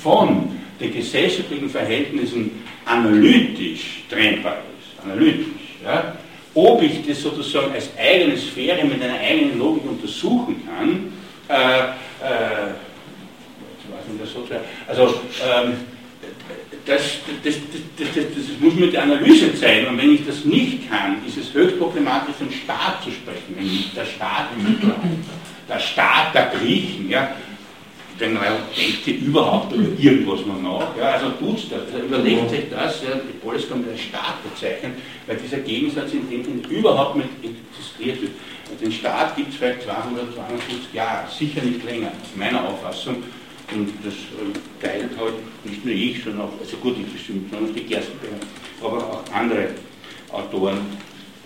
von 0.02 0.58
den 0.80 0.94
gesellschaftlichen 0.94 1.68
Verhältnissen 1.68 2.62
analytisch 2.86 4.04
trennbar 4.08 4.56
ist, 4.78 5.04
analytisch, 5.04 5.76
ja, 5.84 6.16
ob 6.54 6.82
ich 6.82 7.06
das 7.06 7.20
sozusagen 7.20 7.72
als 7.72 7.90
eigene 7.98 8.36
Sphäre 8.36 8.84
mit 8.84 9.02
einer 9.02 9.18
eigenen 9.18 9.58
Logik 9.58 9.84
untersuchen 9.88 10.62
kann, 10.66 11.12
äh, 11.48 11.80
äh, 11.80 12.72
also 14.88 15.14
ähm, 15.44 15.74
das, 16.86 17.02
das, 17.44 17.54
das, 17.96 18.06
das, 18.14 18.60
muss 18.60 18.74
mir 18.74 18.88
die 18.88 18.98
Analyse 18.98 19.54
zeigen. 19.54 19.88
Und 19.88 19.98
wenn 19.98 20.14
ich 20.14 20.26
das 20.26 20.44
nicht 20.44 20.90
kann, 20.90 21.24
ist 21.26 21.36
es 21.36 21.54
höchst 21.54 21.78
problematisch, 21.78 22.34
von 22.36 22.50
Staat 22.50 23.02
zu 23.04 23.10
sprechen. 23.10 23.54
Wenn 23.56 23.68
der 23.94 24.04
Staat 24.04 24.48
im 24.56 24.72
Mittelalter, 24.72 25.06
der 25.68 25.78
Staat 25.78 26.34
der 26.34 26.52
Griechen, 26.56 27.08
ja, 27.08 27.36
denn 28.20 28.38
denkt 28.76 29.06
ihr 29.06 29.16
überhaupt 29.16 29.72
über 29.72 29.98
irgendwas 29.98 30.46
noch 30.46 30.60
nach? 30.62 30.96
Ja, 30.96 31.12
also 31.12 31.30
tut 31.30 31.70
das, 31.70 32.00
überlegt 32.00 32.50
sich 32.50 32.70
das, 32.70 33.02
ja, 33.02 33.16
die 33.16 33.38
Polis 33.38 33.68
kann 33.68 33.84
mit 33.84 33.98
Staat 33.98 34.36
bezeichnen, 34.44 34.94
weil 35.26 35.36
dieser 35.36 35.58
Gegensatz 35.58 36.12
in 36.12 36.28
dem 36.28 36.60
überhaupt 36.70 37.16
nicht 37.16 37.28
existiert 37.42 38.22
wird. 38.22 38.32
Den 38.80 38.92
Staat 38.92 39.36
gibt 39.36 39.50
es 39.50 39.56
vielleicht 39.56 39.82
200, 39.82 40.34
250 40.34 40.94
Jahre, 40.94 41.28
sicher 41.30 41.62
nicht 41.62 41.84
länger, 41.84 42.12
meiner 42.36 42.64
Auffassung. 42.64 43.22
Und 43.74 43.88
das 44.04 44.14
äh, 44.14 44.84
teilt 44.86 45.10
halt 45.18 45.34
nicht 45.64 45.84
nur 45.84 45.94
ich, 45.94 46.22
sondern 46.22 46.42
auch, 46.42 46.52
also 46.60 46.76
gut, 46.78 46.96
ich 47.00 47.12
bestimmt, 47.12 47.50
sondern 47.50 47.74
die 47.74 47.84
Gerstenberger, 47.84 48.36
aber 48.82 48.98
auch 48.98 49.32
andere 49.32 49.68
Autoren 50.30 50.78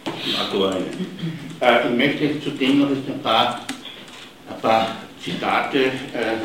und 0.04 0.40
Autorinnen. 0.40 0.86
Äh, 1.60 1.88
ich 1.88 1.96
möchte 1.96 2.40
zudem 2.40 2.80
noch 2.80 2.88
ein 2.88 3.22
paar, 3.22 3.66
ein 4.49 4.61
paar 4.61 4.97
Zitate 5.22 5.78
äh, 5.84 6.36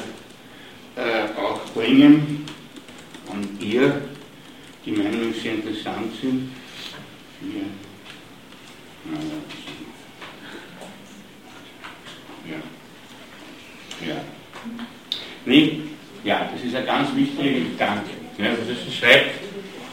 äh, 0.95 1.37
auch 1.37 1.59
bringen 1.73 2.45
an 3.31 3.47
ihr, 3.59 4.01
die 4.85 4.91
Meinung 4.91 5.33
sehr 5.41 5.53
interessant 5.53 6.13
sind. 6.21 6.51
Hier. 7.41 7.61
Ja. 12.49 12.57
Ja. 14.07 14.21
Nee, 15.45 15.79
ja, 16.23 16.49
das 16.53 16.63
ist 16.63 16.75
ein 16.75 16.85
ganz 16.85 17.15
wichtiger 17.15 17.51
Gedanke. 17.51 18.11
Ja, 18.37 18.49
also 18.49 18.61
das 18.67 18.95
schreibt, 18.95 19.39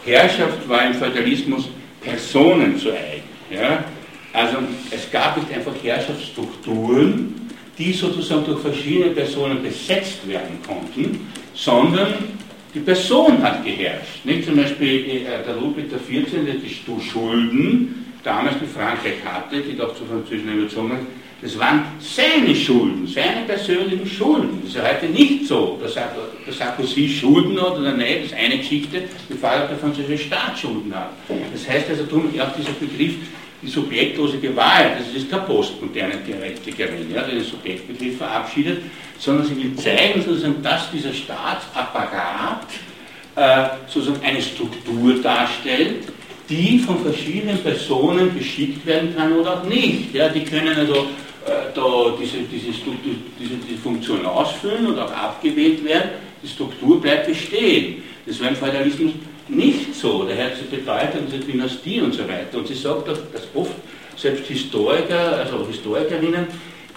Herrschaft 0.04 0.68
war 0.68 0.86
im 0.86 0.94
Feudalismus 0.94 1.68
Personen 2.00 2.78
zu 2.78 2.92
eigen. 2.92 3.22
Ja? 3.50 3.84
Also 4.32 4.58
es 4.90 5.10
gab 5.10 5.36
nicht 5.36 5.52
einfach 5.52 5.74
Herrschaftsstrukturen, 5.82 7.37
die 7.78 7.92
sozusagen 7.92 8.44
durch 8.44 8.60
verschiedene 8.60 9.10
Personen 9.10 9.62
besetzt 9.62 10.26
werden 10.26 10.58
konnten, 10.66 11.30
sondern 11.54 12.14
die 12.74 12.80
Person 12.80 13.42
hat 13.42 13.64
geherrscht. 13.64 14.24
Nicht 14.24 14.44
zum 14.44 14.56
Beispiel 14.56 15.06
äh, 15.06 15.44
der 15.46 15.54
Ludwig 15.54 15.88
XIV., 15.88 16.44
der 16.44 16.54
die 16.54 17.00
Schulden 17.00 18.06
damals 18.22 18.56
in 18.60 18.68
Frankreich 18.68 19.24
hatte, 19.24 19.60
die 19.60 19.76
doch 19.76 19.96
zur 19.96 20.06
französischen 20.06 20.48
Revolution 20.48 20.90
das 21.40 21.56
waren 21.56 21.84
seine 22.00 22.52
Schulden, 22.52 23.06
seine 23.06 23.46
persönlichen 23.46 24.04
Schulden. 24.04 24.58
Das 24.60 24.70
ist 24.70 24.76
ja 24.76 24.82
heute 24.82 25.06
nicht 25.06 25.46
so, 25.46 25.78
dass, 25.80 25.94
Sarkozy 25.94 27.08
Schulden 27.08 27.60
hat 27.60 27.78
oder 27.78 27.92
nicht, 27.92 28.18
das 28.18 28.26
ist 28.26 28.34
eine 28.34 28.58
Geschichte, 28.58 29.02
der 29.28 29.36
Fall 29.36 29.68
der 29.68 29.78
französische 29.78 30.24
Staat 30.24 30.58
Schulden 30.58 30.92
hat. 30.92 31.12
Das 31.52 31.68
heißt 31.68 31.90
also 31.90 32.04
darum 32.04 32.28
auch 32.40 32.56
dieser 32.56 32.72
Begriff, 32.72 33.14
die 33.60 33.68
subjektlose 33.68 34.38
Gewalt, 34.38 35.00
das 35.00 35.14
ist 35.14 35.30
keine 35.30 35.42
postmoderne 35.42 36.24
Theoretikerin, 36.24 37.12
ja, 37.12 37.22
die 37.22 37.36
den 37.36 37.44
Subjektbegriff 37.44 38.18
verabschiedet, 38.18 38.82
sondern 39.18 39.46
sie 39.46 39.56
will 39.56 39.74
zeigen, 39.76 40.22
sozusagen, 40.22 40.62
dass 40.62 40.90
dieser 40.92 41.12
Staatsapparat 41.12 42.66
äh, 43.34 43.64
sozusagen 43.88 44.24
eine 44.24 44.40
Struktur 44.40 45.14
darstellt, 45.22 46.04
die 46.48 46.78
von 46.78 47.02
verschiedenen 47.02 47.58
Personen 47.58 48.32
beschickt 48.32 48.86
werden 48.86 49.14
kann 49.16 49.32
oder 49.32 49.54
auch 49.54 49.64
nicht. 49.64 50.14
Ja, 50.14 50.28
die 50.28 50.44
können 50.44 50.76
also 50.76 50.94
äh, 51.44 51.72
da 51.74 52.16
diese, 52.20 52.38
diese, 52.50 52.66
diese, 52.70 53.54
diese 53.68 53.80
Funktion 53.82 54.24
ausfüllen 54.24 54.86
und 54.86 54.98
auch 54.98 55.12
abgewählt 55.12 55.84
werden, 55.84 56.10
die 56.42 56.48
Struktur 56.48 57.00
bleibt 57.00 57.26
bestehen. 57.26 58.02
Das 58.24 58.40
war 58.40 58.48
im 58.48 58.56
Feudalismus 58.56 59.12
nicht 59.48 59.94
so. 59.94 60.24
Daher 60.24 60.46
hat 60.46 60.52
sie 60.56 60.76
Bedeutung 60.76 61.26
dieser 61.30 61.44
Dynastie 61.44 62.00
und 62.00 62.14
so 62.14 62.22
weiter. 62.28 62.58
Und 62.58 62.68
sie 62.68 62.74
sagt 62.74 63.08
auch, 63.08 63.18
dass 63.32 63.42
oft 63.54 63.72
selbst 64.16 64.46
Historiker, 64.46 65.38
also 65.38 65.66
Historikerinnen, 65.66 66.46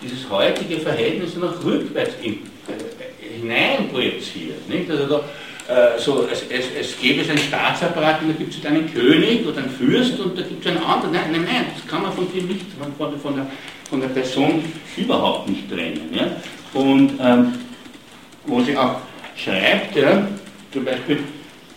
dieses 0.01 0.29
heutige 0.29 0.79
Verhältnis 0.79 1.35
noch 1.35 1.63
rückwärts 1.63 2.15
in, 2.21 2.33
äh, 2.33 3.39
hineinprojizieren. 3.39 4.57
Nicht? 4.67 4.89
Also 4.89 5.05
da, 5.05 5.95
äh, 5.95 5.99
so, 5.99 6.27
es, 6.31 6.43
es, 6.49 6.65
es 6.79 6.99
gäbe 6.99 7.21
einen 7.29 7.37
Staatsapparat 7.37 8.21
und 8.23 8.29
da 8.29 8.33
gibt 8.33 8.53
es 8.53 8.65
einen 8.65 8.91
König 8.91 9.45
oder 9.45 9.59
einen 9.59 9.69
Fürst 9.69 10.19
und 10.19 10.37
da 10.37 10.41
gibt 10.41 10.65
es 10.65 10.71
einen 10.71 10.83
anderen. 10.83 11.13
Nein, 11.13 11.31
nein, 11.31 11.43
nein, 11.45 11.65
das 11.75 11.87
kann 11.87 12.01
man 12.01 12.11
von 12.13 12.27
dem 12.33 12.47
nicht, 12.47 12.65
von, 12.97 13.19
von 13.19 13.35
der 13.35 13.45
von 13.91 13.99
der 13.99 14.07
Person 14.07 14.63
überhaupt 14.95 15.49
nicht 15.49 15.69
trennen. 15.69 16.09
Ja? 16.13 16.31
Und 16.73 17.19
ähm, 17.21 17.53
wo 18.45 18.61
sie 18.61 18.75
auch 18.75 18.95
schreibt, 19.35 19.95
ja, 19.97 20.27
zum 20.71 20.85
Beispiel, 20.85 21.19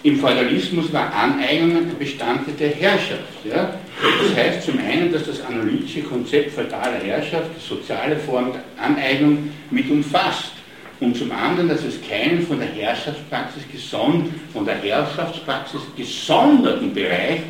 im 0.05 0.19
Feudalismus 0.19 0.93
war 0.93 1.13
Aneignung 1.15 1.77
ein 1.79 1.99
Bestandteil 1.99 2.55
der 2.61 2.69
Herrschaft. 2.69 3.23
Ja? 3.43 3.75
Das 4.03 4.37
heißt 4.37 4.67
zum 4.67 4.79
einen, 4.79 5.11
dass 5.11 5.25
das 5.25 5.41
analytische 5.41 6.03
Konzept 6.03 6.53
feudaler 6.53 7.01
Herrschaft 7.03 7.51
die 7.57 7.67
soziale 7.67 8.17
Form 8.17 8.53
der 8.53 8.85
Aneignung 8.85 9.51
mit 9.71 9.91
umfasst. 9.91 10.53
Und 11.01 11.17
zum 11.17 11.33
anderen, 11.33 11.71
dass 11.71 11.83
es 11.85 11.95
keinen 12.07 12.47
von 12.47 12.59
der 12.59 12.69
Herrschaftspraxis 12.69 13.63
gesond, 13.73 14.29
von 14.53 14.67
der 14.67 14.77
Herrschaftspraxis 14.77 15.81
gesonderten 15.97 16.93
Bereich 16.93 17.41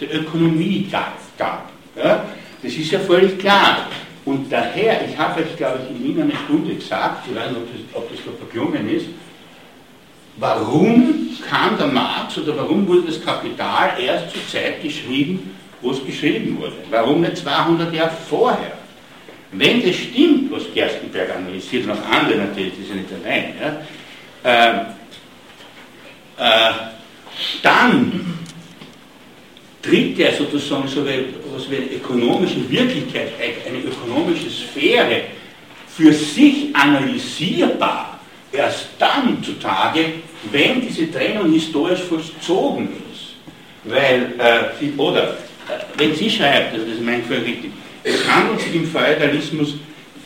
der 0.00 0.14
Ökonomie 0.14 0.88
gab. 0.90 1.68
Ja? 1.96 2.24
Das 2.62 2.72
ist 2.72 2.92
ja 2.92 3.00
völlig 3.00 3.38
klar. 3.40 3.88
Und 4.24 4.50
daher, 4.50 5.00
ich 5.06 5.18
habe 5.18 5.42
euch, 5.42 5.56
glaube 5.56 5.80
ich, 5.82 5.96
in 5.96 6.12
Ihnen 6.12 6.22
eine 6.22 6.32
Stunde 6.44 6.76
gesagt, 6.76 7.26
ich 7.28 7.34
weiß 7.34 7.50
nicht, 7.50 7.60
ob 7.60 7.68
das, 7.72 8.02
ob 8.02 8.10
das 8.10 8.20
verklungen 8.38 8.88
ist, 8.88 9.06
warum 10.36 11.28
kam 11.48 11.76
der 11.78 11.86
Marx 11.88 12.38
oder 12.38 12.56
warum 12.56 12.86
wurde 12.86 13.02
das 13.02 13.24
Kapital 13.24 13.92
erst 14.00 14.32
zur 14.32 14.46
Zeit 14.48 14.82
geschrieben, 14.82 15.56
wo 15.80 15.90
es 15.90 16.04
geschrieben 16.04 16.58
wurde? 16.58 16.74
Warum 16.90 17.20
nicht 17.20 17.38
200 17.38 17.94
Jahre 17.94 18.12
vorher? 18.28 18.72
Wenn 19.52 19.84
das 19.84 19.94
stimmt, 19.94 20.50
was 20.50 20.62
Gerstenberg 20.74 21.36
analysiert, 21.36 21.88
auch 21.88 22.10
andere 22.10 22.38
natürlich, 22.38 22.74
die 22.74 22.84
sind 22.84 22.96
nicht 22.96 23.24
allein, 23.24 23.54
ja, 23.60 23.80
äh, 24.50 24.80
äh, 26.36 26.72
dann 27.62 28.38
tritt 29.80 30.18
er 30.18 30.32
sozusagen 30.32 30.88
so 30.88 31.04
etwas 31.06 31.70
wie 31.70 31.76
eine 31.76 31.86
ökonomische 31.86 32.68
Wirklichkeit, 32.68 33.32
eine 33.66 33.78
ökonomische 33.78 34.50
Sphäre 34.50 35.22
für 35.86 36.12
sich 36.12 36.74
analysierbar 36.74 38.13
erst 38.54 38.88
dann 38.98 39.42
zutage, 39.42 40.06
wenn 40.50 40.80
diese 40.80 41.10
Trennung 41.10 41.52
historisch 41.52 42.02
vollzogen 42.02 42.88
ist. 43.12 43.34
Weil, 43.84 44.34
äh, 44.38 44.78
sie, 44.80 44.92
oder, 44.96 45.30
äh, 45.32 45.98
wenn 45.98 46.14
sie 46.14 46.30
schreibt, 46.30 46.72
also 46.72 46.86
das 46.86 46.94
ist 46.94 47.04
mein 47.04 47.20
Gefühl 47.20 47.44
richtig, 47.44 47.70
es 48.02 48.28
handelt 48.28 48.60
sich 48.60 48.74
im 48.74 48.86
Feudalismus 48.86 49.74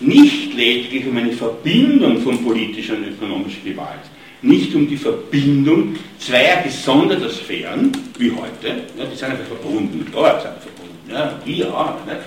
nicht 0.01 0.55
lediglich 0.55 1.07
um 1.07 1.17
eine 1.17 1.33
Verbindung 1.33 2.21
von 2.21 2.45
politischer 2.45 2.95
und 2.95 3.09
ökonomischer 3.09 3.63
Gewalt. 3.65 4.05
nicht 4.43 4.75
um 4.75 4.89
die 4.89 4.97
Verbindung 4.97 5.97
zweier 6.19 6.63
gesonderter 6.63 7.31
Sphären, 7.31 7.91
wie 8.19 8.31
heute, 8.31 8.83
ja, 8.97 9.05
die 9.05 9.17
sind 9.17 9.31
einfach 9.31 9.47
verbunden, 9.47 10.07
dort 10.13 10.43
sind 10.43 10.53
verbunden, 10.61 11.11
ja, 11.11 11.39
hier 11.45 11.75
auch, 11.75 12.05
nicht? 12.07 12.19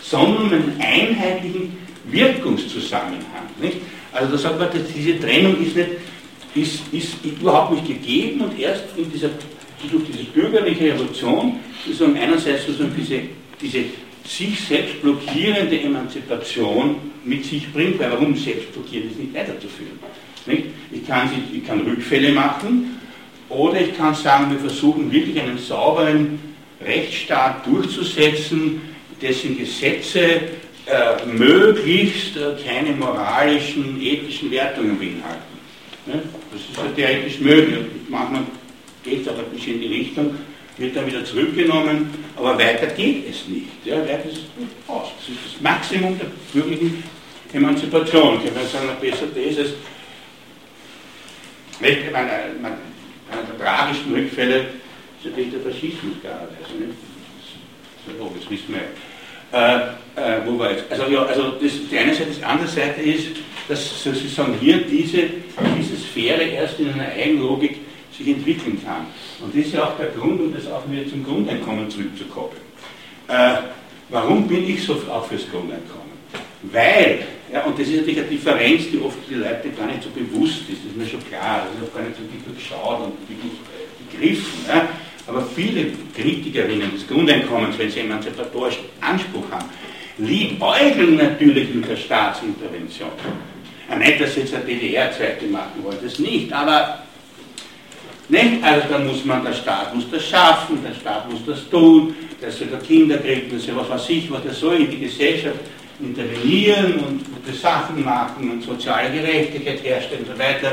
sondern 0.00 0.44
um 0.44 0.52
einen 0.52 0.80
einheitlichen 0.80 1.76
Wirkungszusammenhang. 2.10 3.48
Nicht? 3.60 3.78
Also 4.14 4.32
da 4.32 4.38
sagt 4.38 4.58
man, 4.60 4.68
dass 4.70 4.92
diese 4.94 5.18
Trennung 5.18 5.60
ist, 5.60 5.74
nicht, 5.76 5.88
ist, 6.54 6.82
ist 6.92 7.24
überhaupt 7.24 7.72
nicht 7.72 7.86
gegeben 7.86 8.42
und 8.42 8.58
erst 8.58 8.84
in 8.96 9.10
dieser, 9.10 9.30
durch 9.90 10.04
diese 10.04 10.24
bürgerliche 10.24 10.84
Revolution 10.84 11.56
sozusagen 11.84 12.16
einerseits 12.16 12.64
sozusagen 12.64 12.94
diese, 12.96 13.20
diese 13.60 13.84
sich 14.24 14.58
selbst 14.60 15.02
blockierende 15.02 15.80
Emanzipation 15.80 16.96
mit 17.24 17.44
sich 17.44 17.70
bringt, 17.72 17.98
weil 17.98 18.12
warum 18.12 18.36
selbst 18.36 18.72
blockieren 18.72 19.10
ist 19.10 19.18
nicht 19.18 19.34
weiterzuführen. 19.34 19.98
Nicht? 20.46 20.66
Ich, 20.92 21.06
kann, 21.06 21.28
ich 21.52 21.66
kann 21.66 21.80
Rückfälle 21.80 22.32
machen 22.32 23.00
oder 23.48 23.80
ich 23.80 23.96
kann 23.96 24.14
sagen, 24.14 24.52
wir 24.52 24.60
versuchen 24.60 25.10
wirklich 25.10 25.40
einen 25.40 25.58
sauberen 25.58 26.38
Rechtsstaat 26.80 27.66
durchzusetzen, 27.66 28.80
dessen 29.20 29.58
Gesetze 29.58 30.40
äh, 30.86 31.24
möglichst 31.26 32.36
äh, 32.36 32.54
keine 32.62 32.92
moralischen, 32.92 34.00
ethischen 34.00 34.50
Wertungen 34.50 34.98
beinhalten. 34.98 35.54
Ne? 36.06 36.22
Das 36.52 36.60
ist 36.60 36.76
ja 36.76 36.84
theoretisch 36.94 37.40
möglich. 37.40 37.78
Manchmal 38.08 38.42
geht 39.02 39.22
es 39.22 39.28
ein 39.28 39.44
bisschen 39.52 39.74
in 39.74 39.80
die 39.80 39.94
Richtung, 39.94 40.38
wird 40.76 40.94
dann 40.94 41.06
wieder 41.06 41.24
zurückgenommen, 41.24 42.12
aber 42.36 42.58
weiter 42.58 42.86
geht 42.88 43.30
es 43.30 43.48
nicht. 43.48 43.68
Ja, 43.84 43.98
weiter 44.00 44.28
ist 44.28 44.42
aus. 44.86 45.08
Das 45.18 45.28
ist 45.28 45.38
das 45.54 45.60
Maximum 45.62 46.18
der 46.18 46.26
bürgerlichen 46.52 47.02
Emanzipation. 47.52 48.40
Ich 48.44 48.54
kann 48.54 48.66
sagen, 48.66 48.88
besser 49.00 49.26
das 49.34 49.66
ist 49.66 49.74
nicht, 51.80 52.12
meine, 52.12 52.30
meine, 52.60 52.76
einer 53.30 53.42
der 53.42 53.58
tragischen 53.58 54.12
Rückfälle 54.12 54.58
ist 55.18 55.24
natürlich 55.24 55.50
der 55.50 55.60
Faschismus 55.60 56.14
gerade. 56.22 56.48
Also 56.62 56.74
nicht? 56.78 56.94
Das, 58.06 58.16
das, 58.18 58.40
das 58.40 58.50
wissen 58.50 58.74
wir. 58.74 59.13
Äh, 59.54 59.76
äh, 60.16 60.40
wo 60.44 60.58
war 60.58 60.72
jetzt? 60.72 60.84
Also, 60.90 61.04
ja, 61.06 61.22
also 61.22 61.52
das, 61.62 61.72
die 61.88 61.96
eine 61.96 62.12
Seite, 62.12 62.30
die 62.30 62.44
andere 62.44 62.68
Seite 62.68 63.00
ist, 63.00 63.28
dass 63.68 64.02
sozusagen 64.02 64.54
hier 64.60 64.78
diese, 64.78 65.22
diese 65.78 65.96
Sphäre 65.96 66.42
erst 66.42 66.80
in 66.80 66.92
einer 66.92 67.08
Eigenlogik 67.08 67.78
sich 68.16 68.28
entwickeln 68.28 68.80
kann. 68.84 69.06
Und 69.40 69.54
das 69.54 69.66
ist 69.66 69.74
ja 69.74 69.84
auch 69.84 69.96
der 69.96 70.08
Grund, 70.08 70.40
um 70.40 70.54
das 70.54 70.66
auch 70.66 70.82
wieder 70.90 71.08
zum 71.08 71.24
Grundeinkommen 71.24 71.88
zurückzukoppeln. 71.88 72.62
Äh, 73.28 73.58
warum 74.08 74.46
bin 74.48 74.68
ich 74.68 74.82
so 74.82 74.94
auch 75.10 75.26
fürs 75.26 75.48
Grundeinkommen? 75.50 76.14
Weil 76.62 77.20
ja, 77.52 77.64
und 77.64 77.78
das 77.78 77.86
ist 77.86 77.98
natürlich 77.98 78.18
eine 78.18 78.28
Differenz, 78.28 78.90
die 78.90 79.00
oft 79.00 79.18
die 79.30 79.34
Leute 79.34 79.70
gar 79.78 79.86
nicht 79.86 80.02
so 80.02 80.10
bewusst 80.10 80.62
ist, 80.68 80.82
das 80.82 80.90
ist 80.90 80.96
mir 80.96 81.06
schon 81.06 81.24
klar, 81.28 81.66
das 81.66 81.80
ist 81.80 81.88
auch 81.88 81.94
gar 81.94 82.02
nicht 82.02 82.16
so 82.16 82.22
wirklich 82.24 82.58
geschaut 82.58 83.00
und 83.04 83.14
wirklich 83.28 83.52
begriffen. 84.10 84.64
Ja. 84.66 84.88
Aber 85.26 85.42
viele 85.54 85.92
Kritikerinnen 86.14 86.92
des 86.92 87.06
Grundeinkommens, 87.06 87.78
wenn 87.78 87.90
sie 87.90 88.00
emanzipatorischen 88.00 88.84
Anspruch 89.00 89.50
haben, 89.50 89.68
liebäugeln 90.18 91.16
natürlich 91.16 91.74
mit 91.74 91.88
der 91.88 91.96
Staatsintervention. 91.96 93.10
Nicht, 93.98 94.20
dass 94.20 94.34
sie 94.34 94.40
jetzt 94.40 94.54
eine 94.54 94.64
DDR-Zweite 94.64 95.46
machen 95.46 95.82
wollen, 95.82 95.98
das 96.02 96.18
nicht, 96.18 96.52
aber 96.52 97.04
nicht? 98.28 98.62
Also 98.62 98.88
dann 98.88 99.06
muss 99.06 99.24
man, 99.24 99.44
der 99.44 99.52
Staat 99.52 99.94
muss 99.94 100.10
das 100.10 100.26
schaffen, 100.26 100.78
der 100.82 100.94
Staat 100.94 101.30
muss 101.30 101.44
das 101.46 101.68
tun, 101.68 102.14
der 102.40 102.50
soll 102.50 102.68
da 102.68 102.78
Kinder 102.78 103.18
kriegen, 103.18 103.50
das 103.52 103.64
soll 103.64 103.76
was 103.76 103.90
weiß 103.90 104.10
ich, 104.10 104.30
was 104.30 104.42
der 104.42 104.52
soll 104.52 104.76
in 104.76 104.90
die 104.90 105.00
Gesellschaft 105.00 105.60
intervenieren 106.00 106.94
und 107.00 107.24
gute 107.24 107.56
Sachen 107.56 108.02
machen 108.04 108.50
und 108.50 108.62
soziale 108.62 109.10
Gerechtigkeit 109.10 109.84
herstellen 109.84 110.22
und 110.22 110.32
so 110.32 110.38
weiter, 110.38 110.72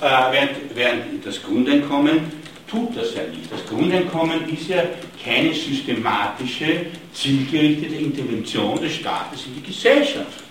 äh, 0.00 0.32
während, 0.32 0.50
während 0.74 1.26
das 1.26 1.42
Grundeinkommen 1.42 2.39
tut 2.70 2.96
das 2.96 3.14
ja 3.14 3.22
nicht. 3.24 3.50
Das 3.50 3.66
Grundeinkommen 3.66 4.48
ist 4.48 4.68
ja 4.68 4.84
keine 5.22 5.52
systematische, 5.52 6.86
zielgerichtete 7.12 7.96
Intervention 7.96 8.80
des 8.80 8.94
Staates 8.94 9.46
in 9.46 9.54
die 9.56 9.72
Gesellschaft. 9.72 10.44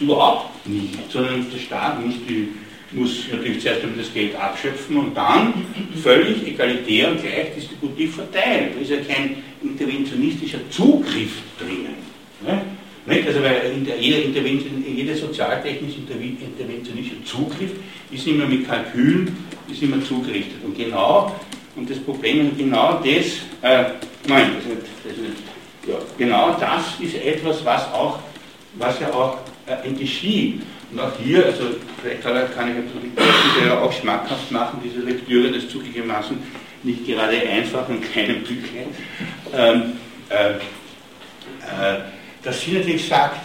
Überhaupt 0.00 0.66
nicht, 0.66 1.10
sondern 1.10 1.46
der 1.50 1.58
Staat 1.58 2.04
muss, 2.04 2.14
die, 2.28 2.48
muss 2.92 3.26
natürlich 3.30 3.60
zuerst 3.60 3.82
einmal 3.82 3.98
das 3.98 4.12
Geld 4.12 4.34
abschöpfen 4.34 4.96
und 4.96 5.14
dann 5.14 5.66
völlig 6.02 6.46
egalitär 6.46 7.10
und 7.10 7.20
gleich 7.20 7.54
distributiv 7.54 8.16
verteilen. 8.16 8.70
Da 8.74 8.80
ist 8.80 8.90
ja 8.90 8.96
kein 8.96 9.36
interventionistischer 9.62 10.58
Zugriff 10.70 11.42
drinnen. 11.58 12.00
Ne? 12.42 12.62
Also 13.26 13.42
weil 13.42 13.72
jeder, 13.98 14.22
Intervention, 14.22 14.84
jeder 14.94 15.14
sozialtechnische 15.16 15.98
interventionische 16.00 17.22
Zugriff 17.24 17.70
ist 18.10 18.26
immer 18.26 18.46
mit 18.46 18.66
Kalkülen, 18.66 19.36
ist 19.70 19.82
immer 19.82 20.02
zugerichtet. 20.04 20.62
Und 20.64 20.76
genau, 20.76 21.34
und 21.80 21.88
das 21.88 21.98
Problem 22.00 22.50
ist 22.50 22.58
genau 22.58 23.00
das, 23.02 23.26
äh, 23.62 23.84
nein, 24.28 24.52
das 24.56 24.66
ist 24.66 24.86
das 25.02 25.12
ist 25.12 25.88
ja, 25.88 25.94
genau 26.18 26.54
das 26.60 27.00
ist 27.00 27.14
etwas, 27.14 27.64
was 27.64 27.90
auch, 27.94 28.18
was 28.74 29.00
ja 29.00 29.10
auch 29.10 29.38
äh, 29.66 29.90
geschieht. 29.92 30.60
Und 30.92 31.00
auch 31.00 31.12
hier, 31.18 31.46
also 31.46 31.68
vielleicht 32.02 32.54
kann 32.54 32.68
ich 32.68 33.64
ja 33.64 33.80
auch 33.80 33.90
schmackhaft 33.92 34.50
machen, 34.50 34.80
diese 34.84 35.00
Lektüre 35.00 35.50
des 35.50 35.70
zugegebenermaßen 35.70 36.36
nicht 36.82 37.06
gerade 37.06 37.40
einfach 37.48 37.88
und 37.88 38.02
keinem 38.12 38.42
Büchlein. 38.42 38.88
Ähm, 39.56 39.92
äh, 40.28 40.50
äh, 40.50 42.00
dass 42.42 42.60
sie 42.60 42.72
natürlich 42.72 43.08
sagt, 43.08 43.40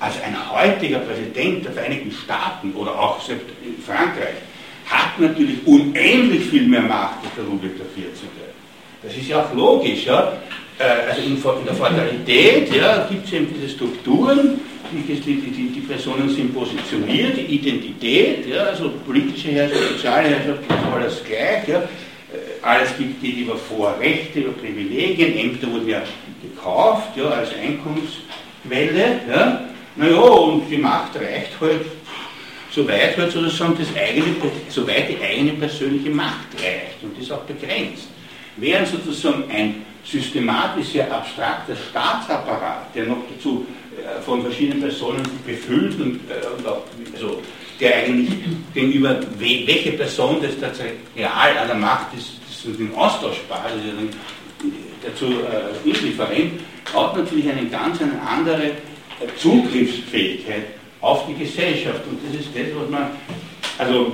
also 0.00 0.18
ein 0.22 0.36
heutiger 0.50 0.98
Präsident 0.98 1.64
der 1.64 1.72
Vereinigten 1.72 2.12
Staaten 2.12 2.74
oder 2.74 2.98
auch 2.98 3.22
selbst 3.22 3.46
in 3.64 3.82
Frankreich 3.82 4.36
hat 4.90 5.18
natürlich 5.20 5.64
unendlich 5.66 6.44
viel 6.46 6.66
mehr 6.66 6.82
Macht 6.82 7.24
als 7.24 7.34
der 7.36 7.44
Ludwig 7.44 7.74
XIV. 7.76 8.28
Das 9.02 9.16
ist 9.16 9.28
ja 9.28 9.42
auch 9.42 9.54
logisch. 9.54 10.04
Ja? 10.04 10.32
Äh, 10.78 11.10
also 11.10 11.22
in, 11.22 11.64
der 11.64 11.74
Fatalität 11.74 12.74
ja, 12.74 13.06
gibt 13.08 13.26
es 13.26 13.32
eben 13.32 13.48
diese 13.54 13.68
Strukturen, 13.70 14.60
die, 14.92 15.14
die, 15.14 15.20
die, 15.20 15.68
die, 15.68 15.80
Personen 15.80 16.28
sind 16.28 16.52
positioniert, 16.52 17.36
die 17.36 17.42
Identität, 17.42 18.46
ja, 18.46 18.64
also 18.64 18.90
politische 19.06 19.50
Herrschaft, 19.52 19.82
soziale 19.92 20.28
Herrschaft, 20.30 20.60
alles 20.92 21.22
gleich. 21.24 21.68
Ja. 21.68 21.78
Äh, 21.78 21.86
alles 22.62 22.96
gibt 22.98 23.22
die 23.22 23.42
über 23.42 23.56
Vorrechte, 23.56 24.40
über 24.40 24.52
Privilegien, 24.52 25.38
Ämter 25.38 25.70
wurden 25.70 25.88
ja 25.88 26.02
gekauft 26.42 27.16
ja, 27.16 27.26
als 27.26 27.50
Einkommens 27.54 28.10
Quelle, 28.66 29.20
ja, 29.28 29.64
naja, 29.96 30.20
und 30.20 30.68
die 30.70 30.76
Macht 30.76 31.16
reicht 31.16 31.60
halt 31.60 31.80
so 32.70 32.86
weit 32.86 33.16
halt 33.16 33.32
sozusagen 33.32 33.76
das 33.78 33.88
eigene, 33.96 34.34
soweit 34.68 35.08
die 35.08 35.22
eigene 35.22 35.52
persönliche 35.54 36.10
Macht 36.10 36.54
reicht 36.54 37.02
und 37.02 37.18
ist 37.20 37.32
auch 37.32 37.42
begrenzt. 37.42 38.08
Während 38.56 38.88
sozusagen 38.88 39.44
ein 39.50 39.82
systematisch 40.04 40.88
sehr 40.88 41.12
abstrakter 41.12 41.74
Staatsapparat, 41.90 42.94
der 42.94 43.06
noch 43.06 43.18
dazu 43.34 43.66
äh, 43.96 44.20
von 44.22 44.42
verschiedenen 44.42 44.80
Personen 44.80 45.22
befüllt 45.46 46.00
und, 46.00 46.20
äh, 46.30 46.46
und 46.56 46.66
auch, 46.66 46.82
also, 47.12 47.42
der 47.78 47.96
eigentlich 47.96 48.30
gegenüber 48.74 49.20
we 49.38 49.66
welche 49.66 49.92
Person 49.92 50.40
das 50.42 50.58
tatsächlich 50.60 51.00
real 51.16 51.56
an 51.58 51.66
der 51.66 51.76
Macht 51.76 52.14
ist, 52.16 52.32
das 52.46 52.78
ist 52.78 52.94
austauschbar, 52.94 53.64
also 53.64 53.78
dazu 55.02 55.26
äh, 55.26 55.88
indifferent, 55.88 56.60
hat 56.94 57.16
natürlich 57.16 57.48
eine 57.48 57.66
ganz 57.66 58.00
eine 58.02 58.20
andere 58.20 58.66
äh, 58.66 58.72
Zugriffsfähigkeit 59.38 60.79
auf 61.00 61.26
die 61.26 61.34
Gesellschaft. 61.34 62.00
Und 62.08 62.18
das 62.26 62.40
ist 62.40 62.50
das, 62.54 62.66
was 62.74 62.90
man, 62.90 63.10
also 63.78 64.12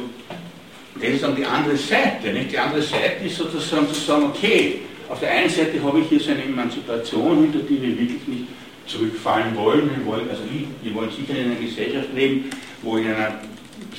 das 1.01 1.11
ist 1.11 1.23
dann 1.23 1.37
die 1.37 1.45
andere 1.45 1.77
Seite. 1.77 2.33
Nicht? 2.33 2.53
Die 2.53 2.59
andere 2.59 2.83
Seite 2.83 3.25
ist 3.25 3.37
sozusagen 3.37 3.89
zu 3.89 3.95
sagen, 3.95 4.25
okay, 4.25 4.81
auf 5.09 5.21
der 5.21 5.31
einen 5.31 5.51
Seite 5.51 5.83
habe 5.83 6.01
ich 6.01 6.09
hier 6.09 6.21
so 6.21 6.31
eine 6.31 6.45
Emanzipation, 6.45 7.43
hinter 7.43 7.61
die 7.61 7.81
wir 7.81 7.99
wirklich 7.99 8.27
nicht 8.27 8.45
zurückfallen 8.87 9.57
wollen. 9.57 9.91
Wir 9.97 10.07
wollen, 10.07 10.31
also 10.31 10.43
wir 10.83 10.95
wollen 10.95 11.11
sicher 11.11 11.39
in 11.39 11.53
einer 11.53 11.61
Gesellschaft 11.61 12.09
leben, 12.15 12.51
wo 12.83 12.97
in 12.97 13.07
einer 13.07 13.41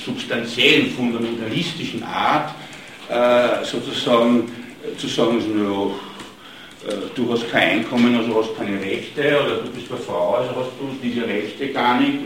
substanziellen, 0.06 0.92
fundamentalistischen 0.92 2.04
Art 2.04 2.54
äh, 3.10 3.66
sozusagen 3.66 4.52
äh, 4.84 4.98
zu 4.98 5.08
sagen, 5.08 5.42
so, 5.42 5.96
äh, 6.88 6.94
du 7.16 7.32
hast 7.32 7.50
kein 7.50 7.80
Einkommen, 7.80 8.16
also 8.16 8.42
hast 8.42 8.58
keine 8.58 8.80
Rechte, 8.82 9.22
oder 9.22 9.58
du 9.58 9.70
bist 9.72 9.90
eine 9.90 10.00
Frau, 10.00 10.36
also 10.36 10.50
hast 10.52 10.72
du 10.80 10.96
diese 11.02 11.26
Rechte 11.26 11.68
gar 11.70 12.00
nicht, 12.00 12.20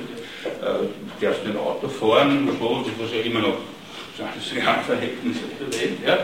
äh, 0.45 0.85
du 1.19 1.25
darfst 1.25 1.45
nicht 1.45 1.57
Auto 1.57 1.87
fahren, 1.87 2.47
das 2.47 2.55
was 2.57 3.13
ja 3.13 3.21
immer 3.21 3.39
noch 3.39 3.57
20 4.17 4.63
Jahre 4.63 4.83
Verhältnisse 4.83 5.41
der 5.59 5.79
Welt, 5.79 5.97
ja. 6.05 6.17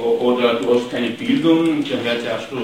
Oder 0.00 0.54
du 0.54 0.74
hast 0.74 0.90
keine 0.90 1.10
Bildung, 1.10 1.84
daher 1.84 2.16
darfst 2.16 2.50
du, 2.50 2.56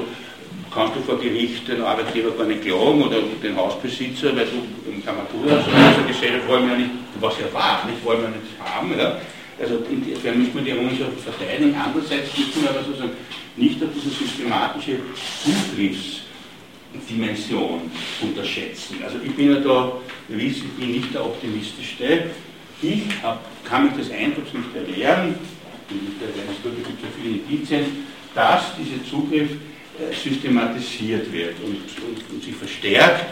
kannst 0.72 0.96
du 0.96 1.00
vor 1.00 1.18
Gericht 1.18 1.68
den 1.68 1.82
Arbeitgeber 1.82 2.30
gar 2.30 2.46
nicht 2.46 2.62
klagen 2.62 3.02
oder 3.02 3.18
den 3.42 3.56
Hausbesitzer, 3.56 4.34
weil 4.34 4.46
du 4.46 4.90
im 4.90 5.04
Kamatura, 5.04 5.62
so 5.62 5.70
also 5.70 6.08
Gesellschaft 6.08 6.48
wollen 6.48 6.64
wir 6.64 6.72
ja 6.72 6.78
nicht, 6.78 6.90
was 7.20 7.34
ja 7.38 7.52
war, 7.52 7.84
nicht 7.86 8.02
wollen 8.04 8.22
wir 8.22 8.28
nicht 8.28 8.58
haben, 8.64 8.98
ja. 8.98 9.20
Also 9.60 9.82
insofern 9.90 10.38
müssen 10.38 10.54
wir 10.54 10.62
die 10.62 10.70
Errungenschaft 10.70 11.20
verteidigen. 11.20 11.74
Andererseits 11.74 12.30
müssen 12.38 12.62
wir 12.62 12.70
aber 12.70 12.84
sozusagen 12.84 13.10
nicht 13.56 13.82
auf 13.82 13.88
diese 13.92 14.10
systematische 14.10 15.00
Zugriffsdimension 16.98 17.90
unterschätzen. 18.22 18.96
Also 19.04 19.18
ich 19.24 19.34
bin 19.34 19.52
ja 19.52 19.60
da, 19.60 19.92
ich 20.28 20.62
bin 20.76 20.92
nicht 20.92 21.14
der 21.14 21.24
optimistischste. 21.24 22.30
ich 22.82 23.02
hab, 23.22 23.44
kann 23.64 23.86
mich 23.86 23.94
des 23.94 24.10
Eindrucks 24.10 24.52
nicht 24.52 24.74
erwehren, 24.74 25.34
es 25.90 26.86
gibt 26.86 27.02
ja 27.02 27.08
viele 27.20 27.36
Indizien, 27.38 28.06
dass 28.34 28.76
dieser 28.76 29.02
Zugriff 29.08 29.50
äh, 29.50 30.14
systematisiert 30.14 31.32
wird 31.32 31.54
und, 31.64 31.76
und, 31.76 32.30
und 32.30 32.44
sich 32.44 32.54
verstärkt 32.54 33.26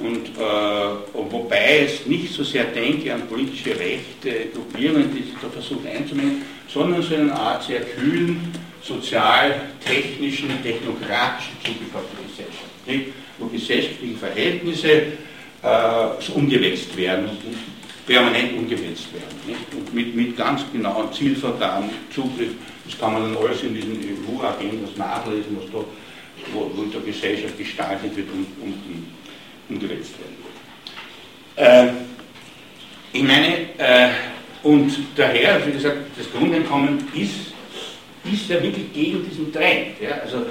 und 0.00 0.28
äh, 0.28 1.30
wobei 1.30 1.84
es 1.84 2.06
nicht 2.06 2.32
so 2.32 2.44
sehr 2.44 2.64
denke 2.64 3.12
an 3.12 3.26
politische 3.28 3.70
Rechte, 3.70 4.48
Gruppierungen, 4.54 5.14
die 5.14 5.22
sich 5.22 5.34
da 5.40 5.48
versuchen 5.48 5.86
einzunehmen, 5.86 6.42
sondern 6.68 7.02
so 7.02 7.14
eine 7.14 7.32
Art 7.34 7.62
sehr 7.64 7.80
kühlen, 7.80 8.52
sozial-technischen, 8.82 10.50
technokratischen 10.62 11.56
Zugriff 11.64 11.94
auf 11.94 12.04
die 12.12 12.30
Gesellschaft, 12.30 12.71
nicht? 12.86 13.06
wo 13.38 13.46
gesellschaftliche 13.46 14.16
Verhältnisse 14.16 15.02
äh, 15.62 16.32
umgewälzt 16.34 16.96
werden 16.96 17.28
und 17.28 17.38
permanent 18.06 18.52
umgewälzt 18.56 19.12
werden. 19.12 19.38
Nicht? 19.46 19.74
Und 19.74 19.94
mit, 19.94 20.14
mit 20.14 20.36
ganz 20.36 20.62
genauen 20.72 21.12
Zielvergaben, 21.12 21.90
Zugriff, 22.14 22.50
das 22.84 22.98
kann 22.98 23.14
man 23.14 23.22
dann 23.22 23.44
alles 23.44 23.62
in 23.62 23.74
diesen 23.74 23.92
EU-Agendas 23.92 24.96
nachlesen, 24.96 25.56
was 25.60 25.70
da, 25.70 25.78
wo, 26.52 26.70
wo 26.74 26.82
in 26.82 26.90
der 26.90 27.00
Gesellschaft 27.00 27.56
gestaltet 27.56 28.16
wird 28.16 28.28
und, 28.28 28.46
und, 28.60 28.72
und 28.72 29.06
umgewälzt 29.68 30.14
werden. 30.18 30.42
Äh, 31.56 31.92
ich 33.12 33.22
meine, 33.22 33.78
äh, 33.78 34.10
und 34.62 34.92
daher, 35.16 35.66
wie 35.66 35.72
gesagt, 35.72 35.98
das 36.16 36.30
Grundeinkommen 36.32 36.98
ist, 37.14 37.52
ist 38.32 38.48
ja 38.48 38.62
wirklich 38.62 38.92
gegen 38.92 39.28
diesen 39.28 39.52
Trend. 39.52 40.00
Ja? 40.00 40.20
Also, 40.22 40.46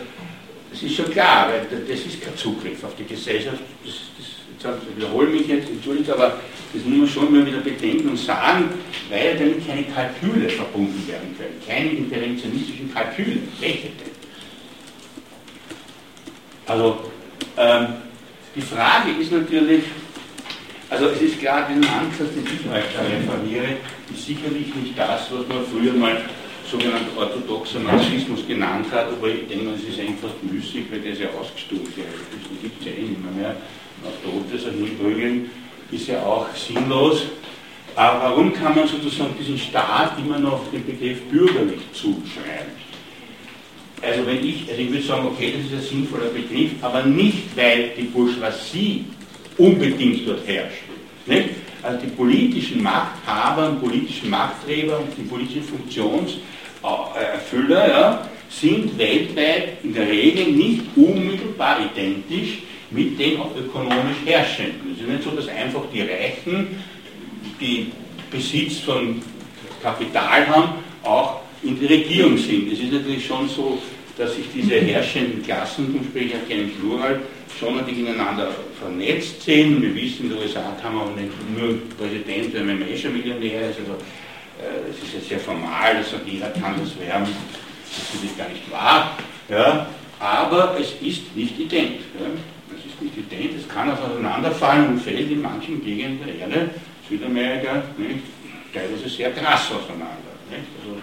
das 0.72 0.84
ist 0.84 0.96
schon 0.96 1.12
klar, 1.12 1.50
weil 1.50 1.82
das 1.88 2.00
ist 2.00 2.22
kein 2.22 2.36
Zugriff 2.38 2.84
auf 2.84 2.96
die 2.96 3.06
Gesellschaft. 3.06 3.60
Das, 3.84 3.94
das, 4.64 4.76
ich 4.90 4.98
wiederhole 4.98 5.28
mich 5.28 5.48
jetzt, 5.48 5.70
entschuldigt, 5.70 6.10
aber 6.10 6.40
das 6.74 6.84
muss 6.86 6.98
man 6.98 7.08
schon 7.08 7.34
mal 7.34 7.46
wieder 7.46 7.60
bedenken 7.60 8.10
und 8.10 8.18
sagen, 8.18 8.70
weil 9.10 9.38
damit 9.38 9.68
keine 9.68 9.84
Kalküle 9.84 10.50
verbunden 10.50 11.06
werden 11.08 11.36
können, 11.38 11.62
keine 11.68 11.90
interventionistischen 11.92 12.94
Kalküle. 12.94 13.40
Welche 13.60 13.90
denn? 13.90 14.12
Also, 16.68 17.12
ähm, 17.58 17.88
die 18.56 18.62
Frage 18.62 19.12
ist 19.20 19.32
natürlich, 19.32 19.84
also 20.90 21.08
es 21.08 21.22
ist 21.22 21.40
klar, 21.40 21.68
diesen 21.68 21.84
Ansatz, 21.86 22.30
den 22.34 22.46
ich 22.46 22.66
heute 22.70 22.86
referiere, 22.86 23.78
ist 24.14 24.26
sicherlich 24.26 24.74
nicht 24.76 24.98
das, 24.98 25.22
was 25.32 25.48
man 25.48 25.66
früher 25.66 25.94
mal 25.94 26.22
sogenannter 26.72 27.18
orthodoxer 27.18 27.80
Marxismus 27.80 28.48
genannt 28.48 28.88
hat, 28.92 29.08
aber 29.08 29.28
ich 29.28 29.48
denke, 29.48 29.72
es 29.76 29.84
ist 29.84 30.00
einfach 30.00 30.32
müßig, 30.42 30.86
weil 30.90 31.02
der 31.02 31.12
ist 31.12 31.22
ja 31.22 31.28
ausgestuft. 31.40 31.98
Ja. 31.98 32.04
Das 32.06 32.62
gibt 32.62 32.80
es 32.80 32.86
ja 32.86 32.94
eh 32.94 33.10
nicht 33.10 33.22
mehr. 33.24 33.34
mehr. 33.34 33.56
Auf 34.04 34.14
Totes 34.24 34.64
hinprügeln 34.64 35.50
ist 35.92 36.08
ja 36.08 36.24
auch 36.24 36.48
sinnlos. 36.56 37.24
Aber 37.96 38.22
warum 38.22 38.54
kann 38.54 38.74
man 38.74 38.88
sozusagen 38.88 39.36
diesen 39.38 39.58
Staat 39.58 40.18
immer 40.18 40.40
noch 40.40 40.62
den 40.72 40.86
Begriff 40.86 41.20
bürgerlich 41.30 41.82
zuschreiben? 41.92 42.80
Also 44.02 44.26
wenn 44.26 44.44
ich, 44.44 44.68
also 44.70 44.82
ich 44.82 44.90
würde 44.90 45.04
sagen, 45.04 45.28
okay, 45.28 45.54
das 45.56 45.66
ist 45.66 45.74
ein 45.74 45.98
sinnvoller 45.98 46.30
Begriff, 46.30 46.72
aber 46.82 47.04
nicht, 47.04 47.56
weil 47.56 47.92
die 47.96 48.04
Bourgeoisie 48.04 49.06
unbedingt 49.58 50.28
dort 50.28 50.48
herrscht. 50.48 50.84
Nicht? 51.28 51.50
Also 51.84 52.00
die 52.00 52.08
politischen 52.08 52.82
Machthaber 52.82 53.70
und 53.70 53.82
politischen 53.82 54.30
Machtträger 54.30 55.00
und 55.00 55.10
die 55.18 55.24
politischen 55.24 55.64
Funktionserfüller 56.82 57.88
ja, 57.88 58.30
sind 58.50 58.98
weltweit 58.98 59.84
in 59.84 59.94
der 59.94 60.08
Regel 60.08 60.52
nicht 60.52 60.82
unmittelbar 60.96 61.78
identisch 61.80 62.60
mit 62.90 63.18
den 63.20 63.40
ökonomisch 63.58 64.18
Herrschenden. 64.26 64.94
Es 64.96 65.02
ist 65.02 65.08
nicht 65.08 65.24
so, 65.24 65.32
dass 65.32 65.48
einfach 65.48 65.84
die 65.94 66.02
Reichen, 66.02 66.68
die 67.60 67.92
Besitz 68.30 68.80
von 68.80 69.22
Kapital 69.82 70.48
haben, 70.48 70.70
auch 71.04 71.42
in 71.64 71.80
der 71.80 71.90
Regierung 71.90 72.38
sind. 72.38 72.72
Es 72.72 72.80
ist 72.80 72.92
natürlich 72.92 73.26
schon 73.26 73.48
so, 73.48 73.78
dass 74.18 74.36
sich 74.36 74.46
diese 74.54 74.76
herrschenden 74.76 75.44
Klassen, 75.44 75.94
zum 75.94 76.04
spreche 76.04 76.38
ich 76.38 76.50
keinen 76.50 76.72
Plural, 76.72 77.22
schon 77.60 77.78
natürlich 77.78 78.00
ineinander 78.00 78.50
vernetzt 78.80 79.42
sind. 79.42 79.82
Wir 79.82 79.96
wissen, 79.96 80.26
in 80.26 80.30
den 80.30 80.40
USA 80.40 80.76
kann 80.82 80.96
man 80.96 81.08
auch 81.08 81.16
nicht 81.16 81.32
nur 81.56 81.78
Präsident, 81.98 82.54
wenn 82.54 82.66
man 82.66 82.88
eh 82.88 82.98
schon 82.98 83.14
Millionär 83.14 83.70
ist. 83.70 83.80
Also, 83.80 83.94
äh, 83.94 84.21
es 84.90 84.98
ist 85.04 85.14
ja 85.14 85.20
sehr 85.30 85.40
formal, 85.40 85.96
dass 85.96 86.14
jeder 86.26 86.50
kann 86.50 86.76
das 86.80 86.98
werden. 87.00 87.28
Das 87.28 87.98
ist 87.98 88.14
natürlich 88.14 88.38
gar 88.38 88.50
nicht 88.50 88.72
wahr. 88.72 89.18
Ja, 89.50 89.88
aber 90.20 90.78
es 90.80 90.94
ist 91.02 91.36
nicht 91.36 91.60
ident. 91.60 92.02
Ja. 92.20 92.28
Es 92.78 92.86
ist 92.86 93.02
nicht 93.02 93.18
ident, 93.18 93.60
es 93.60 93.68
kann 93.68 93.92
auch 93.92 94.02
auseinanderfallen 94.02 94.90
und 94.90 95.00
fällt 95.00 95.30
in 95.30 95.42
manchen 95.42 95.84
Gegenden 95.84 96.26
der 96.26 96.36
Erde, 96.36 96.70
Südamerika, 97.10 97.84
nicht, 97.98 98.24
teilweise 98.74 99.10
sehr 99.10 99.32
krass 99.32 99.72
auseinander. 99.72 100.32
Nicht? 100.50 100.64
Also 100.80 100.98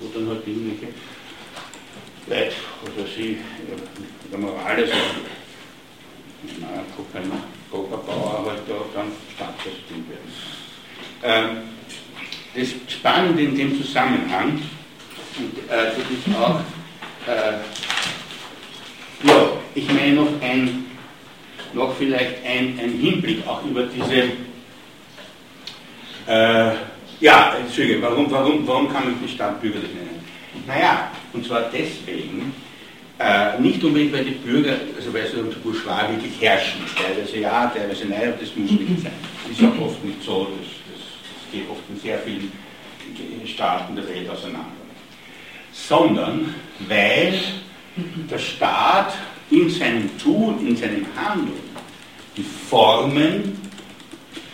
wo 0.00 0.08
dann 0.08 0.28
halt 0.28 0.46
irgendwelche 0.46 0.92
Leute, 2.26 2.52
was 2.84 3.04
weiß 3.04 3.16
ich, 3.18 3.36
der 4.30 4.38
Moral 4.38 4.78
ist, 4.78 4.92
naja, 6.60 6.82
Coca-Bauer 7.70 8.46
halt 8.46 8.60
da 8.68 8.74
dann 8.94 9.12
Stadtpräsident 9.34 10.08
werden. 10.10 10.32
Ähm, 11.22 11.75
das 12.56 12.68
Spannende 12.88 13.42
in 13.42 13.56
dem 13.56 13.82
Zusammenhang, 13.82 14.60
und 15.38 15.58
äh, 15.70 15.90
das 15.90 15.98
ist 15.98 16.36
auch, 16.36 16.60
äh, 17.26 17.58
ja, 19.26 19.48
ich 19.74 19.86
meine 19.92 20.14
noch 20.14 20.28
ein, 20.40 20.86
noch 21.74 21.94
vielleicht 21.96 22.44
ein, 22.44 22.78
ein 22.82 22.98
Hinblick 22.98 23.46
auch 23.46 23.62
über 23.64 23.82
diese 23.82 24.30
äh, 26.26 26.74
ja, 27.20 27.56
Entschuldige, 27.58 28.00
warum, 28.02 28.30
warum, 28.30 28.66
warum 28.66 28.92
kann 28.92 29.04
man 29.04 29.14
die 29.22 29.28
Stadt 29.28 29.60
bürgerlich 29.60 29.92
nennen? 29.94 30.24
Naja, 30.66 31.10
und 31.32 31.46
zwar 31.46 31.70
deswegen, 31.72 32.54
äh, 33.18 33.58
nicht 33.60 33.82
unbedingt, 33.82 34.12
weil 34.12 34.24
die 34.24 34.32
Bürger, 34.32 34.76
also 34.96 35.12
weil 35.12 35.26
sie 35.26 35.38
unter 35.38 35.58
Bourgeois 35.58 36.08
wirklich 36.10 36.40
herrschen, 36.40 36.80
teilweise 36.96 37.38
ja, 37.38 37.66
teilweise 37.74 38.06
nein, 38.06 38.28
aber 38.28 38.38
das 38.40 38.54
muss 38.56 38.70
nicht 38.70 39.02
sein. 39.02 39.12
Das 39.48 39.58
ist 39.58 39.64
auch 39.64 39.86
oft 39.86 40.04
nicht 40.04 40.22
so, 40.22 40.48
das 40.58 40.75
geht 41.56 41.70
oft 41.70 41.82
in 41.88 42.00
sehr 42.00 42.18
vielen 42.18 42.52
Staaten 43.46 43.96
der 43.96 44.08
Welt 44.08 44.28
auseinander. 44.28 44.66
Sondern 45.72 46.54
weil 46.88 47.38
der 48.30 48.38
Staat 48.38 49.14
in 49.50 49.70
seinem 49.70 50.18
Tun, 50.18 50.66
in 50.66 50.76
seinem 50.76 51.06
Handeln 51.16 51.60
die 52.36 52.42
Formen 52.42 53.60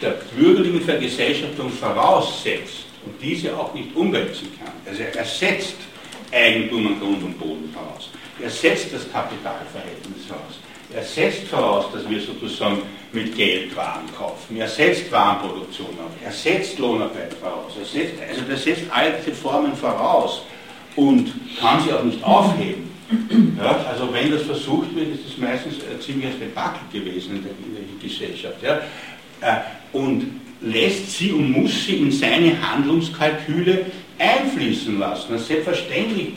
der 0.00 0.16
bürgerlichen 0.36 0.82
Vergesellschaftung 0.82 1.70
voraussetzt 1.70 2.86
und 3.04 3.20
diese 3.20 3.56
auch 3.56 3.72
nicht 3.74 3.94
umwälzen 3.94 4.48
kann. 4.58 4.72
Also 4.86 5.02
er 5.02 5.24
setzt 5.24 5.76
Eigentum 6.30 6.86
an 6.88 7.00
Grund 7.00 7.22
und 7.22 7.38
Boden 7.38 7.72
voraus. 7.72 8.10
Er 8.40 8.50
setzt 8.50 8.92
das 8.92 9.10
Kapitalverhältnis 9.10 10.26
voraus. 10.26 10.58
Er 10.94 11.04
setzt 11.04 11.48
voraus, 11.48 11.86
dass 11.92 12.08
wir 12.08 12.20
sozusagen 12.20 12.82
mit 13.12 13.34
Geld 13.36 13.74
Waren 13.76 14.12
kaufen. 14.16 14.56
Er 14.56 14.68
setzt 14.68 15.10
Warenproduktion 15.10 15.88
auf. 15.88 16.12
Er 16.24 16.32
setzt 16.32 16.78
Lohnarbeit 16.78 17.34
voraus. 17.34 17.72
Er 17.78 17.84
setzt, 17.84 18.14
also 18.20 18.42
er 18.48 18.56
setzt 18.56 18.82
all 18.90 19.12
diese 19.18 19.34
Formen 19.34 19.74
voraus 19.74 20.42
und 20.96 21.32
kann 21.58 21.82
sie 21.82 21.92
auch 21.92 22.02
nicht 22.02 22.22
aufheben. 22.22 22.90
Ja, 23.58 23.84
also 23.90 24.12
wenn 24.12 24.30
das 24.30 24.42
versucht 24.42 24.94
wird, 24.94 25.14
ist 25.14 25.26
es 25.28 25.38
meistens 25.38 25.74
ein 25.90 26.00
ziemliches 26.00 26.38
Debakel 26.38 26.80
gewesen 26.92 27.36
in 27.36 27.42
der, 27.42 27.52
in 27.52 28.00
der 28.00 28.08
Gesellschaft. 28.08 28.56
Ja. 28.62 28.80
Äh, 29.40 29.60
und 29.92 30.40
lässt 30.62 31.18
sie 31.18 31.32
und 31.32 31.50
muss 31.50 31.84
sie 31.84 31.96
in 31.96 32.12
seine 32.12 32.56
Handlungskalküle 32.62 33.86
einfließen 34.18 34.98
lassen. 34.98 35.32
Das 35.32 35.46
selbstverständlich, 35.46 36.32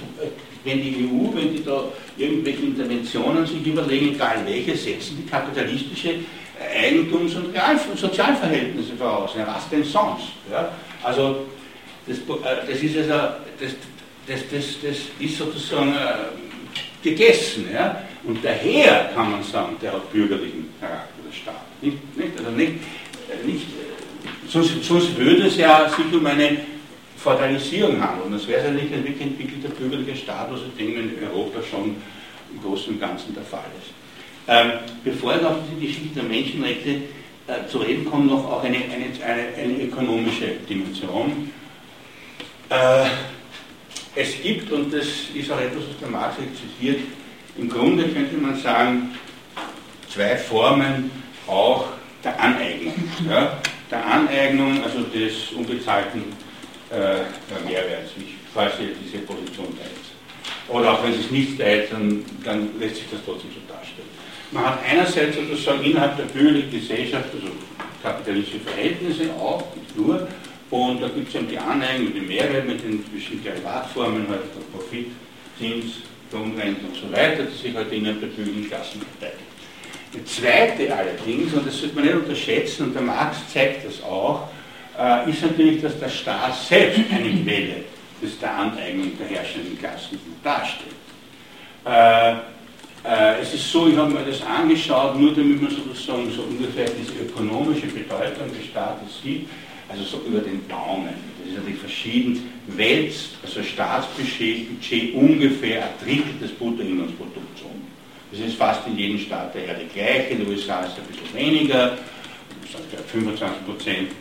wenn 0.65 0.81
die 0.81 1.07
EU, 1.07 1.33
wenn 1.33 1.55
die 1.55 1.63
da 1.63 1.83
irgendwelche 2.17 2.63
Interventionen 2.63 3.45
sich 3.45 3.65
überlegen, 3.65 4.15
egal 4.15 4.39
welche, 4.45 4.75
setzen 4.75 5.23
die 5.23 5.29
kapitalistische 5.29 6.15
Eigentums- 6.59 7.35
und 7.35 7.97
Sozialverhältnisse 7.97 8.95
voraus. 8.97 9.31
Ja, 9.37 9.47
was 9.47 9.69
denn 9.69 9.83
sonst? 9.83 10.29
Ja? 10.51 10.69
Also 11.03 11.45
das, 12.07 12.17
äh, 12.17 12.71
das, 12.71 12.81
ist 12.81 12.97
also, 12.97 13.35
das, 13.59 13.75
das, 14.27 14.39
das, 14.51 14.65
das 14.81 14.97
ist 15.19 15.37
sozusagen 15.37 15.93
äh, 15.93 17.03
gegessen. 17.03 17.67
Ja? 17.71 18.01
Und 18.23 18.43
daher 18.43 19.11
kann 19.13 19.31
man 19.31 19.43
sagen, 19.43 19.75
der 19.81 19.93
hat 19.93 20.11
bürgerlichen 20.11 20.69
Charakter, 20.79 21.13
der 21.25 21.35
Staat. 21.35 21.55
Nicht, 21.81 22.17
nicht, 22.17 22.37
also 22.37 22.51
nicht, 22.51 22.71
äh, 22.71 23.45
nicht, 23.45 23.65
äh, 23.67 24.49
sonst, 24.49 24.83
sonst 24.83 25.15
würde 25.17 25.47
es 25.47 25.57
ja 25.57 25.87
sich 25.89 26.11
um 26.11 26.25
eine 26.25 26.57
Feudalisierung 27.25 27.99
handeln. 27.99 28.31
Das 28.31 28.47
wäre 28.47 28.71
nicht 28.71 28.93
ein 28.93 29.03
wirklich 29.03 29.21
entwickelter 29.21 29.69
bürgerlicher 29.69 30.15
Staat, 30.15 30.51
was 30.51 30.59
ich 30.61 30.77
denke, 30.77 30.99
in 30.99 31.27
Europa 31.27 31.59
schon 31.63 31.95
im 32.53 32.61
Großen 32.61 32.93
und 32.93 32.99
Ganzen 32.99 33.33
der 33.33 33.43
Fall 33.43 33.65
ist. 33.81 33.91
Ähm, 34.47 34.73
bevor 35.03 35.35
ich 35.35 35.43
auf 35.43 35.57
die 35.71 35.87
Geschichte 35.87 36.19
der 36.19 36.23
Menschenrechte 36.23 36.89
äh, 37.47 37.67
zu 37.67 37.79
reden 37.79 38.05
komme, 38.05 38.25
noch 38.25 38.45
auch 38.45 38.63
eine, 38.63 38.77
eine, 38.77 39.07
eine, 39.25 39.55
eine 39.57 39.83
ökonomische 39.85 40.51
Dimension. 40.69 41.51
Äh, 42.69 43.05
es 44.13 44.39
gibt, 44.43 44.71
und 44.71 44.93
das 44.93 45.07
ist 45.33 45.51
auch 45.51 45.59
etwas, 45.59 45.83
was 45.89 45.99
der 45.99 46.09
Marx 46.09 46.35
zitiert, 46.37 46.99
im 47.57 47.69
Grunde 47.69 48.03
könnte 48.09 48.37
man 48.37 48.55
sagen, 48.61 49.15
zwei 50.13 50.37
Formen 50.37 51.09
auch 51.47 51.87
der 52.23 52.39
Aneignung. 52.39 52.93
Ja? 53.27 53.57
der 53.91 54.05
Aneignung, 54.05 54.83
also 54.83 55.01
des 55.03 55.51
unbezahlten 55.55 56.23
äh, 56.95 57.67
Mehrwerts, 57.67 58.11
falls 58.53 58.73
ihr 58.79 58.95
diese 59.03 59.23
Position 59.23 59.67
teilt. 59.77 60.05
Oder 60.67 60.93
auch 60.93 61.03
wenn 61.03 61.13
es 61.13 61.29
nicht 61.29 61.59
teilt, 61.59 61.91
dann, 61.91 62.23
dann 62.43 62.69
lässt 62.79 62.95
sich 62.95 63.05
das 63.11 63.19
trotzdem 63.25 63.51
so 63.51 63.61
darstellen. 63.71 64.09
Man 64.51 64.65
hat 64.65 64.79
einerseits 64.89 65.35
sozusagen 65.35 65.83
innerhalb 65.83 66.17
der 66.17 66.25
bürgerlichen 66.25 66.71
Gesellschaft, 66.71 67.25
also 67.33 67.47
kapitalistische 68.01 68.59
Verhältnisse 68.59 69.33
auch, 69.33 69.63
nicht 69.75 69.97
nur, 69.97 70.27
und 70.71 71.01
da 71.01 71.07
gibt 71.07 71.29
es 71.29 71.35
eben 71.35 71.47
die 71.47 71.57
Aneignung, 71.57 72.13
die 72.13 72.21
Mehrwert 72.21 72.67
mit 72.67 72.83
den 72.83 73.03
bestimmten 73.11 73.43
Derivatformen, 73.43 74.27
halt 74.27 74.41
Profit, 74.71 75.07
Zins, 75.59 76.01
Lohnrenten 76.31 76.87
und 76.87 76.95
so 76.95 77.11
weiter, 77.11 77.43
die 77.43 77.67
sich 77.67 77.75
halt 77.75 77.91
innerhalb 77.91 78.19
der 78.19 78.27
bürgerlichen 78.27 78.67
Klassen 78.67 79.01
verteidigen. 79.19 79.45
Die 80.13 80.25
zweite 80.25 80.95
allerdings, 80.95 81.53
und 81.53 81.67
das 81.67 81.79
sollte 81.79 81.95
man 81.95 82.05
nicht 82.05 82.15
unterschätzen, 82.15 82.85
und 82.87 82.93
der 82.93 83.01
Marx 83.01 83.37
zeigt 83.51 83.85
das 83.85 84.01
auch, 84.03 84.49
äh, 84.99 85.29
ist 85.29 85.41
natürlich, 85.41 85.81
dass 85.81 85.99
der 85.99 86.09
Staat 86.09 86.55
selbst 86.55 87.01
eine 87.11 87.29
Quelle 87.43 87.83
des 88.21 88.39
der 88.39 88.53
Aneignung 88.53 89.11
der 89.17 89.27
herrschenden 89.27 89.77
Klassen 89.77 90.19
darstellt. 90.43 90.95
Äh, 91.85 92.33
äh, 93.03 93.41
es 93.41 93.53
ist 93.53 93.71
so, 93.71 93.87
ich 93.87 93.95
habe 93.97 94.11
mir 94.11 94.25
das 94.25 94.41
angeschaut, 94.41 95.19
nur 95.19 95.33
damit 95.33 95.61
man 95.61 95.71
sozusagen 95.71 96.31
so 96.31 96.41
ungefähr 96.43 96.87
diese 96.89 97.23
ökonomische 97.23 97.87
Bedeutung 97.87 98.47
des 98.57 98.65
Staates 98.65 99.21
sieht, 99.21 99.47
also 99.87 100.03
so 100.03 100.21
über 100.27 100.39
den 100.39 100.67
Daumen. 100.67 101.13
Das 101.39 101.49
ist 101.49 101.57
natürlich 101.57 101.79
verschieden, 101.79 102.49
wälzt 102.67 103.37
also 103.43 103.61
Staatsbudget 103.61 104.69
Budget 104.69 105.13
ungefähr 105.13 105.83
ein 105.83 105.89
Drittel 106.03 106.39
des 106.41 106.51
Bruttoinlandsprodukts 106.53 107.61
um. 107.61 107.85
Das 108.31 108.39
ist 108.39 108.55
fast 108.55 108.87
in 108.87 108.97
jedem 108.97 109.19
Staat 109.19 109.53
der 109.53 109.65
Erde 109.65 109.85
gleich, 109.93 110.31
in 110.31 110.39
den 110.39 110.47
USA 110.47 110.81
ist 110.81 110.93
es 110.93 110.97
ein 110.97 111.05
bisschen 111.05 111.33
weniger, 111.35 111.97
25 113.11 113.65
Prozent, 113.65 114.11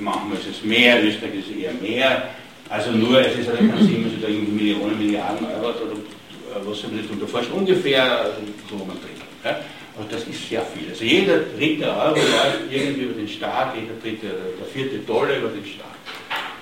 manchmal 0.00 0.38
ist 0.38 0.48
es 0.58 0.62
mehr, 0.64 1.02
Österreich 1.02 1.34
ist 1.40 1.56
eher 1.56 1.72
mehr. 1.74 2.28
Also 2.68 2.90
nur, 2.90 3.20
es 3.20 3.38
ist 3.38 3.48
halt 3.48 3.58
kein 3.58 3.78
Sinn, 3.78 4.04
dass 4.04 4.20
da 4.22 4.28
irgendwie 4.28 4.52
Millionen, 4.52 4.98
Milliarden 4.98 5.46
Euro 5.46 5.70
oder 5.70 5.92
äh, 5.92 6.66
was 6.66 6.82
man 6.82 6.96
sich 6.96 7.06
darunter 7.06 7.28
vorstellt, 7.28 7.56
ungefähr 7.56 8.30
so 8.68 8.76
man 8.76 8.96
drin. 9.00 9.16
Ja? 9.44 9.60
Und 9.98 10.12
das 10.12 10.24
ist 10.24 10.48
sehr 10.48 10.62
viel. 10.62 10.90
Also 10.90 11.04
jeder 11.04 11.38
dritte 11.56 11.86
Euro 11.86 12.16
läuft 12.16 12.70
irgendwie 12.70 13.02
über 13.02 13.14
den 13.14 13.28
Staat, 13.28 13.74
jeder 13.76 13.94
dritte, 14.02 14.26
der 14.58 14.66
vierte 14.72 14.98
Dollar 14.98 15.36
über 15.36 15.48
den 15.48 15.64
Staat. 15.64 15.86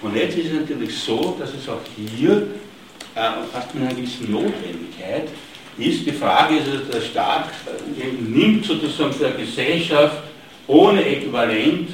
Und 0.02 0.14
jetzt 0.14 0.36
ist 0.36 0.52
es 0.52 0.60
natürlich 0.60 0.94
so, 0.96 1.36
dass 1.38 1.50
es 1.54 1.68
auch 1.68 1.80
hier 1.96 2.46
äh, 3.14 3.30
fast 3.52 3.74
mit 3.74 3.84
einer 3.84 3.94
gewissen 3.94 4.30
Notwendigkeit 4.30 5.28
ist. 5.78 6.06
Die 6.06 6.12
Frage 6.12 6.56
ist, 6.58 6.66
dass 6.66 6.90
der 6.90 7.00
Staat 7.00 7.48
äh, 7.66 8.22
nimmt 8.22 8.66
sozusagen 8.66 9.14
der 9.18 9.32
Gesellschaft 9.32 10.22
ohne 10.66 11.04
Äquivalent 11.04 11.90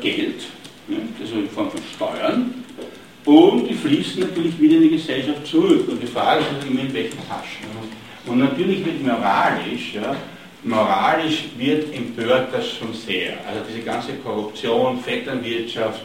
Geld, 0.00 0.42
ne, 0.86 0.96
also 1.20 1.34
in 1.34 1.48
Form 1.48 1.70
von 1.70 1.80
Steuern, 1.94 2.64
und 3.28 3.68
die 3.68 3.74
fließen 3.74 4.20
natürlich 4.20 4.58
wieder 4.58 4.76
in 4.76 4.84
die 4.84 4.90
Gesellschaft 4.90 5.46
zurück. 5.46 5.86
Und 5.86 6.02
die 6.02 6.06
Frage 6.06 6.40
ist 6.40 6.66
immer 6.66 6.80
in 6.80 6.94
welchen 6.94 7.18
Taschen. 7.28 7.66
Und 8.24 8.38
natürlich 8.38 8.84
wird 8.86 9.02
moralisch, 9.02 9.92
ja, 9.92 10.16
moralisch 10.64 11.44
wird 11.58 11.94
empört 11.94 12.48
das 12.54 12.70
schon 12.70 12.94
sehr. 12.94 13.34
Also 13.46 13.60
diese 13.68 13.82
ganze 13.82 14.14
Korruption, 14.24 15.00
Vetternwirtschaft, 15.00 16.00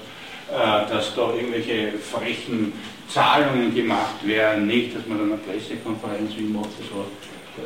äh, 0.51 0.89
dass 0.89 1.15
da 1.15 1.33
irgendwelche 1.33 1.93
frechen 1.93 2.73
Zahlungen 3.07 3.73
gemacht 3.73 4.25
werden, 4.25 4.67
nicht, 4.67 4.93
dass 4.95 5.07
man 5.07 5.19
dann 5.19 5.31
eine 5.31 5.37
Pressekonferenz 5.37 6.33
wie 6.37 6.43
macht, 6.43 6.69
so 6.89 7.05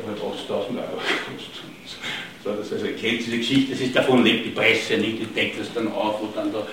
halt 0.06 0.18
8000 0.18 0.78
Euro 0.78 1.00
so, 2.44 2.52
das 2.52 2.72
also, 2.72 2.86
ihr 2.86 2.96
kennt 2.96 3.20
diese 3.20 3.38
Geschichte, 3.38 3.72
das 3.72 3.80
ist, 3.80 3.96
davon 3.96 4.24
lebt 4.24 4.46
die 4.46 4.50
Presse 4.50 4.96
nicht, 4.96 5.20
die 5.20 5.26
deckt 5.26 5.60
das 5.60 5.72
dann 5.74 5.90
auf, 5.92 6.20
wo 6.20 6.28
dann, 6.34 6.52
da, 6.52 6.66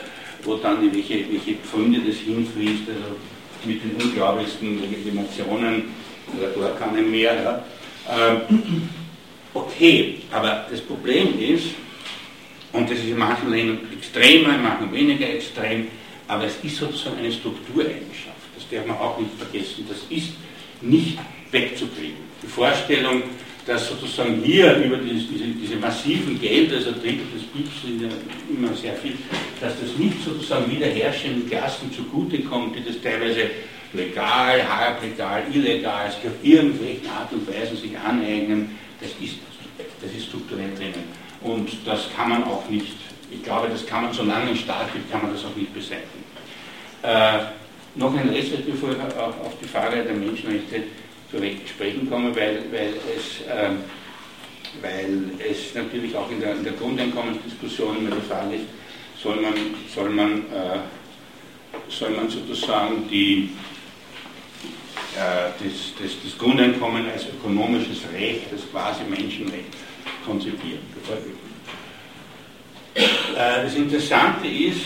wo 0.44 0.56
dann 0.56 0.94
welche, 0.94 1.26
welche 1.32 1.56
Pfründe 1.56 2.00
das 2.06 2.18
hinfließt, 2.18 2.84
also 2.88 3.16
mit 3.66 3.82
den 3.84 3.96
unglaublichsten 4.02 4.80
Legitimationen, 4.80 5.84
oder 6.38 6.50
dort 6.50 6.80
kann 6.80 6.98
ich 6.98 7.06
mehr. 7.06 7.34
Ja. 7.36 7.66
Ähm, 8.10 8.90
okay, 9.54 10.20
aber 10.32 10.66
das 10.70 10.82
Problem 10.82 11.40
ist, 11.40 11.68
und 12.72 12.90
das 12.90 13.00
ist 13.00 13.06
in 13.06 13.18
manchen 13.18 13.50
Ländern 13.50 13.80
extremer, 13.98 14.56
in 14.56 14.64
manchen 14.64 14.92
weniger 14.94 15.30
extrem, 15.30 15.88
aber 16.28 16.46
es 16.46 16.58
ist 16.64 16.78
sozusagen 16.78 17.18
eine 17.18 17.32
Struktureigenschaft. 17.32 18.36
Das 18.56 18.68
darf 18.70 18.86
man 18.86 18.98
auch 18.98 19.18
nicht 19.20 19.32
vergessen. 19.38 19.86
Das 19.88 20.00
ist 20.10 20.34
nicht 20.82 21.18
wegzukriegen. 21.52 22.18
Die 22.42 22.48
Vorstellung, 22.48 23.24
dass 23.66 23.88
sozusagen 23.88 24.44
hier 24.44 24.76
über 24.78 24.98
diese, 24.98 25.26
diese, 25.26 25.46
diese 25.46 25.76
massiven 25.78 26.40
Gelder, 26.40 26.78
also 26.78 26.92
Drittel 26.92 27.26
des 27.34 27.44
BIPs 27.44 27.82
sind 27.84 28.02
ja 28.02 28.10
immer 28.50 28.74
sehr 28.76 28.94
viel, 28.94 29.18
dass 29.60 29.74
das 29.80 29.98
nicht 29.98 30.24
sozusagen 30.24 30.70
wiederherrschenden 30.72 31.50
Klassen 31.50 31.92
zugutekommt, 31.92 32.76
die 32.76 32.84
das 32.84 33.02
teilweise 33.02 33.50
legal, 33.94 34.62
halblegal, 34.68 35.44
illegal, 35.52 36.08
es 36.10 36.16
auf 36.16 36.34
irgendwelchen 36.44 37.10
Art 37.10 37.32
und 37.32 37.48
Weisen 37.48 37.78
sich 37.78 37.98
aneignen, 37.98 38.78
das 39.02 39.10
ist, 39.22 39.38
das 40.02 40.12
ist 40.12 40.26
strukturell 40.28 40.70
drinnen. 40.76 41.26
Und 41.42 41.70
das 41.86 42.08
kann 42.16 42.30
man 42.30 42.44
auch 42.44 42.70
nicht, 42.70 42.96
ich 43.32 43.44
glaube, 43.44 43.70
das 43.70 43.86
kann 43.86 44.04
man, 44.04 44.14
solange 44.14 44.50
ein 44.50 44.56
Staat 44.56 44.94
gibt, 44.94 45.12
kann 45.12 45.24
man 45.24 45.34
das 45.34 45.44
auch 45.44 45.56
nicht 45.56 45.74
beseitigen. 45.74 46.24
Äh, 47.02 47.40
noch 47.96 48.16
ein 48.16 48.32
letztes, 48.32 48.62
bevor 48.62 48.92
ich 48.92 48.98
auf 48.98 49.54
die 49.62 49.68
Frage 49.68 50.04
der 50.04 50.14
Menschenrechte 50.14 50.84
zu 51.32 51.38
sprechen 51.68 52.10
komme, 52.10 52.36
weil, 52.36 52.64
weil, 52.72 52.94
es, 53.16 53.42
äh, 53.48 53.70
weil 54.82 55.32
es 55.40 55.74
natürlich 55.74 56.16
auch 56.16 56.30
in 56.32 56.40
der, 56.40 56.56
in 56.56 56.64
der 56.64 56.74
Grundeinkommensdiskussion 56.74 57.98
immer 57.98 58.16
die 58.16 58.28
Frage 58.28 58.56
ist, 58.56 58.66
soll 59.22 59.38
man, 59.38 59.54
soll 59.94 60.10
man, 60.10 60.38
äh, 60.52 60.80
soll 61.90 62.12
man 62.12 62.30
sozusagen 62.30 63.08
die, 63.10 63.50
äh, 65.16 65.50
das, 65.64 65.94
das, 66.00 66.12
das 66.24 66.38
Grundeinkommen 66.38 67.10
als 67.10 67.26
ökonomisches 67.28 68.02
Recht, 68.14 68.52
das 68.52 68.70
quasi 68.72 69.04
Menschenrecht 69.10 69.66
konzipieren. 70.26 70.80
Äh, 72.96 73.64
das 73.64 73.76
Interessante 73.76 74.48
ist, 74.48 74.82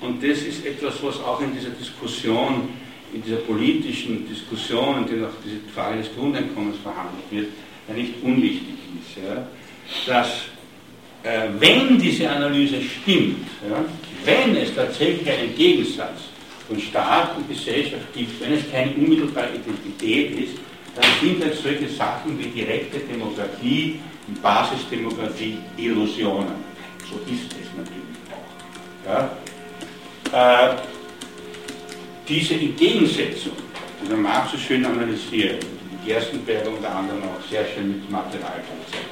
und 0.00 0.22
das 0.22 0.38
ist 0.38 0.64
etwas, 0.64 1.02
was 1.02 1.18
auch 1.20 1.40
in 1.42 1.52
dieser 1.52 1.70
Diskussion 1.70 2.70
in 3.12 3.22
dieser 3.22 3.38
politischen 3.38 4.28
Diskussion, 4.28 4.98
in 4.98 5.18
der 5.18 5.28
auch 5.28 5.32
diese 5.44 5.60
Frage 5.74 5.98
des 5.98 6.14
Grundeinkommens 6.14 6.76
verhandelt 6.82 7.24
wird, 7.30 7.48
ja 7.88 7.94
nicht 7.94 8.14
unwichtig 8.22 8.74
ist. 9.00 9.22
Ja, 9.24 9.46
dass 10.06 10.28
äh, 11.22 11.48
wenn 11.58 11.98
diese 11.98 12.30
Analyse 12.30 12.80
stimmt, 12.80 13.46
ja, 13.68 13.84
wenn 14.24 14.56
es 14.56 14.74
tatsächlich 14.74 15.28
einen 15.28 15.54
Gegensatz 15.56 16.20
von 16.68 16.80
Staat 16.80 17.36
und 17.36 17.48
Gesellschaft 17.48 18.12
gibt, 18.14 18.40
wenn 18.40 18.52
es 18.52 18.70
keine 18.70 18.92
unmittelbare 18.92 19.48
Identität 19.54 20.38
ist, 20.38 20.58
dann 20.94 21.10
sind 21.20 21.42
halt 21.42 21.54
solche 21.54 21.88
Sachen 21.88 22.38
wie 22.38 22.46
direkte 22.48 22.98
Demokratie 23.00 24.00
und 24.26 24.40
Basisdemokratie 24.42 25.58
Illusionen. 25.76 26.70
So 27.08 27.16
ist 27.32 27.52
es 27.52 27.68
natürlich 27.76 28.20
auch. 28.30 29.30
Ja. 30.32 30.70
Äh, 30.72 30.76
diese 32.30 32.54
Entgegensetzung, 32.54 33.52
die 34.00 34.08
der 34.08 34.16
Marx 34.16 34.52
so 34.52 34.58
schön 34.58 34.86
analysiert, 34.86 35.64
die 35.64 36.08
Gerstenberger 36.08 36.70
unter 36.70 36.94
anderem 36.94 37.22
auch 37.24 37.50
sehr 37.50 37.64
schön 37.66 37.88
mit 37.88 38.10
Material 38.10 38.62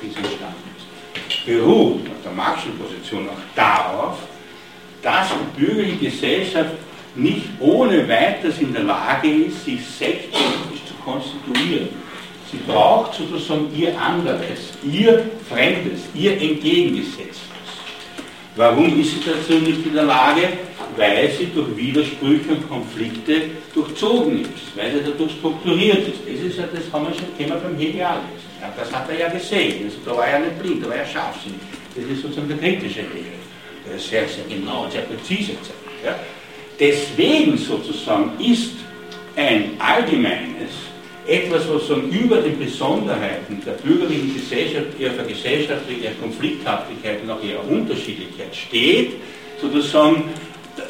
wie 0.01 0.09
es 0.09 0.17
entstanden 0.17 0.71
ist, 0.77 1.45
beruht 1.45 2.07
auf 2.07 2.23
der 2.23 2.33
Marxischen 2.33 2.79
Position 2.79 3.29
auch 3.29 3.57
darauf, 3.57 4.19
dass 5.03 5.29
die 5.31 5.61
bürgerliche 5.65 6.11
Gesellschaft 6.11 6.75
nicht 7.17 7.47
ohne 7.59 8.09
weiteres 8.09 8.61
in 8.61 8.73
der 8.73 8.85
Lage 8.85 9.29
ist, 9.29 9.65
sich 9.65 9.85
selbstständig 9.85 10.81
zu 10.87 10.95
konstituieren. 11.05 11.89
Sie 12.51 12.59
braucht 12.67 13.15
sozusagen 13.15 13.69
ihr 13.77 14.01
anderes, 14.01 14.79
ihr 14.85 15.29
Fremdes, 15.49 16.03
ihr 16.15 16.33
Entgegengesetztes. 16.41 17.39
Warum 18.55 19.01
ist 19.01 19.11
sie 19.11 19.21
dazu 19.27 19.55
nicht 19.55 19.85
in 19.85 19.95
der 19.95 20.05
Lage? 20.05 20.49
Weil 20.99 21.31
sie 21.31 21.47
durch 21.55 21.77
Widersprüche 21.77 22.51
und 22.51 22.69
Konflikte 22.69 23.43
durchzogen 23.73 24.43
ist, 24.43 24.77
weil 24.77 24.93
sie 24.93 25.01
dadurch 25.05 25.33
strukturiert 25.33 26.09
ist. 26.09 26.21
Das 26.27 26.45
ist 26.45 26.59
ja 26.59 26.65
das 26.73 26.93
haben 26.93 27.07
wir 27.07 27.15
schon 27.15 27.37
Thema 27.39 27.57
beim 27.57 27.77
Hegel 27.77 28.01
ja, 28.01 28.21
Das 28.77 28.93
hat 28.93 29.09
er 29.09 29.19
ja 29.19 29.29
gesehen. 29.29 29.85
Also, 29.85 29.99
da 30.05 30.17
war 30.17 30.27
er 30.27 30.41
nicht 30.41 30.61
blind, 30.61 30.85
da 30.85 30.89
war 30.89 30.97
er 30.97 31.07
scharfsinnig. 31.07 31.61
Das 31.95 32.05
ist 32.05 32.23
sozusagen 32.23 32.49
der 32.49 32.59
kritische 32.59 33.01
Hegel. 33.01 33.39
Der 33.87 33.97
ist 33.97 34.09
sehr, 34.09 34.27
sehr 34.29 34.45
genau 34.49 34.85
und 34.85 34.93
sehr 34.93 35.03
präzise. 35.03 35.53
Ja. 36.05 36.19
Deswegen 36.79 37.57
sozusagen 37.57 38.33
ist 38.39 38.73
ein 39.37 39.73
allgemeines 39.79 40.71
etwas, 41.27 41.69
was 41.69 41.87
so 41.87 41.97
über 41.97 42.39
den 42.39 42.59
Besonderheiten 42.59 43.61
der 43.65 43.73
bürgerlichen 43.73 44.35
Gesellschaft, 44.35 44.87
ihrer 44.99 45.23
gesellschaftlichen 45.25 46.21
Konflikthaftigkeit 46.21 47.23
und 47.23 47.31
auch 47.31 47.43
ihrer 47.43 47.65
Unterschiedlichkeit 47.69 48.55
steht, 48.57 49.13
sozusagen 49.61 50.25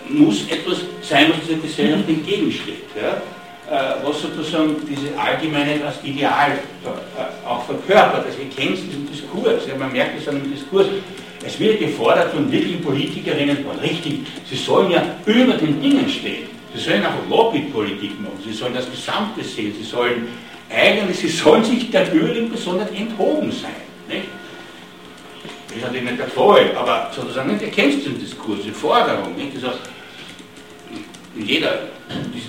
muss 0.09 0.49
etwas 0.51 0.79
sein, 1.03 1.31
was 1.31 1.47
dieser 1.47 1.61
Gesellschaft 1.61 2.09
entgegensteht. 2.09 2.85
Ja? 2.97 3.23
Äh, 3.71 3.97
was 4.03 4.23
sozusagen 4.23 4.77
diese 4.89 5.19
Allgemeinheit 5.19 5.83
als 5.85 5.97
Ideal 6.03 6.53
äh, 6.53 7.47
auch 7.47 7.65
verkörpert. 7.65 8.25
Also 8.27 8.39
ihr 8.39 8.49
kennt 8.49 8.79
diesen 8.79 9.07
Diskurs, 9.11 9.67
ja, 9.69 9.77
man 9.77 9.93
merkt 9.93 10.21
es 10.21 10.29
an 10.29 10.41
dem 10.43 10.51
Diskurs, 10.51 10.87
Es 11.45 11.59
wird 11.61 11.79
gefordert 11.79 12.33
von 12.33 12.51
wirklichen 12.51 12.83
Politikerinnen, 12.83 13.65
und 13.65 13.81
richtig, 13.81 14.21
sie 14.49 14.57
sollen 14.57 14.91
ja 14.91 15.03
über 15.25 15.53
den 15.53 15.81
Dingen 15.81 16.09
stehen. 16.09 16.49
Sie 16.75 16.81
sollen 16.81 17.05
auch 17.07 17.29
Lobbypolitik 17.29 18.21
machen, 18.21 18.39
sie 18.45 18.53
sollen 18.53 18.75
das 18.75 18.91
Gesamte 18.91 19.43
sehen, 19.43 19.75
sie 19.79 19.85
sollen 19.85 20.29
eigentlich, 20.71 21.19
sie 21.19 21.29
sollen 21.29 21.65
sich 21.65 21.91
der 21.91 22.03
Bürgerin 22.03 22.51
besonders 22.51 22.91
enthoben 22.91 23.53
sein. 23.53 23.71
Nicht? 24.09 24.29
Das 25.69 25.77
ist 25.77 25.83
natürlich 25.83 26.05
nicht 26.05 26.19
der 26.19 26.29
Fall, 26.29 26.73
aber 26.77 27.11
sozusagen, 27.15 27.59
du 27.59 27.67
kennst 27.69 28.05
den 28.05 28.19
Diskurs, 28.19 28.59
die 28.65 28.71
Forderung. 28.71 29.35
Nicht? 29.37 29.55
Also, 29.57 29.79
in 31.39 31.47
jeder 31.47 31.89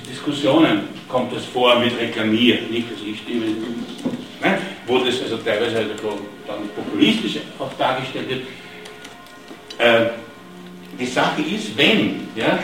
Diskussionen 0.09 0.81
kommt 1.07 1.35
das 1.35 1.45
vor 1.45 1.79
mit 1.79 1.97
Reklamieren, 1.97 2.69
nicht? 2.69 2.87
Also 2.91 3.05
ich 3.05 3.19
stimme, 3.19 3.45
ne? 3.45 4.57
wo 4.87 4.97
das 4.99 5.21
also 5.21 5.37
teilweise 5.37 5.77
also 5.77 5.93
dann 6.47 6.69
populistisch 6.75 7.37
auch 7.59 7.71
dargestellt 7.77 8.29
wird. 8.29 8.41
Äh, 9.77 10.09
die 10.99 11.05
Sache 11.05 11.41
ist, 11.41 11.77
wenn 11.77 12.27
ja, 12.35 12.59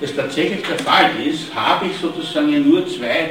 das 0.00 0.14
tatsächlich 0.14 0.60
der 0.62 0.78
Fall 0.78 1.10
ist, 1.24 1.52
habe 1.54 1.86
ich 1.86 1.96
sozusagen 1.96 2.52
ja 2.52 2.58
nur 2.58 2.86
zwei 2.86 3.30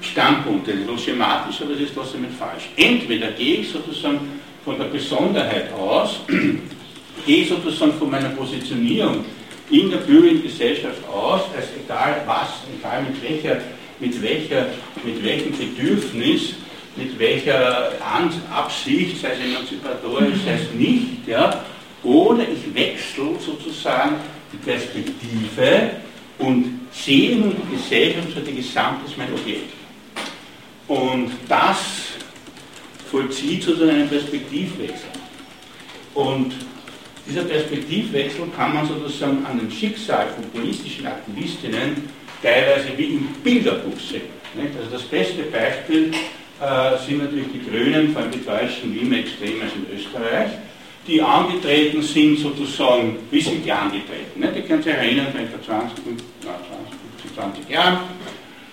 Standpunkte, 0.00 0.72
so 0.86 0.96
schematisch, 0.96 1.60
aber 1.62 1.72
es 1.72 1.80
ist 1.80 1.94
trotzdem 1.94 2.22
nicht 2.22 2.34
falsch. 2.38 2.68
Entweder 2.76 3.28
gehe 3.32 3.60
ich 3.60 3.70
sozusagen 3.70 4.40
von 4.64 4.78
der 4.78 4.84
Besonderheit 4.86 5.72
aus, 5.72 6.20
gehe 7.26 7.42
ich 7.42 7.48
sozusagen 7.48 7.94
von 7.94 8.10
meiner 8.10 8.28
Positionierung 8.30 9.24
in 9.70 9.90
der 9.90 9.98
Bürgergesellschaft 9.98 11.06
aus, 11.08 11.42
als 11.56 11.66
egal 11.84 12.22
was, 12.26 12.48
egal 12.78 13.02
mit 13.02 13.22
welcher, 13.22 13.60
mit 14.00 14.22
welcher, 14.22 14.66
mit 15.04 15.22
welchem 15.22 15.52
Bedürfnis, 15.56 16.54
mit 16.96 17.18
welcher 17.18 17.92
Absicht, 18.50 19.20
sei 19.20 19.32
es 19.32 19.40
emanzipatorisch, 19.40 20.38
sei 20.44 20.54
es 20.54 20.72
nicht, 20.72 21.26
ja, 21.26 21.64
oder 22.02 22.42
ich 22.42 22.74
wechsle 22.74 23.34
sozusagen 23.38 24.16
die 24.52 24.56
Perspektive 24.56 25.90
und 26.38 26.80
sehe 26.92 27.36
nun 27.36 27.54
die 27.56 27.76
Gesellschaft 27.76 28.28
so 28.34 28.40
die 28.40 28.54
Gesamte 28.54 29.06
ist 29.06 29.18
mein 29.18 29.32
Objekt. 29.32 29.72
Und 30.86 31.32
das 31.48 31.78
vollzieht 33.10 33.62
sozusagen 33.62 33.90
einen 33.90 34.08
Perspektivwechsel. 34.08 35.08
Und 36.14 36.54
dieser 37.28 37.42
Perspektivwechsel 37.42 38.44
kann 38.56 38.74
man 38.74 38.86
sozusagen 38.86 39.44
an 39.44 39.58
dem 39.58 39.70
Schicksal 39.70 40.28
von 40.28 40.44
politischen 40.50 41.06
Aktivistinnen 41.06 42.08
teilweise 42.42 42.96
wie 42.96 43.04
im 43.04 43.28
Bilderbuch 43.44 43.98
sehen. 43.98 44.38
Also 44.56 44.90
das 44.90 45.02
beste 45.02 45.42
Beispiel 45.42 46.10
äh, 46.60 47.06
sind 47.06 47.18
natürlich 47.18 47.48
die 47.52 47.70
Grünen, 47.70 48.12
vor 48.12 48.22
allem 48.22 48.30
die 48.30 48.44
Deutschen, 48.44 48.94
wie 48.94 49.00
immer 49.00 49.18
extrem 49.18 49.60
als 49.60 49.72
in 49.74 49.86
Österreich, 49.94 50.50
die 51.06 51.20
angetreten 51.22 52.02
sind, 52.02 52.38
sozusagen, 52.38 53.16
wie 53.30 53.40
sind 53.40 53.64
die 53.64 53.72
angetreten? 53.72 54.42
Die 54.56 54.62
können 54.62 54.82
sich 54.82 54.92
erinnern, 54.92 55.26
vor 55.32 55.62
20, 55.62 56.04
20, 56.04 57.34
20 57.34 57.70
Jahren, 57.70 57.98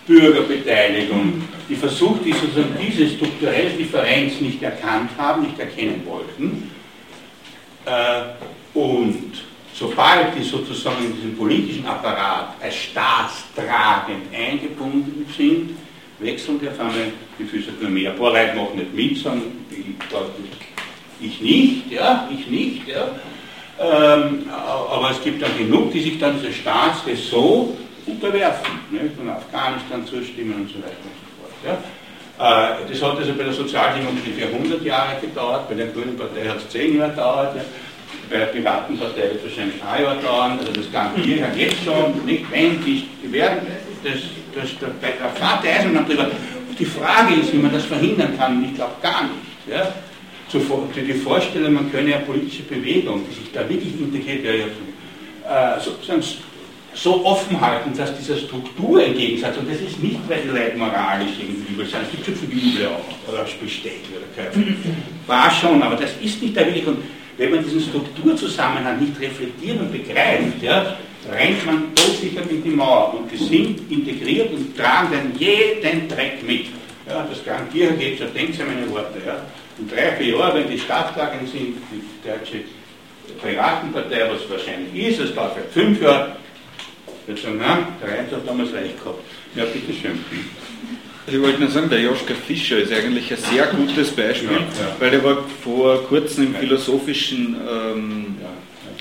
Bürgerbeteiligung, 0.07 1.41
die 1.67 1.75
versucht, 1.75 2.25
die 2.25 2.33
sozusagen 2.33 2.75
diese 2.79 3.07
strukturelle 3.07 3.71
Differenz 3.71 4.39
nicht 4.39 4.61
erkannt 4.61 5.09
haben, 5.17 5.43
nicht 5.43 5.59
erkennen 5.59 6.01
wollten. 6.05 6.69
Äh, 7.85 8.77
und 8.77 9.31
sobald 9.73 10.37
die 10.37 10.43
sozusagen 10.43 11.05
in 11.05 11.15
diesen 11.15 11.37
politischen 11.37 11.85
Apparat 11.85 12.55
als 12.61 12.75
staatstragend 12.75 14.33
eingebunden 14.33 15.25
sind, 15.35 15.71
wechseln 16.19 16.59
die 16.59 16.69
auf 16.69 16.79
einmal 16.79 17.11
die 17.37 17.43
Physiognomie. 17.43 18.07
Ein 18.07 18.17
paar 18.17 18.31
Leute 18.31 18.55
machen 18.55 18.77
nicht 18.77 18.93
mit, 18.93 19.17
sagen, 19.17 19.41
ich, 21.19 21.25
ich 21.27 21.41
nicht, 21.41 21.91
ja, 21.91 22.29
ich 22.31 22.47
nicht, 22.47 22.87
ja. 22.87 23.07
Ähm, 23.77 24.49
aber 24.49 25.11
es 25.11 25.21
gibt 25.21 25.41
dann 25.41 25.57
genug, 25.57 25.91
die 25.91 26.01
sich 26.01 26.17
dann 26.17 26.39
dieser 26.41 26.53
so 27.15 27.77
unterwerfen, 28.05 28.79
ne, 28.91 29.11
von 29.17 29.29
Afghanistan 29.29 30.05
zustimmen 30.05 30.53
und 30.61 30.69
so 30.69 30.75
weiter 30.75 30.95
und 31.03 31.11
so 31.19 31.41
fort. 31.41 31.53
Ja. 31.65 32.04
Äh, 32.37 32.91
das 32.91 33.01
hat 33.01 33.17
also 33.17 33.33
bei 33.33 33.43
der 33.43 33.53
Sozialdemokratie 33.53 34.29
ungefähr 34.29 34.47
100 34.47 34.83
Jahre 34.83 35.21
gedauert, 35.21 35.69
bei 35.69 35.75
der 35.75 35.87
Grünen 35.87 36.17
Partei 36.17 36.47
hat 36.47 36.57
es 36.57 36.69
10 36.69 36.97
Jahre 36.97 37.11
gedauert, 37.11 37.55
ja. 37.55 37.61
bei 38.29 38.37
der 38.37 38.45
Piratenpartei 38.47 39.21
wird 39.21 39.35
es 39.37 39.43
wahrscheinlich 39.43 39.81
ein 39.81 40.03
Jahr 40.03 40.15
dauern, 40.17 40.59
also 40.59 40.71
das 40.73 40.91
kann 40.91 41.11
hier 41.15 41.47
jetzt 41.55 41.83
schon, 41.85 42.25
nicht 42.25 42.51
wenn, 42.51 42.83
die 42.83 43.07
werden, 43.31 43.59
das, 44.03 44.13
das, 44.53 44.69
das, 44.81 44.89
bei 45.01 45.11
der 45.11 45.29
Fahrt 45.29 45.63
der 45.63 45.79
Eisenbahn 45.79 46.05
drüber. 46.05 46.27
Die 46.77 46.85
Frage 46.85 47.35
ist, 47.35 47.53
wie 47.53 47.57
man 47.57 47.71
das 47.71 47.85
verhindern 47.85 48.37
kann, 48.37 48.57
und 48.57 48.65
ich 48.65 48.75
glaube 48.75 48.95
gar 49.01 49.23
nicht. 49.23 49.69
Ja. 49.69 49.93
So, 50.49 50.59
die 50.93 51.13
Vorstellung, 51.13 51.73
man 51.73 51.91
könne 51.91 52.15
eine 52.15 52.25
politische 52.25 52.63
Bewegung, 52.63 53.23
die 53.29 53.33
sich 53.33 53.51
da 53.53 53.67
wirklich 53.67 53.99
integriert, 53.99 54.45
ja, 54.45 55.75
äh, 55.75 55.79
sozusagen 55.79 56.21
so 56.95 57.25
offen 57.25 57.59
halten, 57.59 57.95
dass 57.95 58.17
dieser 58.17 58.37
Struktur 58.37 59.03
entgegensetzt, 59.03 59.59
und 59.59 59.69
das 59.69 59.81
ist 59.81 60.01
nicht, 60.01 60.19
weil 60.27 60.41
die 60.41 60.47
Leute 60.47 60.77
moralisch 60.77 61.31
irgendwie 61.39 61.73
übel 61.73 61.85
sind, 61.85 62.03
es 62.03 62.11
gibt 62.11 62.25
schon 62.25 62.35
viele 62.35 62.61
Übel 62.61 62.87
auch, 62.87 63.31
oder 63.31 63.45
Besteck 63.61 63.99
oder 64.15 64.25
Körper. 64.35 64.59
War 65.27 65.51
schon, 65.51 65.83
aber 65.83 65.95
das 65.95 66.11
ist 66.21 66.41
nicht 66.41 66.55
der 66.55 66.67
Willig. 66.67 66.87
Und 66.87 66.99
wenn 67.37 67.51
man 67.51 67.63
diesen 67.63 67.81
Strukturzusammenhang 67.81 68.99
nicht 68.99 69.19
reflektiert 69.19 69.79
und 69.79 69.91
begreift, 69.91 70.61
ja, 70.61 70.95
rennt 71.29 71.65
man 71.65 71.83
sicher 72.21 72.41
mit 72.49 72.63
die 72.63 72.69
Mauer. 72.69 73.15
Und 73.19 73.31
die 73.31 73.37
sind 73.37 73.91
integriert 73.91 74.51
und 74.53 74.77
tragen 74.77 75.09
dann 75.11 75.37
jeden 75.37 76.07
Dreck 76.07 76.41
mit. 76.47 76.67
Ja, 77.07 77.27
das 77.29 77.43
garantiere 77.43 77.93
geht 77.93 78.19
so, 78.19 78.25
denkt 78.25 78.57
ihr 78.57 78.65
meine 78.65 78.89
Worte. 78.89 79.19
Ja. 79.25 79.41
In 79.77 79.89
drei, 79.89 80.15
vier 80.17 80.37
Jahren, 80.37 80.59
wenn 80.59 80.69
die 80.69 80.79
Stadtlagen 80.79 81.45
sind, 81.45 81.75
die 81.91 82.27
deutsche 82.27 82.63
Piratenpartei, 83.43 84.29
was 84.31 84.49
wahrscheinlich 84.49 85.09
ist, 85.09 85.19
es 85.19 85.35
dauert 85.35 85.53
vielleicht 85.55 85.73
fünf 85.73 86.01
Jahre, 86.01 86.37
wird 87.27 87.39
sagen, 87.39 87.57
na, 87.59 87.87
der 88.01 88.17
Reins 88.17 88.31
hat 88.31 88.47
damals 88.47 88.73
recht 88.73 88.99
gehabt. 88.99 89.23
Ja, 89.55 89.65
bitteschön. 89.65 90.19
Ich 91.27 91.41
wollte 91.41 91.59
nur 91.59 91.71
sagen, 91.71 91.89
der 91.89 92.01
Joschka 92.01 92.35
Fischer 92.35 92.77
ist 92.77 92.93
eigentlich 92.93 93.31
ein 93.31 93.37
sehr 93.37 93.65
gutes 93.67 94.11
Beispiel, 94.11 94.51
ja, 94.51 94.57
ja. 94.57 94.95
weil 94.99 95.09
der 95.09 95.23
war 95.23 95.37
vor 95.63 96.03
kurzem 96.03 96.47
im 96.47 96.55
philosophischen 96.55 97.55
ähm, 97.67 98.35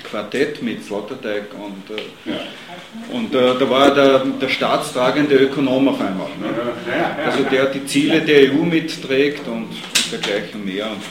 Quartett 0.03 0.61
mit 0.61 0.83
Sloterdijk 0.83 1.45
und, 1.53 1.95
äh, 1.95 3.15
und 3.15 3.35
äh, 3.35 3.59
da 3.59 3.69
war 3.69 3.93
der, 3.93 4.19
der 4.19 4.49
staatstragende 4.49 5.35
Ökonom 5.35 5.89
auf 5.89 5.99
einmal. 5.99 6.29
Ne? 6.39 6.47
Also 7.25 7.43
der 7.43 7.65
die 7.65 7.85
Ziele 7.85 8.21
der 8.21 8.51
EU 8.51 8.63
mitträgt 8.63 9.47
und, 9.47 9.67
und 9.67 10.11
dergleichen 10.11 10.65
mehr 10.65 10.87
und 10.87 11.03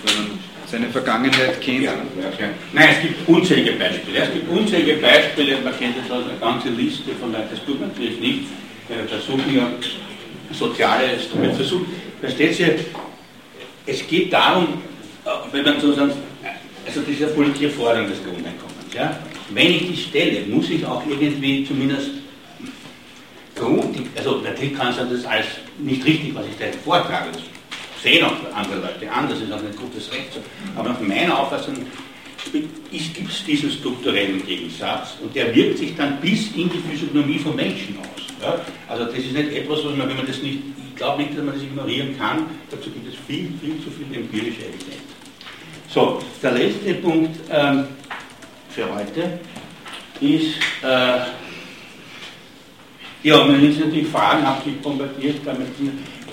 seine 0.75 0.91
Vergangenheit 0.91 1.61
kennt. 1.61 1.85
Ja, 1.85 1.93
ja, 1.93 2.49
Nein, 2.73 2.89
es 2.97 3.03
gibt 3.03 3.29
unzählige 3.29 3.73
Beispiele. 3.73 4.19
Es 4.19 4.33
gibt 4.33 4.49
unzählige 4.51 4.95
Beispiele, 4.95 5.59
man 5.63 5.79
kennt 5.79 5.97
jetzt 5.97 6.11
also 6.11 6.29
eine 6.29 6.39
ganze 6.39 6.69
Liste 6.71 7.11
von 7.21 7.33
Leuten, 7.33 7.49
das 7.51 7.65
tut 7.65 7.79
man 7.81 7.91
natürlich 7.91 8.19
nicht. 8.19 8.41
Wir 8.89 9.09
versuchen 9.09 9.55
ja 9.55 9.69
soziale 10.51 11.13
Instrumente 11.13 11.57
versuchen. 11.57 11.87
Versteht 12.21 12.59
ihr, 12.59 12.75
es 13.87 14.07
geht 14.07 14.33
darum, 14.33 14.65
äh, 15.25 15.29
wenn 15.53 15.65
man 15.65 15.81
sozusagen, 15.81 16.13
also 16.87 17.01
diese 17.03 17.29
politische 17.29 17.71
Forderung 17.71 18.09
des 18.09 18.23
Grundeinkommens, 18.23 18.93
ja, 18.93 19.17
wenn 19.51 19.71
ich 19.71 19.89
die 19.89 19.97
stelle, 19.97 20.41
muss 20.49 20.69
ich 20.71 20.85
auch 20.85 21.03
irgendwie 21.09 21.65
zumindest 21.65 22.11
Grund, 23.55 23.97
also 24.17 24.41
natürlich 24.41 24.77
kann 24.77 24.89
es 24.89 24.97
das 24.97 25.25
alles 25.25 25.47
nicht 25.79 26.05
richtig, 26.05 26.35
was 26.35 26.45
ich 26.47 26.57
da 26.59 26.65
vortrage, 26.85 27.31
sehen 28.05 28.23
auch 28.23 28.37
andere 28.55 28.81
Leute 28.81 29.11
anders, 29.11 29.41
ist 29.41 29.51
auch 29.51 29.59
ein 29.59 29.77
gutes 29.77 30.13
Recht. 30.13 30.39
Aber 30.77 30.91
nach 30.91 31.01
meiner 31.01 31.39
Auffassung 31.41 31.75
gibt 32.53 33.31
es 33.31 33.45
diesen 33.45 33.71
strukturellen 33.71 34.45
Gegensatz 34.47 35.17
und 35.23 35.35
der 35.35 35.55
wirkt 35.55 35.79
sich 35.79 35.97
dann 35.97 36.21
bis 36.21 36.49
in 36.55 36.71
die 36.71 36.83
Physiognomie 36.89 37.39
von 37.39 37.57
Menschen 37.57 37.97
aus. 37.99 38.23
Ja? 38.43 38.61
Also 38.89 39.07
das 39.07 39.17
ist 39.17 39.33
nicht 39.33 39.53
etwas, 39.53 39.79
was 39.85 39.97
man, 39.97 40.09
wenn 40.09 40.17
man 40.19 40.27
das 40.27 40.43
nicht, 40.43 40.59
ich 40.91 40.97
glaube 40.97 41.23
nicht, 41.23 41.37
dass 41.37 41.45
man 41.45 41.55
das 41.55 41.63
ignorieren 41.63 42.17
kann, 42.19 42.45
dazu 42.71 42.91
gibt 42.91 43.09
es 43.09 43.15
viel, 43.27 43.51
viel 43.61 43.83
zu 43.83 43.91
viel 43.91 44.15
empirische 44.15 44.61
Evidenz. 44.61 45.09
So, 45.89 46.21
der 46.43 46.53
letzte 46.53 46.95
Punkt 46.95 47.41
ähm, 47.51 47.87
für 48.69 48.95
heute 48.95 49.39
ist, 50.21 50.59
äh, 50.83 51.21
ja, 53.23 53.49
wenn 53.49 53.71
ich 53.71 53.79
natürlich 53.79 54.09
Fragen 54.09 54.47
habe, 54.47 54.61
die 54.67 54.73
bombardiert, 54.73 55.37
damit 55.47 55.69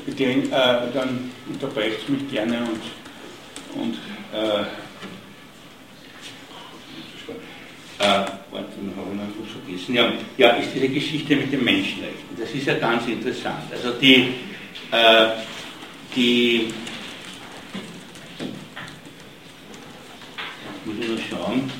den, 0.07 0.51
äh, 0.51 0.91
dann 0.93 1.31
unterbrecht 1.47 2.07
mich 2.09 2.29
gerne 2.29 2.59
und, 2.59 3.81
und 3.81 3.95
äh, 4.33 4.61
äh, 7.99 8.25
warte, 8.51 8.67
habe 8.97 9.11
ich 9.11 9.17
noch 9.17 9.61
vergessen. 9.63 9.95
Ja, 9.95 10.11
ja, 10.37 10.49
ist 10.57 10.69
diese 10.73 10.89
Geschichte 10.89 11.35
mit 11.35 11.51
den 11.51 11.63
Menschenrechten. 11.63 12.37
Das 12.37 12.51
ist 12.51 12.65
ja 12.65 12.75
ganz 12.75 13.07
interessant. 13.07 13.71
Also 13.71 13.91
die, 13.99 14.33
äh, 14.91 15.27
die 16.15 16.73
muss 20.85 20.95
ich 20.99 21.07
nur 21.07 21.17
schauen, 21.29 21.71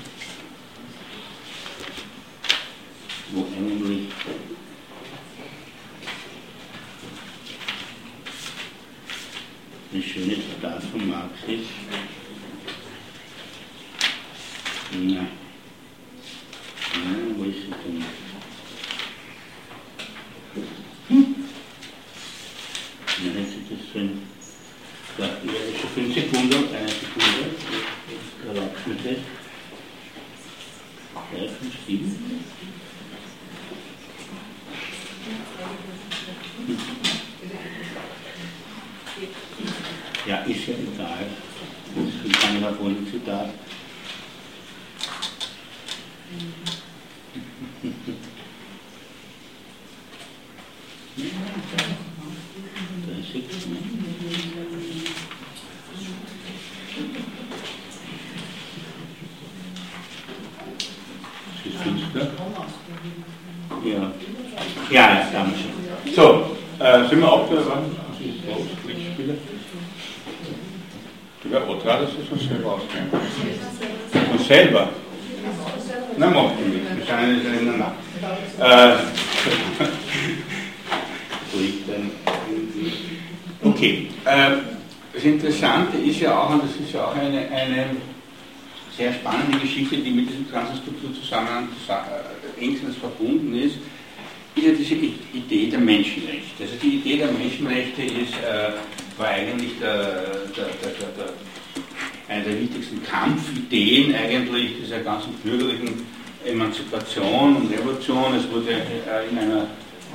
Emanzipation 107.02 107.56
und 107.56 107.72
Revolution. 107.72 108.36
Es 108.36 108.50
wurde 108.52 108.72
äh, 108.72 109.30
in, 109.30 109.38
einer, 109.38 109.68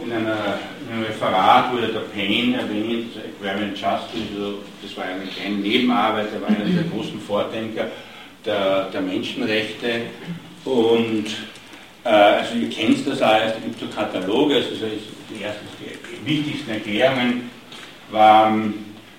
in, 0.05 0.13
einer, 0.13 0.59
in 0.87 0.93
einem 0.93 1.05
Referat 1.05 1.73
wurde 1.73 1.89
der 1.89 2.01
Payne 2.01 2.59
erwähnt, 2.59 3.11
also 3.17 3.29
Agrarian 3.41 3.71
Justice, 3.71 4.35
also 4.37 4.59
das 4.83 4.97
war 4.97 5.05
eigentlich 5.05 5.43
keine 5.43 5.57
Nebenarbeit, 5.57 6.29
er 6.33 6.41
war 6.43 6.49
einer 6.49 6.65
der 6.65 6.85
großen 6.85 7.21
Vordenker 7.21 7.89
der, 8.45 8.91
der 8.91 9.01
Menschenrechte 9.01 10.03
und 10.65 11.27
äh, 12.05 12.09
also 12.09 12.55
ihr 12.55 12.71
kennt 12.71 13.07
das 13.07 13.21
alles, 13.23 13.55
da 13.55 13.59
gibt 13.59 13.77
es 13.77 13.81
so 13.81 13.95
Kataloge, 13.95 14.57
also 14.57 14.71
die, 14.71 15.43
ersten, 15.43 15.67
die 15.81 16.27
wichtigsten 16.27 16.71
Erklärungen 16.71 17.51
waren 18.11 18.75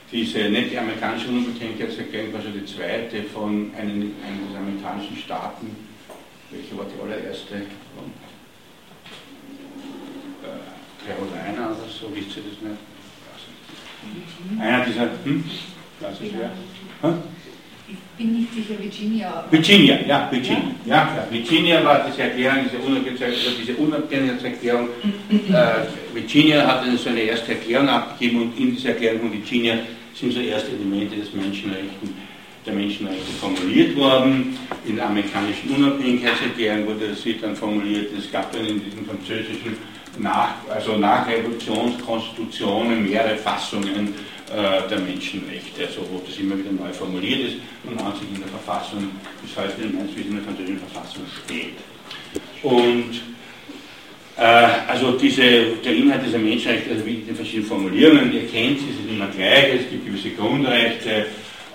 diese, 0.10 0.50
nicht 0.50 0.72
die 0.72 0.78
amerikanische 0.78 1.28
Unabhängigkeitserklärung, 1.28 2.32
schon 2.42 2.54
die 2.54 2.66
zweite 2.66 3.24
von 3.24 3.72
einem, 3.78 4.14
einem 4.24 4.56
amerikanischen 4.56 5.18
Staaten, 5.18 5.87
welche 6.52 6.78
war 6.78 6.86
die 6.86 7.02
allererste? 7.02 7.56
Von, 7.96 8.12
äh, 10.44 11.06
Carolina 11.06 11.68
oder 11.68 11.90
so, 11.90 12.14
wisst 12.14 12.38
ihr 12.38 12.44
das 12.44 12.62
nicht? 12.62 12.80
Einer 14.60 14.86
dieser, 14.86 15.10
hm? 15.24 15.44
Was 16.00 16.22
ist 16.22 16.34
wer? 16.38 16.52
Hm? 17.02 17.18
Ich 17.90 17.96
bin 18.18 18.34
nicht 18.34 18.54
sicher, 18.54 18.78
Virginia. 18.80 19.46
Virginia, 19.50 20.00
ja, 20.06 20.28
Virginia. 20.30 20.76
Ja, 20.86 20.96
ja 21.16 21.28
Virginia 21.32 21.84
war 21.86 22.06
diese 22.06 22.24
Erklärung, 22.24 22.66
diese, 22.66 23.52
diese 23.58 23.78
Unabhängigkeitserklärung. 23.78 24.90
äh, 25.30 26.14
Virginia 26.14 26.68
hat 26.68 26.84
so 26.98 27.10
eine 27.10 27.22
erste 27.22 27.54
Erklärung 27.54 27.88
abgegeben 27.88 28.42
und 28.42 28.60
in 28.60 28.76
dieser 28.76 28.90
Erklärung 28.90 29.22
von 29.22 29.32
Virginia 29.34 29.78
sind 30.14 30.34
so 30.34 30.42
erste 30.42 30.72
Elemente 30.72 31.16
des 31.16 31.32
Menschenrechten, 31.34 32.14
der 32.68 32.76
Menschenrechte 32.76 33.32
formuliert 33.40 33.96
worden. 33.96 34.60
In 34.86 34.98
der 34.98 35.08
amerikanischen 35.08 35.74
Unabhängigkeitserklärung 35.76 36.88
wurde 36.88 37.08
das 37.10 37.24
dann 37.42 37.56
formuliert. 37.56 38.12
Es 38.18 38.32
gab 38.32 38.52
dann 38.52 38.66
in 38.66 38.84
diesen 38.84 39.06
französischen 39.06 39.78
nach, 40.20 40.56
also 40.70 40.98
Nachrevolutionskonstitutionen 40.98 43.08
mehrere 43.08 43.38
Fassungen 43.38 44.16
äh, 44.50 44.88
der 44.90 44.98
Menschenrechte, 45.00 45.86
also 45.86 46.02
wo 46.12 46.20
das 46.26 46.36
immer 46.38 46.58
wieder 46.58 46.72
neu 46.72 46.92
formuliert 46.92 47.42
ist 47.42 47.58
und 47.86 48.02
an 48.02 48.14
sich 48.14 48.28
in 48.34 48.40
der 48.40 48.48
Verfassung 48.48 49.12
bis 49.42 49.56
heute 49.56 49.80
in 49.82 50.36
der 50.36 50.44
französischen 50.44 50.80
Verfassung 50.80 51.22
steht. 51.46 51.76
Und 52.64 53.22
äh, 54.38 54.68
also 54.88 55.12
diese, 55.14 55.76
der 55.84 55.96
Inhalt 55.96 56.26
dieser 56.26 56.40
Menschenrechte, 56.40 56.92
also 56.92 57.06
wie 57.06 57.24
die 57.28 57.34
verschiedenen 57.34 57.68
Formulierungen, 57.68 58.34
ihr 58.34 58.48
kennt 58.48 58.80
sie, 58.80 58.94
sind 58.94 59.10
immer 59.10 59.28
gleich, 59.28 59.82
es 59.82 59.90
gibt 59.90 60.06
gewisse 60.06 60.30
Grundrechte 60.32 61.28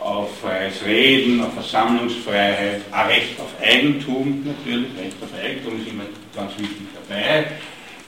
auf 0.04 0.38
freies 0.40 0.84
Reden, 0.84 1.42
auf 1.42 1.54
Versammlungsfreiheit, 1.54 2.82
ein 2.90 3.06
Recht 3.06 3.40
auf 3.40 3.50
Eigentum, 3.60 4.44
natürlich, 4.44 4.88
Recht 4.98 5.16
auf 5.22 5.28
Eigentum 5.40 5.80
ist 5.80 5.88
immer 5.88 6.04
ganz 6.34 6.52
wichtig 6.58 6.86
dabei, 7.08 7.46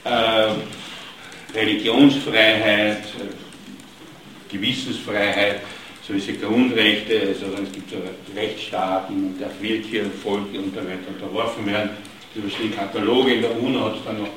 äh, 0.04 0.54
Religionsfreiheit, 1.56 3.04
Gewissensfreiheit, 4.50 5.60
so 6.06 6.12
diese 6.12 6.34
Grundrechte, 6.34 7.20
also 7.28 7.46
es 7.62 7.72
gibt 7.72 7.90
so 7.90 7.96
Rechtsstaaten, 8.36 9.14
und 9.14 9.40
darf 9.40 9.52
Willkür, 9.60 10.04
Volk 10.22 10.52
und 10.52 10.74
so 10.74 10.80
weiter 10.80 11.08
unterworfen 11.08 11.66
werden. 11.66 11.90
Die 12.34 12.40
verschiedenen 12.40 12.76
Kataloge 12.76 13.34
in 13.34 13.42
der 13.42 13.58
UNO 13.58 13.86
hat 13.86 13.96
es 13.96 14.04
dann 14.04 14.18
noch 14.20 14.28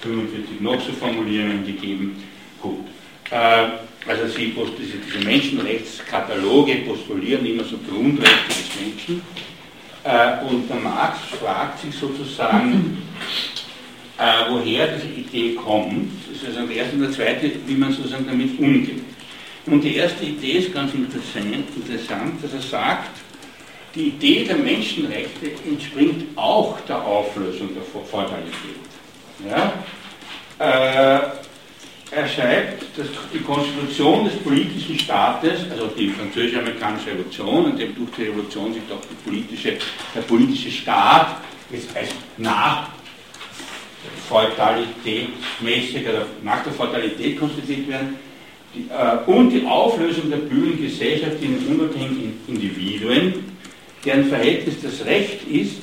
45 0.00 0.60
noch 0.60 0.80
so 0.80 0.92
Formulierungen 0.92 1.64
gegeben. 1.64 2.22
Gut. 2.60 2.84
Äh, 3.30 3.68
also 4.06 4.26
sie, 4.28 4.54
diese, 4.78 5.24
Menschenrechtskataloge 5.24 6.76
postulieren 6.86 7.46
immer 7.46 7.64
so 7.64 7.78
Grundrechte 7.88 8.48
des 8.48 8.80
Menschen. 8.80 9.22
Äh, 10.04 10.44
und 10.44 10.68
der 10.68 10.76
Marx 10.76 11.18
fragt 11.40 11.80
sich 11.80 11.94
sozusagen, 11.94 13.02
äh, 14.18 14.50
woher 14.50 14.88
diese 14.88 15.06
Idee 15.06 15.54
kommt. 15.54 16.10
Das 16.28 16.42
ist 16.42 16.56
also 16.56 16.66
der 16.66 16.76
erste 16.76 16.96
und 16.96 17.02
der 17.02 17.12
zweite, 17.12 17.50
wie 17.66 17.74
man 17.74 17.92
sozusagen 17.92 18.26
damit 18.26 18.58
umgeht. 18.58 19.02
Und 19.66 19.80
die 19.80 19.96
erste 19.96 20.24
Idee 20.24 20.58
ist 20.58 20.74
ganz 20.74 20.92
interessant, 20.92 21.64
interessant 21.74 22.44
dass 22.44 22.52
er 22.52 22.60
sagt, 22.60 23.10
die 23.94 24.08
Idee 24.08 24.44
der 24.44 24.56
Menschenrechte 24.56 25.52
entspringt 25.66 26.36
auch 26.36 26.78
der 26.80 27.02
Auflösung 27.02 27.70
der 27.74 27.82
Feudalität. 27.82 28.52
Ja? 29.48 29.72
Äh, 30.58 31.43
er 32.14 32.28
schreibt, 32.28 32.98
dass 32.98 33.06
die 33.32 33.40
Konstitution 33.40 34.24
des 34.24 34.34
politischen 34.36 34.98
Staates, 34.98 35.70
also 35.70 35.88
die 35.88 36.08
französisch-amerikanische 36.10 37.10
Revolution, 37.10 37.64
und 37.66 37.78
durch 37.78 38.10
die 38.16 38.22
Revolution 38.24 38.72
sich 38.72 38.82
auch 38.90 39.00
politische, 39.24 39.76
der 40.14 40.20
politische 40.22 40.70
Staat 40.70 41.38
als 41.94 42.10
nach 42.36 42.88
feudalitätsmäßig 44.28 46.08
oder 46.08 46.26
nach 46.42 46.62
der 46.62 46.72
Feudalität 46.72 47.38
konstituiert 47.38 47.88
werden, 47.88 48.16
die, 48.74 48.86
äh, 48.90 49.30
und 49.30 49.50
die 49.50 49.66
Auflösung 49.66 50.30
der 50.30 50.38
bürgerlichen 50.38 50.84
Gesellschaft 50.84 51.36
in 51.40 51.58
unabhängigen 51.68 52.38
Individuen, 52.46 53.44
deren 54.04 54.26
Verhältnis 54.26 54.76
das 54.82 55.04
Recht 55.04 55.46
ist, 55.48 55.82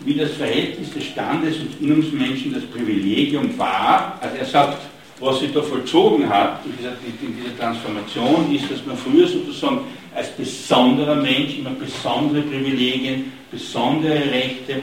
wie 0.00 0.14
das 0.14 0.32
Verhältnis 0.32 0.92
des 0.92 1.04
Standes 1.04 1.56
und 1.58 1.80
Innungsmenschen 1.80 2.52
das 2.52 2.64
Privilegium 2.64 3.58
war. 3.58 4.18
Also 4.20 4.36
er 4.36 4.44
sagt, 4.44 4.85
was 5.20 5.40
sich 5.40 5.52
da 5.52 5.62
vollzogen 5.62 6.28
hat 6.28 6.60
in 6.64 6.76
dieser, 6.76 6.90
in 6.90 7.36
dieser 7.36 7.56
Transformation, 7.58 8.54
ist, 8.54 8.70
dass 8.70 8.84
man 8.84 8.96
früher 8.96 9.26
sozusagen 9.26 9.80
als 10.14 10.30
besonderer 10.30 11.16
Mensch 11.16 11.58
immer 11.58 11.70
besondere 11.70 12.42
Privilegien, 12.42 13.32
besondere 13.50 14.14
Rechte 14.14 14.82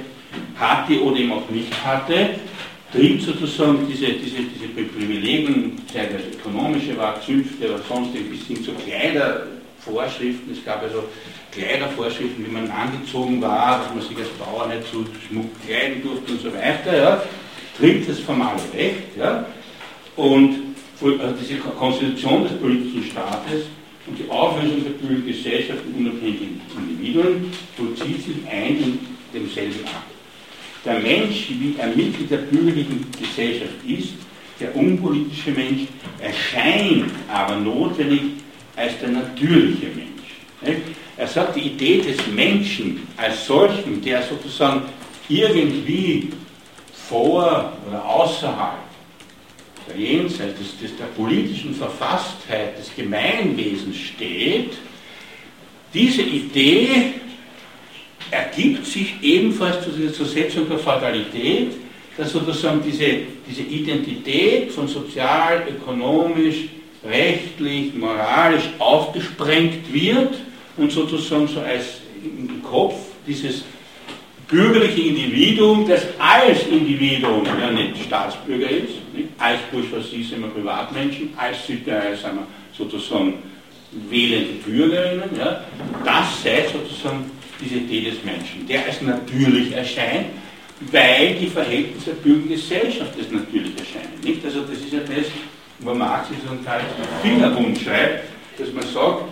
hatte 0.56 1.02
oder 1.04 1.18
eben 1.18 1.32
auch 1.32 1.50
nicht 1.50 1.72
hatte 1.86 2.32
trieb 2.94 3.22
sozusagen 3.22 3.88
diese, 3.88 4.14
diese, 4.14 4.38
diese 4.44 4.68
Privilegien, 4.68 5.82
sei 5.92 6.06
das 6.06 6.40
ökonomische 6.40 6.96
war, 6.98 7.20
Zünfte 7.22 7.74
oder 7.74 7.84
sonst 7.90 8.14
bis 8.14 8.46
hin 8.46 8.64
zu 8.64 8.72
Kleidervorschriften. 8.74 10.54
Es 10.54 10.64
gab 10.64 10.84
also 10.84 11.04
Kleidervorschriften, 11.52 12.46
wie 12.46 12.52
man 12.52 12.70
angezogen 12.70 13.42
war, 13.42 13.80
dass 13.80 13.90
man 13.96 14.02
sich 14.02 14.18
als 14.18 14.30
Bauer 14.30 14.68
nicht 14.68 14.88
zu 14.88 15.06
schmuck 15.28 15.50
kleiden 15.66 16.04
durfte 16.04 16.34
und 16.34 16.42
so 16.42 16.54
weiter. 16.54 16.96
Ja. 16.96 17.24
Trieb 17.80 18.08
das 18.08 18.20
formale 18.20 18.62
Recht. 18.76 19.18
Ja. 19.18 19.46
Und 20.16 20.56
also 21.02 21.36
diese 21.40 21.56
Konstitution 21.58 22.44
des 22.44 22.54
politischen 22.54 23.04
Staates 23.04 23.64
und 24.06 24.18
die 24.20 24.30
Auflösung 24.30 24.84
der 24.84 24.92
bürgerlichen 24.92 25.28
Gesellschaft 25.28 25.80
in 25.88 26.06
unabhängigen 26.06 26.62
Individuen 26.78 27.52
vollzieht 27.76 28.24
sich 28.24 28.36
ein 28.50 28.78
in 28.78 29.00
demselben 29.34 29.86
Akt. 29.86 30.14
Der 30.86 31.00
Mensch, 31.00 31.48
wie 31.50 31.76
er 31.78 31.88
Mitglied 31.88 32.30
der 32.30 32.38
bürgerlichen 32.38 33.06
Gesellschaft 33.20 33.74
ist, 33.88 34.10
der 34.60 34.76
unpolitische 34.76 35.52
Mensch, 35.52 35.88
erscheint 36.20 37.12
aber 37.28 37.56
notwendig 37.56 38.22
als 38.76 39.00
der 39.00 39.10
natürliche 39.10 39.88
Mensch. 39.88 40.80
Er 41.18 41.28
sagt, 41.28 41.56
die 41.56 41.62
Idee 41.62 42.02
des 42.02 42.18
Menschen 42.28 43.08
als 43.18 43.46
solchen, 43.46 44.02
der 44.02 44.22
sozusagen 44.24 44.84
irgendwie 45.30 46.30
vor 47.10 47.74
oder 47.88 48.06
außerhalb 48.06 48.83
Jenseits 49.98 50.58
des, 50.58 50.80
des, 50.80 50.98
der 50.98 51.06
politischen 51.06 51.76
Verfasstheit 51.76 52.78
des 52.78 52.96
Gemeinwesens 52.96 53.98
steht, 53.98 54.74
diese 55.94 56.22
Idee 56.24 57.14
ergibt 58.32 58.86
sich 58.86 59.16
ebenfalls 59.22 59.84
zu 59.84 59.92
dieser 59.92 60.14
Zersetzung 60.14 60.68
der 60.68 60.80
Fatalität, 60.80 61.74
dass 62.18 62.32
sozusagen 62.32 62.82
diese, 62.84 63.20
diese 63.48 63.62
Identität 63.62 64.72
von 64.72 64.88
sozial, 64.88 65.64
ökonomisch, 65.70 66.66
rechtlich, 67.04 67.94
moralisch 67.94 68.70
aufgesprengt 68.80 69.92
wird 69.94 70.34
und 70.78 70.92
sozusagen 70.92 71.48
so 71.48 71.60
als 71.60 71.86
im 72.24 72.64
Kopf 72.64 72.96
dieses 73.28 73.64
bürgerliche 74.54 75.02
Individuum, 75.02 75.88
das 75.88 76.04
als 76.20 76.68
Individuum 76.68 77.44
ja 77.60 77.72
nicht 77.72 78.06
Staatsbürger 78.06 78.70
ist, 78.70 78.94
nicht? 79.14 79.30
als 79.40 79.60
Bourgeoisie 79.72 80.24
sind 80.24 80.42
wir 80.42 80.50
Privatmenschen, 80.50 81.34
als 81.36 81.66
Citoyen 81.66 82.16
sind 82.16 82.36
wir 82.36 82.48
sozusagen 82.78 83.34
wählende 84.10 84.54
Bürgerinnen, 84.66 85.30
ja? 85.38 85.64
das 86.06 86.44
sei 86.44 86.66
sozusagen 86.72 87.32
diese 87.60 87.76
Idee 87.76 88.12
des 88.12 88.24
Menschen, 88.24 88.68
der 88.68 88.86
als 88.86 89.02
natürlich 89.02 89.72
erscheint, 89.74 90.28
weil 90.92 91.36
die 91.36 91.48
Verhältnisse 91.48 92.12
der 92.12 92.22
Bürgergesellschaft 92.22 93.18
als 93.18 93.32
natürlich 93.32 93.74
erscheinen. 93.78 94.20
Nicht? 94.24 94.46
Also 94.46 94.62
das 94.62 94.78
ist 94.78 94.94
ja 94.94 95.00
das, 95.00 95.28
wo 95.80 95.94
Marx 95.96 96.30
in 96.30 96.38
so 96.48 96.64
Teil 96.64 96.82
Fingerhund 97.24 97.80
schreibt, 97.80 98.26
dass 98.60 98.72
man 98.72 98.84
sagt, 98.84 99.24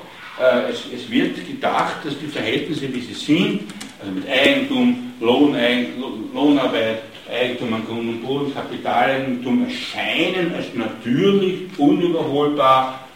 es, 0.70 0.86
es, 0.94 1.10
wird 1.12 1.36
gedacht, 1.46 1.98
dass 2.04 2.18
die 2.18 2.28
Verhältnisse, 2.28 2.94
wie 2.94 3.02
sie 3.02 3.14
sind, 3.14 3.62
also 4.00 4.12
mit 4.12 4.28
Eigentum, 4.30 5.14
Lohnarbeit, 5.20 7.04
Eigentum 7.30 7.74
an 7.74 7.86
Grund 7.86 8.10
und 8.10 8.24
Boden, 8.24 8.54
Kapitaleigentum 8.54 9.66
erscheinen 9.66 10.54
als 10.56 10.68
natürlich, 10.74 11.62
unüberholbar. 11.78 13.08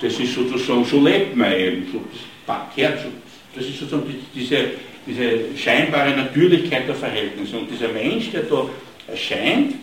Das 0.00 0.18
ist 0.18 0.34
sozusagen, 0.34 0.84
so 0.84 1.00
lebt 1.00 1.36
man 1.36 1.52
eben, 1.52 1.86
so, 1.92 2.00
das, 2.46 2.90
das 3.54 3.64
ist 3.64 3.78
sozusagen 3.78 4.14
diese, 4.34 4.70
diese 5.06 5.56
scheinbare 5.56 6.10
Natürlichkeit 6.10 6.86
der 6.86 6.94
Verhältnisse. 6.94 7.58
Und 7.58 7.70
dieser 7.70 7.88
Mensch, 7.88 8.30
der 8.30 8.42
da 8.42 8.66
erscheint, 9.08 9.74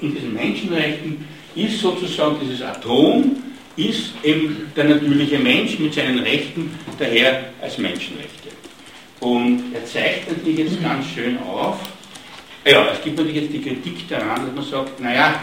in 0.00 0.14
diesen 0.14 0.34
Menschenrechten, 0.34 1.24
ist 1.54 1.80
sozusagen 1.80 2.36
dieses 2.40 2.62
Atom, 2.62 3.36
ist 3.78 4.12
eben 4.24 4.72
der 4.76 4.84
natürliche 4.84 5.38
Mensch 5.38 5.78
mit 5.78 5.94
seinen 5.94 6.18
Rechten 6.18 6.70
daher 6.98 7.44
als 7.62 7.78
Menschenrechte. 7.78 8.48
Und 9.20 9.72
er 9.72 9.84
zeigt 9.86 10.30
natürlich 10.30 10.58
jetzt 10.58 10.82
ganz 10.82 11.06
schön 11.06 11.38
auf, 11.38 11.78
ja, 12.64 12.88
es 12.92 13.02
gibt 13.02 13.16
natürlich 13.16 13.42
jetzt 13.42 13.52
die 13.52 13.62
Kritik 13.62 14.08
daran, 14.08 14.46
dass 14.46 14.54
man 14.54 14.64
sagt, 14.64 15.00
naja, 15.00 15.40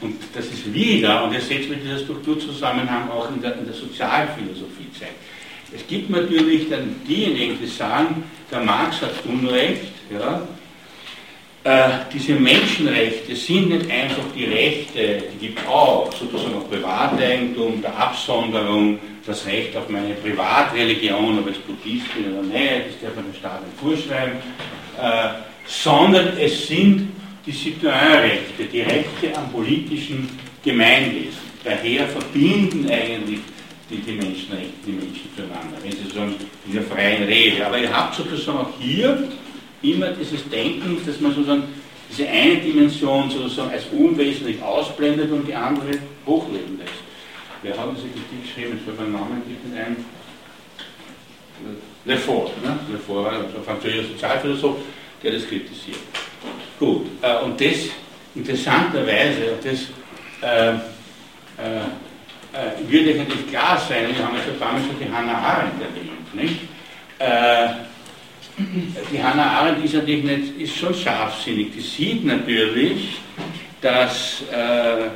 und 0.00 0.16
das 0.34 0.46
ist 0.46 0.72
wieder, 0.72 1.24
und 1.24 1.32
ihr 1.32 1.40
seht 1.40 1.68
mit 1.68 1.84
dieser 1.84 1.98
Strukturzusammenhang 1.98 3.10
auch 3.10 3.30
in 3.34 3.42
der, 3.42 3.58
in 3.58 3.66
der 3.66 3.74
Sozialphilosophie 3.74 4.90
zeigt. 4.98 5.14
Es 5.74 5.86
gibt 5.86 6.10
natürlich 6.10 6.68
dann 6.68 6.96
diejenigen, 7.06 7.58
die 7.60 7.66
sagen, 7.66 8.24
der 8.50 8.60
Marx 8.60 9.00
hat 9.00 9.12
Unrecht, 9.24 9.92
ja, 10.12 10.46
äh, 11.64 11.88
diese 12.12 12.34
Menschenrechte 12.34 13.36
sind 13.36 13.68
nicht 13.68 13.90
einfach 13.90 14.24
die 14.34 14.46
Rechte, 14.46 15.22
die 15.32 15.46
gibt 15.46 15.66
auch 15.68 16.12
sozusagen 16.12 16.56
auch 16.56 16.68
Privateigentum, 16.68 17.80
der 17.80 17.96
Absonderung, 17.96 18.98
das 19.24 19.46
Recht 19.46 19.76
auf 19.76 19.88
meine 19.88 20.14
Privatreligion, 20.14 21.38
ob 21.38 21.48
ich 21.48 21.60
Buddhist 21.60 22.12
bin 22.14 22.32
oder 22.32 22.42
nicht, 22.42 22.86
das 22.88 23.00
darf 23.02 23.16
man 23.16 23.26
den 23.26 23.34
Staat 23.34 23.60
nicht 23.64 23.78
vorschreiben, 23.78 24.38
äh, 25.00 25.28
sondern 25.64 26.36
es 26.38 26.66
sind 26.66 27.12
die 27.46 27.52
Citoyenrechte, 27.52 28.64
die 28.72 28.80
Rechte 28.80 29.36
am 29.36 29.50
politischen 29.52 30.28
Gemeinwesen. 30.64 31.52
Daher 31.62 32.08
verbinden 32.08 32.90
eigentlich 32.90 33.40
die, 33.88 33.98
die 33.98 34.12
Menschenrechte 34.12 34.72
die 34.84 34.92
Menschen 34.92 35.30
zueinander, 35.36 35.76
wenn 35.82 35.92
sie 35.92 36.12
sagen, 36.12 36.34
in 36.66 36.72
der 36.72 36.82
freien 36.82 37.24
Rede. 37.24 37.64
Aber 37.64 37.78
ihr 37.78 37.92
habt 37.92 38.16
sozusagen 38.16 38.58
auch 38.58 38.70
hier 38.80 39.28
immer 39.82 40.08
dieses 40.08 40.48
Denken, 40.48 41.00
dass 41.04 41.20
man 41.20 41.34
sozusagen 41.34 41.64
diese 42.10 42.28
eine 42.28 42.56
Dimension 42.56 43.30
sozusagen 43.30 43.70
als 43.70 43.86
unwesentlich 43.86 44.62
ausblendet 44.62 45.30
und 45.30 45.46
die 45.46 45.54
andere 45.54 45.92
hochleben 46.26 46.78
lässt. 46.78 46.92
Wer 47.62 47.76
hat 47.78 47.88
diese 47.96 48.08
Kritik 48.08 48.42
geschrieben? 48.42 48.80
Ich 48.82 48.92
habe 48.92 49.02
meinen 49.02 49.12
Namen 49.12 49.42
nicht 49.46 49.60
ein. 49.76 50.04
Lefort, 52.04 52.50
ne? 52.62 52.78
Lefort 52.90 53.24
war 53.24 53.32
ein 53.32 53.44
französischer 53.64 54.08
Sozialphilosoph, 54.08 54.78
der 55.22 55.32
das 55.32 55.46
kritisiert. 55.46 55.98
Gut, 56.78 57.06
äh, 57.22 57.44
und 57.44 57.60
das 57.60 57.90
interessanterweise, 58.34 59.52
und 59.52 59.64
das 59.64 59.80
äh, 60.42 60.72
äh, 60.72 61.78
äh 62.52 62.90
würde 62.90 63.20
eigentlich 63.20 63.48
klar 63.48 63.80
sein, 63.88 64.08
wir 64.08 64.26
haben 64.26 64.36
ja 64.36 64.42
schon 64.42 64.58
damals 64.58 64.86
schon 64.86 64.98
die 64.98 65.08
Hannah 65.08 65.38
Arendt 65.38 65.80
erwähnt, 65.80 66.34
nicht? 66.34 66.60
Die 68.58 69.22
Hannah 69.22 69.60
Arendt 69.60 69.84
ist 69.84 69.94
natürlich 69.94 70.24
nicht, 70.24 70.60
ist 70.60 70.76
schon 70.76 70.94
scharfsinnig. 70.94 71.72
Die 71.74 71.80
sieht 71.80 72.24
natürlich, 72.24 73.16
dass 73.80 74.42
äh, 74.52 75.08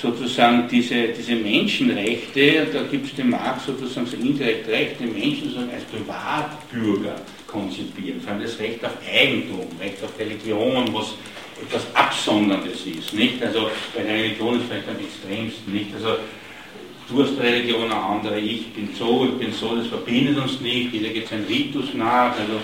sozusagen 0.00 0.68
diese, 0.68 1.08
diese 1.08 1.34
Menschenrechte, 1.34 2.66
da 2.72 2.82
gibt 2.82 3.06
es 3.06 3.14
dem 3.14 3.30
Marx 3.30 3.66
sozusagen 3.66 4.06
so 4.06 4.16
indirekt 4.16 4.68
recht, 4.68 5.00
den 5.00 5.12
Menschen 5.12 5.44
sozusagen 5.44 5.70
als 5.72 5.84
Privatbürger 5.84 7.16
konzipieren, 7.46 8.20
vor 8.20 8.32
allem 8.32 8.42
das 8.42 8.58
Recht 8.58 8.84
auf 8.84 8.92
Eigentum, 9.12 9.66
Recht 9.80 10.02
auf 10.02 10.18
Religion, 10.18 10.92
was 10.92 11.14
etwas 11.62 11.86
Absonderndes 11.94 12.86
ist. 12.86 13.12
Nicht? 13.12 13.42
Also 13.42 13.70
bei 13.94 14.02
der 14.02 14.14
Religion 14.14 14.56
ist 14.56 14.66
vielleicht 14.68 14.88
am 14.88 14.96
extremsten 14.98 15.72
nicht. 15.72 15.94
Also 15.94 16.16
du 17.08 17.22
hast 17.22 17.38
Religion, 17.38 17.84
eine 17.84 17.94
andere, 17.94 18.38
ich 18.38 18.72
bin 18.72 18.88
so, 18.98 19.24
ich 19.24 19.38
bin 19.38 19.52
so, 19.52 19.76
das 19.76 19.86
verbindet 19.86 20.38
uns 20.38 20.60
nicht, 20.60 20.92
jeder 20.92 21.10
geht 21.10 21.28
seinem 21.28 21.46
Ritus 21.46 21.94
nach. 21.94 22.32
Also 22.32 22.60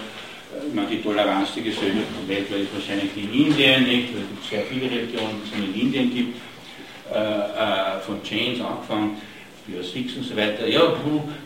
ich 0.66 0.74
meine, 0.74 0.88
die 0.88 1.02
Toleranz 1.02 1.54
der 1.54 1.62
Gesellschaft 1.62 2.06
weltweit 2.26 2.66
wahrscheinlich 2.74 3.10
in 3.16 3.32
Indien 3.32 3.84
nicht, 3.84 4.14
weil 4.14 4.24
es 4.42 4.50
sehr 4.50 4.62
viele 4.62 4.90
Religionen, 4.90 5.40
die 5.44 5.48
es 5.48 5.58
in 5.58 5.80
Indien 5.80 6.14
gibt, 6.14 6.36
äh, 7.12 7.18
äh, 7.18 8.00
von 8.00 8.22
Chains 8.22 8.60
angefangen, 8.60 9.20
für 9.66 9.82
Sikhs 9.82 10.16
und 10.16 10.24
so 10.24 10.36
weiter. 10.36 10.66
Ja, 10.66 10.94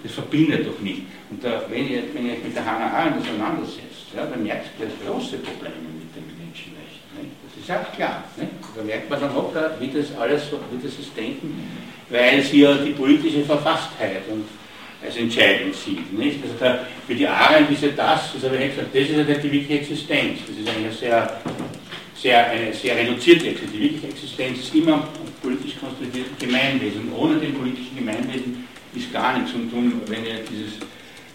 das 0.03 0.13
verbindet 0.13 0.67
doch 0.67 0.81
nicht. 0.81 1.03
Und 1.31 1.45
da, 1.45 1.63
wenn, 1.69 1.89
ihr, 1.89 2.03
wenn 2.15 2.27
ihr 2.27 2.37
mit 2.43 2.55
der 2.55 2.65
Hannah 2.65 2.93
Arendt 2.93 3.21
auseinandersetzt, 3.21 4.09
ja, 4.17 4.25
dann 4.25 4.43
merkt 4.43 4.71
ihr 4.81 4.87
große 5.05 5.37
Probleme 5.39 5.85
mit 5.99 6.15
den 6.17 6.25
Menschenrechten. 6.39 7.11
Nicht? 7.21 7.35
Das 7.45 7.53
ist 7.61 7.71
auch 7.71 7.93
klar. 7.95 8.25
Nicht? 8.37 8.53
Da 8.75 8.83
merkt 8.83 9.11
man 9.11 9.21
dann 9.21 9.31
auch, 9.37 9.53
wie 9.81 9.89
das 9.89 10.17
alles, 10.19 10.43
wie 10.71 10.83
das 10.83 10.99
ist 10.99 11.17
Denken, 11.17 11.69
weil 12.09 12.43
sie 12.43 12.61
ja 12.61 12.75
die 12.75 12.93
politische 12.93 13.45
Verfasstheit 13.45 14.23
und 14.31 14.45
als 15.05 15.17
entscheidend 15.17 15.75
sieht. 15.75 16.13
Nicht? 16.13 16.43
Also 16.43 16.55
da, 16.59 16.87
für 17.07 17.15
die 17.15 17.27
Arendt 17.27 17.71
ist 17.71 17.83
ja 17.83 17.89
das, 17.91 18.33
das 18.33 18.53
ich 18.53 18.71
gesagt, 18.71 18.95
das 18.95 19.03
ist 19.03 19.17
ja 19.17 19.23
die 19.23 19.53
wirkliche 19.53 19.81
Existenz. 19.81 20.41
Das 20.47 20.57
ist 20.57 20.69
eine 20.69 20.93
sehr, 20.93 21.41
sehr, 22.15 22.51
eine 22.51 22.73
sehr 22.73 22.97
reduzierte 22.97 23.49
Existenz. 23.49 23.73
Die 23.73 23.81
wirkliche 23.81 24.09
Existenz 24.09 24.59
ist 24.61 24.75
immer 24.75 24.95
ein 24.95 25.33
politisch 25.43 25.75
konstituiertes 25.79 26.39
Gemeinwesen. 26.39 27.13
Ohne 27.13 27.37
dem 27.37 27.55
politischen 27.55 27.97
Gemeinwesen 27.97 28.67
ist 28.95 29.13
gar 29.13 29.39
nichts. 29.39 29.55
Und 29.55 29.71
darum, 29.71 30.01
wenn 30.07 30.25
ihr 30.25 30.41
dieses 30.51 30.75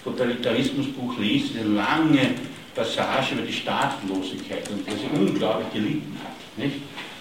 Totalitarismusbuch 0.03 1.17
liest, 1.19 1.53
diese 1.53 1.67
lange 1.67 2.35
Passage 2.73 3.35
über 3.35 3.43
die 3.43 3.53
Staatenlosigkeit 3.53 4.69
und 4.69 4.87
dass 4.87 4.95
sie 4.95 5.19
unglaublich 5.19 5.73
gelitten 5.73 6.17
hat. 6.23 6.57
Nicht? 6.57 6.77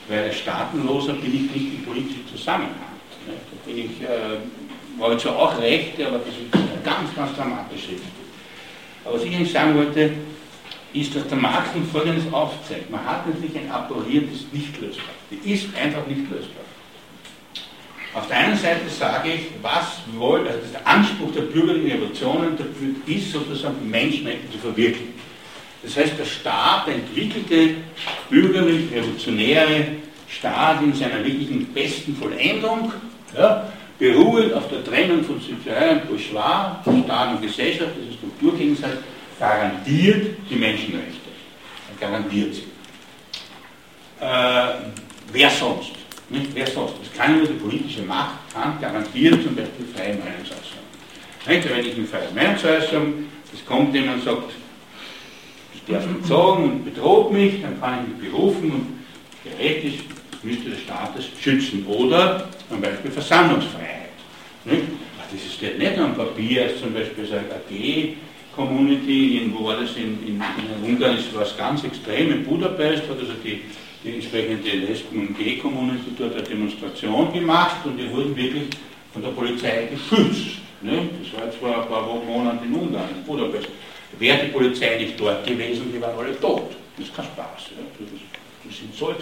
Weil 0.08 0.24
als 0.24 0.38
Staatenloser 0.38 1.14
bin 1.14 1.34
ich 1.34 1.50
nicht 1.54 1.74
im 1.74 1.84
politischen 1.84 2.26
Zusammenhang. 2.28 2.72
Nicht? 3.26 3.40
Da 3.50 3.70
bin 3.70 3.78
ich 3.78 4.02
äh, 4.02 4.38
war 4.98 5.12
jetzt 5.12 5.26
auch 5.26 5.60
recht, 5.60 6.00
aber 6.00 6.18
das 6.18 6.28
ist 6.28 6.84
ganz, 6.84 7.14
ganz 7.14 7.36
dramatisch 7.36 7.84
schrift. 7.84 8.02
Aber 9.04 9.16
was 9.16 9.24
ich 9.24 9.34
eigentlich 9.34 9.52
sagen 9.52 9.76
wollte, 9.76 10.12
ist, 10.92 11.14
dass 11.14 11.26
der 11.28 11.38
Marx 11.38 11.68
uns 11.74 11.90
Folgendes 11.90 12.32
aufzeigt. 12.32 12.90
Man 12.90 13.04
hat 13.04 13.26
natürlich 13.26 13.56
ein 13.56 13.70
Aporieren, 13.70 14.28
das 14.30 14.40
ist 14.40 14.52
nicht 14.52 14.80
lösbar. 14.80 15.14
Die 15.30 15.52
ist 15.52 15.66
einfach 15.76 16.06
nicht 16.06 16.30
lösbar. 16.30 16.64
Auf 18.14 18.26
der 18.26 18.38
einen 18.38 18.56
Seite 18.56 18.88
sage 18.88 19.30
ich, 19.32 19.40
was 19.60 20.00
wohl, 20.16 20.40
also 20.48 20.60
der 20.72 20.86
Anspruch 20.86 21.30
der 21.32 21.42
bürgerlichen 21.42 21.92
Revolutionen 21.92 22.56
ist, 23.06 23.32
sozusagen 23.32 23.88
Menschenrechte 23.88 24.50
zu 24.50 24.58
verwirklichen. 24.58 25.12
Das 25.82 25.96
heißt, 25.96 26.18
der 26.18 26.24
Staat, 26.24 26.88
entwickelte 26.88 27.76
bürgerlich-revolutionäre 28.30 29.86
Staat 30.28 30.82
in 30.82 30.94
seiner 30.94 31.24
wirklichen 31.24 31.66
besten 31.72 32.16
Vollendung, 32.16 32.92
ja, 33.36 33.70
beruhend 33.98 34.52
auf 34.54 34.68
der 34.68 34.84
Trennung 34.84 35.24
von 35.24 35.40
Citoyen 35.40 36.00
und 36.00 36.08
Bourgeois, 36.08 36.76
Staat 37.04 37.34
und 37.34 37.42
Gesellschaft, 37.42 37.90
diese 38.00 38.16
Strukturgegensatz, 38.16 38.98
garantiert 39.38 40.36
die 40.48 40.56
Menschenrechte. 40.56 41.28
Er 41.90 42.08
garantiert 42.08 42.54
sie. 42.54 42.64
Äh, 44.20 44.74
wer 45.32 45.50
sonst? 45.50 45.92
Nicht? 46.28 46.54
Wer 46.54 46.66
sonst? 46.66 46.94
Das 47.00 47.12
kann 47.16 47.38
nur 47.38 47.46
die 47.46 47.54
politische 47.54 48.02
Macht, 48.02 48.52
kann 48.52 48.80
garantieren 48.80 49.42
zum 49.42 49.54
Beispiel 49.54 49.86
freie 49.94 50.14
Meinungsäußerung. 50.14 50.88
Nicht? 51.46 51.70
Wenn 51.70 51.86
ich 51.86 51.96
eine 51.96 52.06
freie 52.06 52.30
Meinungsäußerung, 52.34 53.24
das 53.50 53.64
kommt 53.64 53.94
jemand 53.94 54.18
und 54.18 54.24
sagt, 54.24 54.52
das 55.72 55.94
darf 55.94 56.06
nicht 56.06 56.26
sagen 56.26 56.64
und 56.64 56.84
bedroht 56.84 57.32
mich, 57.32 57.62
dann 57.62 57.80
kann 57.80 58.04
ich 58.04 58.22
mich 58.22 58.30
berufen 58.30 58.70
und 58.70 58.86
theoretisch 59.42 60.00
müsste 60.42 60.70
der 60.70 60.78
Staat 60.78 61.16
das 61.16 61.26
schützen. 61.40 61.86
Oder 61.86 62.48
zum 62.68 62.80
Beispiel 62.80 63.10
Versammlungsfreiheit. 63.10 64.08
Das 64.64 65.54
steht 65.54 65.78
nicht 65.78 65.98
am 65.98 66.14
Papier, 66.14 66.62
als 66.64 66.80
zum 66.80 66.94
Beispiel 66.94 67.26
so 67.26 67.34
eine 67.34 67.44
AG-Community, 67.44 69.52
wo 69.54 69.66
war 69.66 69.80
das 69.80 69.94
in, 69.96 70.18
in, 70.26 70.42
in 70.42 70.84
Ungarn, 70.84 71.18
ist 71.18 71.34
was 71.34 71.54
ganz 71.56 71.84
extrem, 71.84 72.32
in 72.32 72.44
Budapest 72.44 73.02
hat 73.02 73.18
also 73.18 73.34
die, 73.44 73.60
die 74.02 74.14
entsprechende 74.14 74.70
Lesben- 74.70 75.28
und 75.28 75.38
Gay-Community 75.38 76.12
dort 76.18 76.34
eine 76.34 76.42
Demonstration 76.42 77.32
gemacht 77.32 77.76
und 77.84 77.96
die 77.98 78.10
wurden 78.10 78.34
wirklich 78.34 78.64
von 79.12 79.22
der 79.22 79.30
Polizei 79.30 79.88
geschützt. 79.90 80.58
Ne? 80.80 81.08
Das 81.22 81.32
war 81.38 81.46
jetzt 81.46 81.58
vor 81.58 81.82
ein 81.82 81.88
paar 81.88 82.02
Monaten 82.24 82.64
in 82.64 82.74
Ungarn, 82.74 83.10
in 83.14 83.22
Budapest. 83.24 83.68
Wäre 84.18 84.46
die 84.46 84.52
Polizei 84.52 84.96
nicht 84.96 85.20
dort 85.20 85.46
gewesen, 85.46 85.92
die 85.92 86.00
waren 86.00 86.18
alle 86.18 86.40
tot. 86.40 86.70
Das 86.96 87.06
ist 87.06 87.14
kein 87.14 87.26
Spaß. 87.26 87.70
Ja? 87.76 87.82
Das, 87.98 88.08
das 88.64 88.78
sind 88.78 88.94
so, 88.94 89.14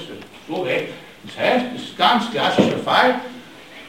so 0.48 0.64
weg. 0.64 0.92
Das 1.26 1.38
heißt, 1.38 1.66
das 1.74 1.82
ist 1.82 1.90
ein 1.90 1.96
ganz 1.96 2.30
klassischer 2.30 2.78
Fall. 2.78 3.20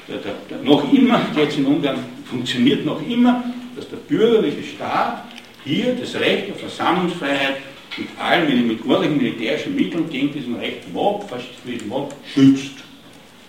Der, 0.07 0.18
der, 0.18 0.34
der, 0.49 0.57
noch 0.59 0.91
immer, 0.91 1.22
jetzt 1.35 1.57
in 1.57 1.65
Ungarn 1.65 1.99
funktioniert 2.26 2.85
noch 2.85 3.01
immer, 3.07 3.43
dass 3.76 3.89
der 3.89 3.97
bürgerliche 3.97 4.64
Staat 4.64 5.26
hier 5.64 5.95
das 5.95 6.15
Recht 6.15 6.51
auf 6.51 6.59
Versammlungsfreiheit 6.59 7.57
mit 7.97 8.07
allen 8.19 8.68
mit 8.68 8.85
ordentlichen 8.85 9.18
militärischen 9.18 9.76
Mitteln 9.76 10.09
gegen 10.09 10.31
diesen 10.31 10.55
rechten 10.55 10.93
Mob, 10.93 11.30
faschistischen 11.30 11.88
Mob, 11.89 12.14
schützt. 12.34 12.72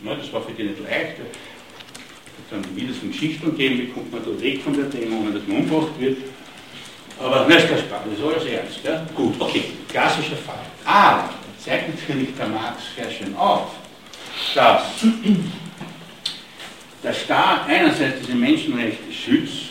Ja, 0.05 0.15
das 0.15 0.33
war 0.33 0.43
für 0.43 0.53
die 0.53 0.65
nicht 0.65 0.81
leicht. 0.81 1.17
Dann 2.51 2.65
wieder 2.75 2.95
so 2.95 3.07
Geschichten 3.07 3.57
geben, 3.57 3.79
wie 3.79 3.87
kommt 3.89 4.11
man 4.11 4.23
da 4.25 4.43
weg 4.43 4.63
von 4.63 4.73
der 4.73 4.87
Demo, 4.87 5.21
ohne 5.21 5.33
dass 5.33 5.47
man 5.47 5.59
umgebracht 5.59 5.93
wird. 5.99 6.17
Aber 7.21 7.47
das 7.49 7.63
ist 7.63 7.69
kein 7.69 7.79
Spaß, 7.79 8.01
das 8.09 8.19
ist 8.19 8.25
alles 8.25 8.45
ernst. 8.47 8.81
Ja? 8.85 9.07
Gut, 9.15 9.35
okay, 9.39 9.65
klassischer 9.89 10.37
Fall. 10.37 10.65
Aber 10.85 11.31
zeigt 11.65 11.89
natürlich 11.89 12.35
der 12.37 12.49
Marx 12.49 12.83
sehr 12.97 13.11
schön 13.11 13.37
auf, 13.37 13.71
dass 14.55 14.83
der 17.03 17.13
Staat 17.13 17.69
einerseits 17.69 18.21
diese 18.21 18.35
Menschenrechte 18.35 19.13
schützt, 19.13 19.71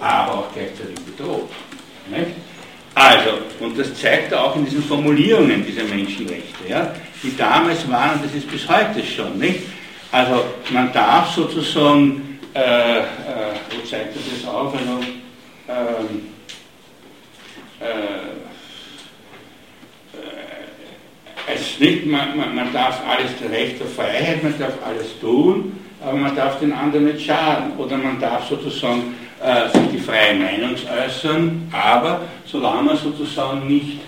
aber 0.00 0.34
auch 0.34 0.52
gleichzeitig 0.52 1.04
bedroht. 1.04 1.50
Nicht? 2.08 2.32
Also, 2.94 3.38
und 3.60 3.78
das 3.78 3.94
zeigt 3.94 4.32
er 4.32 4.44
auch 4.44 4.56
in 4.56 4.64
diesen 4.64 4.82
Formulierungen 4.82 5.64
dieser 5.64 5.84
Menschenrechte, 5.84 6.68
ja, 6.68 6.94
die 7.22 7.34
damals 7.36 7.90
waren, 7.90 8.20
das 8.22 8.34
ist 8.34 8.50
bis 8.50 8.68
heute 8.68 9.02
schon, 9.04 9.38
nicht? 9.38 9.60
Also, 10.10 10.44
man 10.70 10.92
darf 10.92 11.34
sozusagen, 11.34 12.38
äh, 12.54 12.98
äh, 12.98 13.04
wo 13.70 13.86
zeigt 13.88 14.14
er 14.14 14.22
das 14.36 14.46
auf? 14.52 14.74
Also, 14.74 15.00
ähm, 15.68 16.28
äh, 17.80 18.32
es 21.46 21.78
nicht, 21.78 22.06
man, 22.06 22.36
man, 22.36 22.54
man 22.54 22.72
darf 22.72 23.00
alles 23.06 23.30
der 23.40 23.50
Recht 23.50 23.80
auf 23.82 23.94
Freiheit, 23.94 24.42
man 24.42 24.58
darf 24.58 24.74
alles 24.84 25.18
tun, 25.20 25.78
aber 26.00 26.16
man 26.16 26.34
darf 26.36 26.58
den 26.60 26.72
anderen 26.72 27.06
nicht 27.06 27.26
schaden. 27.26 27.72
Oder 27.78 27.96
man 27.96 28.20
darf 28.20 28.48
sozusagen 28.48 29.14
äh, 29.42 29.68
sich 29.70 29.88
die 29.92 29.98
freie 29.98 30.34
Meinung 30.34 30.74
äußern, 30.74 31.68
aber 31.72 32.22
solange 32.46 32.82
man 32.82 32.96
sozusagen 32.96 33.66
nicht, 33.66 33.98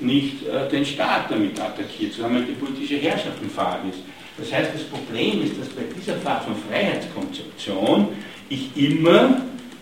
nicht 0.00 0.46
äh, 0.46 0.68
den 0.68 0.84
Staat 0.84 1.30
damit 1.30 1.60
attackiert, 1.60 2.12
solange 2.14 2.42
die 2.42 2.52
politische 2.52 2.96
Herrschaft 2.96 3.42
in 3.42 3.50
Frage 3.50 3.88
ist. 3.90 4.00
Das 4.38 4.52
heißt, 4.52 4.70
das 4.74 4.82
Problem 4.84 5.44
ist, 5.44 5.60
dass 5.60 5.68
bei 5.68 5.82
dieser 5.96 6.14
Art 6.28 6.44
von 6.44 6.54
Freiheitskonzeption 6.68 8.08
ich 8.48 8.68
immer 8.76 9.40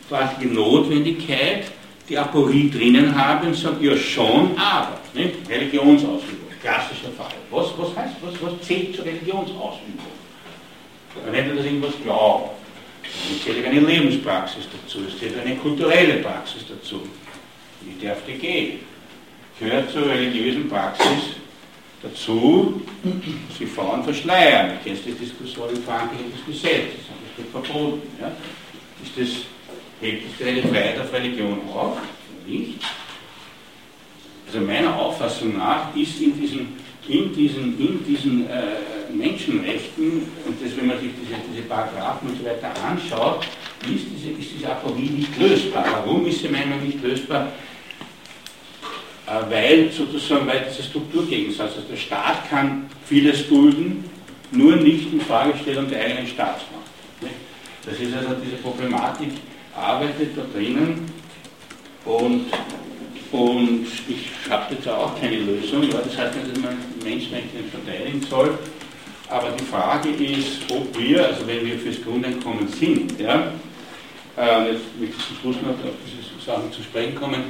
quasi 0.09 0.34
die 0.43 0.55
Notwendigkeit, 0.55 1.64
die 2.09 2.18
Aporie 2.18 2.70
drinnen 2.70 3.14
habe 3.16 3.47
und 3.47 3.56
sage, 3.56 3.86
ja 3.86 3.97
schon, 3.97 4.51
aber, 4.59 4.98
nicht? 5.14 5.48
Religionsausübung 5.48 6.41
klassischer 6.62 7.10
Fall. 7.16 7.34
Was, 7.51 7.66
was 7.76 7.97
heißt, 7.97 8.14
was, 8.22 8.34
was 8.40 8.66
zählt 8.66 8.94
zur 8.94 9.05
Religionsausübung? 9.05 10.12
Wenn 11.30 11.48
du 11.48 11.56
das 11.56 11.66
irgendwas 11.66 11.94
glauben, 12.02 12.51
es 13.05 13.44
zählt 13.44 13.66
eine 13.66 13.80
Lebenspraxis 13.80 14.64
dazu, 14.72 15.01
es 15.06 15.18
zählt 15.18 15.39
eine 15.39 15.56
kulturelle 15.56 16.14
Praxis 16.22 16.64
dazu. 16.68 17.02
Wie 17.82 18.05
darf 18.05 18.18
die 18.26 18.34
gehen? 18.34 18.78
Gehört 19.59 19.90
zur 19.90 20.06
religiösen 20.06 20.68
Praxis 20.68 21.36
dazu, 22.02 22.80
sie 23.59 23.66
Frauen 23.66 24.02
verschleiern. 24.02 24.70
Du 24.70 24.84
kennst 24.84 25.05
die 25.05 25.12
Diskussion 25.12 25.68
in 25.70 25.82
Frankreich 25.82 26.20
das 26.32 26.47
Gesetz, 26.47 26.93
das 26.97 27.36
wird 27.36 27.51
verboten. 27.51 28.02
Ja? 28.20 28.32
Ist 29.02 29.18
das, 29.18 29.44
hebt 30.01 30.40
das 30.40 30.48
eine 30.48 30.62
Freiheit 30.62 30.98
auf 31.01 31.12
Religion 31.12 31.60
auf? 31.72 31.98
Nicht. 32.47 32.80
Also 34.52 34.66
meiner 34.66 34.94
Auffassung 34.94 35.56
nach 35.56 35.96
ist 35.96 36.20
in 36.20 36.38
diesen, 36.38 36.76
in 37.08 37.34
diesen, 37.34 37.80
in 37.80 38.04
diesen 38.04 38.50
äh, 38.50 39.10
Menschenrechten, 39.10 40.28
und 40.44 40.62
das, 40.62 40.76
wenn 40.76 40.88
man 40.88 41.00
sich 41.00 41.08
diese, 41.22 41.36
diese 41.50 41.62
Paragraphen 41.66 42.28
und 42.28 42.38
so 42.38 42.44
weiter 42.44 42.70
anschaut, 42.86 43.46
ist 43.82 44.04
diese, 44.14 44.38
ist 44.38 44.50
diese 44.58 44.70
Aporie 44.70 45.08
nicht 45.08 45.38
lösbar. 45.38 45.86
Warum 46.04 46.26
ist 46.26 46.42
sie 46.42 46.48
meiner 46.48 46.76
nicht 46.76 47.02
lösbar? 47.02 47.50
Äh, 49.26 49.50
weil 49.50 49.90
sozusagen, 49.90 50.46
weil 50.46 50.66
dieser 50.68 50.82
Strukturgegensatz, 50.82 51.76
also 51.76 51.88
der 51.88 51.96
Staat 51.96 52.50
kann 52.50 52.90
vieles 53.06 53.48
dulden, 53.48 54.04
nur 54.50 54.76
nicht 54.76 55.14
in 55.14 55.22
Fragestellung 55.22 55.88
der 55.88 56.04
eigenen 56.04 56.26
Staatsmacht. 56.26 56.82
Das 57.86 57.98
ist 57.98 58.14
also 58.14 58.36
diese 58.44 58.56
Problematik, 58.56 59.30
arbeitet 59.74 60.36
da 60.36 60.42
drinnen 60.54 61.10
und 62.04 62.44
und 63.32 63.86
ich 64.09 64.50
habe 64.50 64.74
jetzt 64.74 64.86
auch 64.86 65.18
keine 65.18 65.36
Lösung, 65.36 65.82
ja, 65.84 65.98
das 66.04 66.16
heißt 66.16 66.36
nicht, 66.36 66.54
dass 66.54 66.62
man 66.62 66.76
Menschenrechte 67.02 67.59
verteidigen 67.70 68.20
soll, 68.28 68.59
aber 69.28 69.52
die 69.59 69.64
Frage 69.64 70.10
ist, 70.10 70.70
ob 70.70 70.98
wir, 70.98 71.26
also 71.26 71.46
wenn 71.46 71.64
wir 71.64 71.78
fürs 71.78 72.02
Grundeinkommen 72.02 72.68
sind, 72.68 73.18
ja, 73.18 73.52
äh, 74.36 74.72
jetzt 74.72 74.84
möchte 75.00 75.16
ich 75.18 75.26
zum 75.26 75.36
Schluss 75.40 75.56
noch 75.62 75.70
auf 75.70 75.96
diese 76.06 76.44
Sachen 76.44 76.70
zu 76.72 76.82
sprechen 76.82 77.14
kommen, 77.14 77.42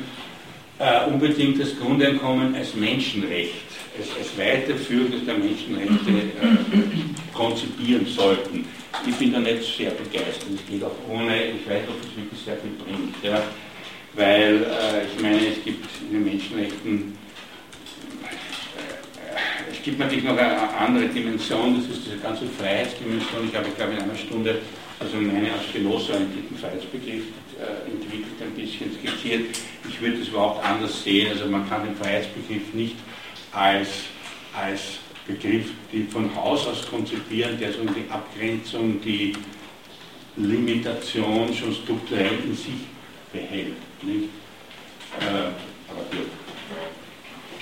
äh, 0.78 1.04
unbedingt 1.10 1.60
das 1.60 1.76
Grundeinkommen 1.76 2.54
als 2.54 2.74
Menschenrecht, 2.74 3.66
als, 3.98 4.08
als 4.16 4.38
Weiterführen 4.38 5.26
der 5.26 5.34
Menschenrechte 5.34 6.10
äh, 6.10 7.34
konzipieren 7.34 8.06
sollten. 8.06 8.66
Ich 9.04 9.16
bin 9.16 9.32
da 9.32 9.40
nicht 9.40 9.64
sehr 9.76 9.90
begeistert, 9.90 10.46
es 10.54 10.70
geht 10.70 10.84
auch 10.84 10.94
ohne, 11.08 11.46
ich 11.46 11.68
weiß, 11.68 11.82
ob 11.88 11.96
es 12.04 12.16
wirklich 12.16 12.40
sehr 12.44 12.56
viel 12.58 12.70
bringt. 12.78 13.16
Ja 13.24 13.42
weil 14.14 14.62
äh, 14.62 15.06
ich 15.06 15.22
meine, 15.22 15.38
es 15.38 15.64
gibt 15.64 15.86
in 16.02 16.12
den 16.12 16.24
Menschenrechten, 16.24 17.18
äh, 18.24 19.72
es 19.72 19.82
gibt 19.82 19.98
natürlich 19.98 20.24
noch 20.24 20.36
eine 20.36 20.68
andere 20.76 21.06
Dimension, 21.06 21.76
das 21.80 21.96
ist 21.96 22.06
diese 22.06 22.18
ganze 22.18 22.46
Freiheitsdimension. 22.46 23.48
Ich 23.48 23.56
habe, 23.56 23.68
glaube 23.70 23.92
in 23.92 23.98
einer 24.00 24.16
Stunde 24.16 24.60
also 25.02 25.16
meine 25.16 25.52
als 25.52 25.72
Genosse 25.72 26.12
orientierten 26.12 26.56
Freiheitsbegriff 26.56 27.24
äh, 27.58 27.90
entwickelt, 27.90 28.40
ein 28.40 28.54
bisschen 28.54 28.90
skizziert. 28.92 29.56
Ich 29.88 30.00
würde 30.00 30.18
es 30.18 30.28
überhaupt 30.28 30.64
anders 30.64 31.02
sehen. 31.02 31.28
Also 31.30 31.46
man 31.46 31.68
kann 31.68 31.84
den 31.84 31.96
Freiheitsbegriff 31.96 32.72
nicht 32.72 32.96
als, 33.52 33.88
als 34.54 34.80
Begriff 35.26 35.70
die 35.92 36.04
von 36.04 36.34
Haus 36.36 36.66
aus 36.66 36.86
konzipieren, 36.88 37.58
der 37.58 37.72
so 37.72 37.80
die 37.84 38.10
Abgrenzung, 38.10 39.00
die 39.00 39.34
Limitation 40.36 41.52
schon 41.52 41.74
strukturell 41.74 42.38
in 42.44 42.54
sich 42.54 42.74
behält. 43.32 43.74
Nicht? 44.02 44.28
Äh, 45.20 45.50
aber 45.90 46.02
gut. 46.10 46.28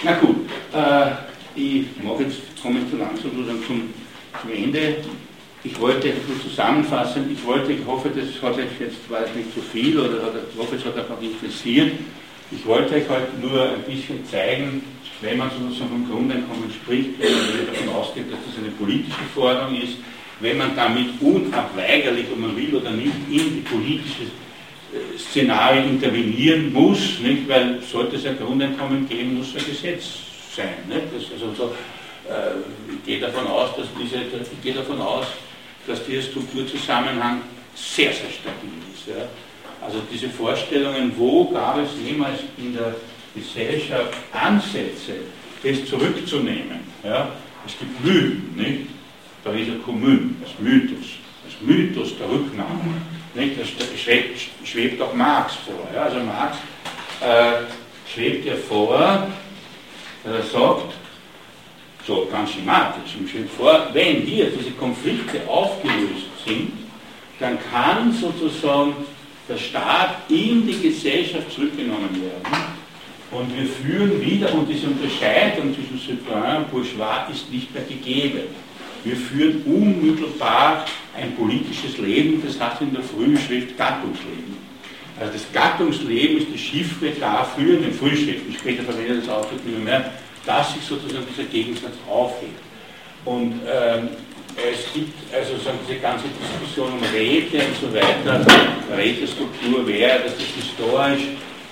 Na 0.03 0.13
gut, 0.15 0.37
äh, 0.73 1.11
ich 1.55 1.87
mache 2.03 2.25
jetzt, 2.25 2.41
komme 2.63 2.81
jetzt 2.81 2.91
so 2.91 2.97
langsam 2.97 3.31
sozusagen 3.37 3.65
zum, 3.67 3.95
zum 4.41 4.51
Ende. 4.51 4.97
Ich 5.63 5.79
wollte 5.79 6.09
nur 6.09 6.41
zusammenfassen, 6.41 7.31
ich 7.31 7.45
wollte, 7.45 7.73
ich 7.73 7.85
hoffe, 7.85 8.09
das 8.09 8.43
hat 8.43 8.57
euch 8.57 8.81
jetzt, 8.81 8.97
es 9.11 9.37
nicht 9.37 9.53
zu 9.53 9.61
viel 9.61 9.99
oder 9.99 10.23
hat, 10.23 10.33
ich 10.51 10.59
hoffe, 10.59 10.77
es 10.77 10.85
hat 10.85 10.97
euch 10.97 11.11
auch 11.11 11.23
interessiert. 11.23 11.93
Ich 12.51 12.65
wollte 12.67 12.95
euch 12.95 13.09
heute 13.09 13.29
nur 13.41 13.63
ein 13.63 13.83
bisschen 13.83 14.25
zeigen, 14.27 14.83
wenn 15.21 15.37
man 15.37 15.51
sozusagen 15.51 15.91
vom 15.91 16.11
Grundeinkommen 16.11 16.71
spricht, 16.71 17.11
wenn 17.19 17.31
man 17.31 17.67
davon 17.67 17.89
ausgeht, 17.91 18.33
dass 18.33 18.39
das 18.47 18.59
eine 18.59 18.73
politische 18.73 19.23
Forderung 19.35 19.75
ist, 19.81 19.99
wenn 20.41 20.57
man 20.57 20.75
damit 20.75 21.09
unabweigerlich, 21.21 22.27
ob 22.33 22.39
man 22.39 22.57
will 22.57 22.75
oder 22.75 22.91
nicht, 22.91 23.13
in 23.29 23.55
die 23.57 23.65
politische 23.71 24.25
Szenarien 25.19 25.91
intervenieren 25.91 26.73
muss, 26.73 27.19
nicht? 27.21 27.49
weil 27.49 27.81
sollte 27.83 28.17
es 28.17 28.27
ein 28.27 28.37
Grundeinkommen 28.39 29.09
geben, 29.09 29.39
muss 29.39 29.55
ein 29.55 29.65
Gesetz 29.65 30.05
sein. 30.55 30.75
Nicht? 30.89 31.07
Das 31.15 31.33
also 31.33 31.55
so, 31.55 31.65
äh, 32.29 32.93
ich 32.93 33.05
gehe 33.05 33.21
davon 33.21 33.47
aus, 33.47 33.71
dass 33.77 33.87
diese, 34.01 34.17
ich 34.17 34.63
gehe 34.63 34.75
davon 34.75 35.01
aus, 35.01 35.27
dass 35.87 36.05
dieser 36.05 36.23
Strukturzusammenhang 36.23 37.43
sehr, 37.75 38.13
sehr 38.13 38.31
stabil 38.31 38.71
ist. 38.93 39.07
Ja. 39.07 39.29
Also 39.81 40.03
diese 40.13 40.29
Vorstellungen, 40.29 41.13
wo 41.17 41.49
gab 41.51 41.79
es 41.79 41.91
jemals 42.05 42.41
in 42.59 42.75
der 42.75 42.95
Gesellschaft 43.35 44.15
Ansätze, 44.33 45.15
das 45.63 45.85
zurückzunehmen. 45.87 46.81
Ja. 47.05 47.31
Es 47.67 47.79
gibt 47.79 48.05
Mythen, 48.05 48.55
nicht? 48.57 48.87
Pariser 49.45 49.77
Kommune, 49.85 50.35
das 50.43 50.51
Mythos, 50.59 51.07
das 51.51 51.61
Mythos 51.67 52.17
der 52.19 52.29
Rücknahme. 52.29 52.95
Nicht? 53.35 53.61
Das 53.61 53.69
schwebt, 54.01 54.41
schwebt 54.65 55.01
auch 55.03 55.15
Marx 55.15 55.55
vor. 55.55 55.89
Ja. 55.95 56.03
Also 56.03 56.21
Marx 56.21 56.57
äh, 57.21 57.65
schwebt 58.13 58.47
ja 58.47 58.55
vor, 58.55 59.27
er 60.25 60.43
sagt, 60.53 60.95
so 62.07 62.29
ganz 62.31 62.53
schematisch, 62.53 63.15
ihm 63.19 63.29
schwebt 63.29 63.51
vor, 63.53 63.89
wenn 63.93 64.23
hier 64.23 64.47
diese 64.51 64.73
Konflikte 64.73 65.47
aufgelöst 65.47 66.27
sind, 66.47 66.73
dann 67.39 67.59
kann 67.71 68.13
sozusagen 68.13 68.95
der 69.49 69.59
Staat 69.59 70.17
in 70.29 70.67
die 70.67 70.81
Gesellschaft 70.81 71.51
zurückgenommen 71.53 72.11
werden. 72.23 72.71
Und 73.31 73.57
wir 73.57 73.67
führen 73.67 74.21
wieder, 74.21 74.53
und 74.55 74.69
diese 74.69 74.89
Unterscheidung 74.89 75.75
zwischen 75.75 76.01
Citoyen 76.01 76.59
und 76.59 76.71
Bourgeois 76.71 77.31
ist 77.33 77.51
nicht 77.51 77.73
mehr 77.73 77.85
gegeben. 77.85 78.43
Wir 79.05 79.17
führen 79.17 79.63
unmittelbar 79.65 80.85
ein 81.17 81.35
politisches 81.37 81.99
Leben, 81.99 82.43
das 82.45 82.61
heißt 82.61 82.83
in 82.83 82.93
der 82.93 83.03
Frühschrift 83.03 83.77
Gattungsleben. 83.77 84.59
Also 85.19 85.33
das 85.33 85.53
Gattungsleben 85.53 86.39
ist 86.39 86.49
die 86.55 86.59
Chiffre 86.59 87.11
dafür, 87.19 87.75
in 87.75 87.83
den 87.83 87.93
Frühschriften, 87.93 88.55
später 88.59 88.83
verwendet 88.83 89.23
das 89.23 89.29
Ausdruck 89.29 89.65
nicht 89.67 89.85
mehr, 89.85 90.13
dass 90.47 90.73
sich 90.73 90.83
sozusagen 90.83 91.27
dieser 91.31 91.49
Gegensatz 91.49 91.95
aufhebt. 92.09 92.61
Und 93.25 93.61
ähm, 93.67 94.09
es 94.57 94.93
gibt 94.93 95.13
also 95.33 95.57
sagen, 95.63 95.79
diese 95.87 96.01
ganze 96.01 96.25
Diskussion 96.29 96.93
um 96.93 97.03
Räte 97.15 97.59
und 97.59 97.77
so 97.81 97.95
weiter, 97.95 98.45
Rätestruktur 98.97 99.87
wäre, 99.87 100.25
dass 100.25 100.35
das 100.37 100.47
historisch 100.47 101.29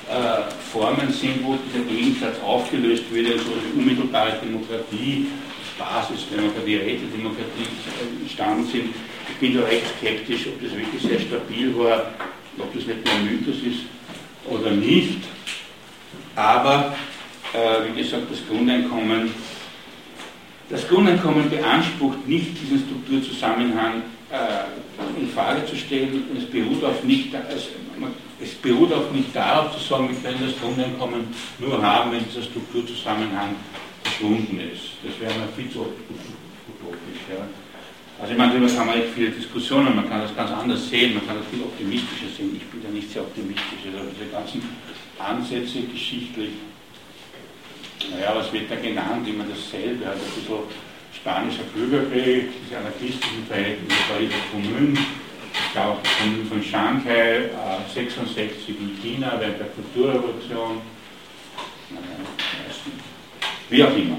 äh, 0.08 0.50
Formen 0.72 1.12
sind, 1.12 1.44
wo 1.44 1.56
dieser 1.56 1.84
Gegensatz 1.84 2.36
aufgelöst 2.44 3.04
wird, 3.10 3.32
also 3.32 3.44
unmittelbare 3.74 4.34
Demokratie, 4.42 5.26
Basisdemokratie, 5.78 6.76
Rätedemokratie 6.76 7.68
entstanden 8.20 8.66
sind. 8.66 8.94
Ich 9.30 9.36
bin 9.36 9.54
da 9.56 9.64
recht 9.64 9.84
skeptisch, 9.98 10.46
ob 10.48 10.62
das 10.62 10.76
wirklich 10.76 11.02
sehr 11.02 11.20
stabil 11.20 11.76
war, 11.78 12.12
ob 12.58 12.74
das 12.74 12.86
nicht 12.86 12.98
ein 13.08 13.24
Mythos 13.24 13.56
ist 13.56 13.82
oder 14.46 14.70
nicht. 14.70 15.20
Aber, 16.34 16.96
äh, 17.52 17.88
wie 17.88 18.02
gesagt, 18.02 18.24
das 18.30 18.40
Grundeinkommen 18.48 19.30
das 20.70 20.86
Grundeinkommen 20.86 21.48
beansprucht 21.48 22.26
nicht, 22.28 22.60
diesen 22.60 22.84
Strukturzusammenhang 22.86 24.02
äh, 24.30 25.18
in 25.20 25.30
Frage 25.30 25.64
zu 25.64 25.74
stellen. 25.74 26.24
Es 26.36 26.44
beruht, 26.44 26.84
auf 26.84 27.02
nicht, 27.04 27.34
also, 27.34 27.68
es 28.40 28.54
beruht 28.54 28.92
auch 28.92 29.10
nicht 29.10 29.34
darauf 29.34 29.74
zu 29.76 29.82
sagen, 29.82 30.10
wir 30.10 30.30
können 30.30 30.46
das 30.46 30.60
Grundeinkommen 30.60 31.28
nur 31.58 31.82
haben, 31.82 32.12
wenn 32.12 32.24
dieser 32.28 32.42
Strukturzusammenhang 32.42 33.56
verschwunden 34.02 34.60
ist. 34.60 34.98
Das 35.02 35.18
wäre 35.20 35.38
mal 35.38 35.48
viel 35.56 35.70
zu 35.70 35.80
utopisch. 35.80 37.22
Ja. 37.30 37.46
Also 38.20 38.32
ich 38.32 38.38
meine, 38.38 38.52
darüber 38.52 38.74
kann 38.74 38.86
man 38.86 38.98
echt 38.98 39.14
viele 39.14 39.30
Diskussionen, 39.30 39.94
man 39.94 40.08
kann 40.08 40.22
das 40.22 40.34
ganz 40.34 40.50
anders 40.50 40.88
sehen, 40.88 41.14
man 41.14 41.26
kann 41.26 41.36
das 41.36 41.46
viel 41.50 41.62
optimistischer 41.62 42.30
sehen. 42.36 42.56
Ich 42.56 42.66
bin 42.66 42.82
da 42.82 42.88
nicht 42.88 43.10
sehr 43.12 43.22
optimistisch. 43.22 43.86
Also 43.86 44.10
diese 44.10 44.30
ganzen 44.30 44.62
Ansätze 45.18 45.82
geschichtlich 45.82 46.50
naja, 48.10 48.34
was 48.34 48.52
wird 48.52 48.70
da 48.70 48.76
genannt? 48.76 49.28
Immer 49.28 49.44
dasselbe, 49.44 50.06
also 50.06 50.22
ein 50.24 50.34
bisschen 50.34 50.58
spanischer 51.14 51.64
Bürgerkrieg, 51.74 52.48
diese 52.64 52.78
anarchistischen 52.78 53.44
Verhältnisse 53.46 54.00
Pariser 54.08 54.34
Kommune, 54.52 54.98
ich 55.52 55.72
glaube 55.72 55.98
Kommune 56.18 56.44
von 56.44 56.62
Shanghai, 56.62 57.50
äh, 57.50 57.92
66 57.92 58.68
in 58.68 58.98
China 59.02 59.36
während 59.38 59.60
der 59.60 59.68
Kulturrevolution, 59.68 60.80
wie 63.70 63.82
auch 63.82 63.96
immer. 63.96 64.18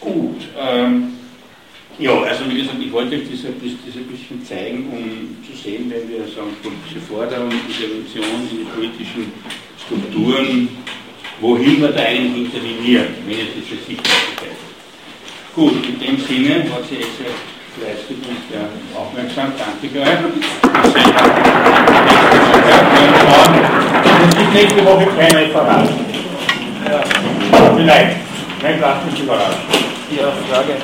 Gut, 0.00 0.42
ähm, 0.58 1.12
ja, 1.98 2.12
also 2.22 2.48
wie 2.48 2.60
gesagt, 2.60 2.78
ich 2.80 2.92
wollte 2.92 3.16
euch 3.16 3.22
das 3.30 3.44
ein 3.44 4.06
bisschen 4.06 4.44
zeigen, 4.44 4.86
um 4.92 5.44
zu 5.44 5.60
sehen, 5.60 5.90
wenn 5.90 6.08
wir 6.08 6.20
sagen, 6.28 6.54
politische 6.62 7.00
Forderungen, 7.00 7.52
Intervention 7.52 8.24
in 8.50 8.58
die 8.58 8.64
politischen 8.64 9.32
Strukturen 9.84 10.68
wohin 11.40 11.80
wir 11.80 11.88
da 11.88 12.02
eigentlich 12.02 12.46
intervenieren, 12.46 13.06
wenn 13.26 13.38
es 13.38 13.46
diese 13.54 13.82
Sichtbarkeit. 13.84 14.56
Gut, 15.54 15.86
in 15.86 15.98
dem 16.00 16.18
Sinne 16.18 16.64
hat 16.72 16.88
sie 16.88 16.96
jetzt 16.96 17.18
fleißig 17.78 18.16
und 18.28 18.38
sehr 18.50 18.68
aufmerksam. 18.98 19.52
Danke 19.56 20.00
euch. 20.00 20.08
Es 24.28 24.36
gibt 24.36 24.52
nächste 24.54 24.84
Woche 24.84 25.06
kein 25.16 25.32
Referat. 25.32 25.88
Ja. 26.88 27.04
Vielleicht. 27.76 28.27
Vielleicht 28.58 28.80
lasst 28.80 29.06
uns 29.08 29.20
überraschen. 29.20 29.62
Ja, 30.10 30.32
Frage. 30.50 30.76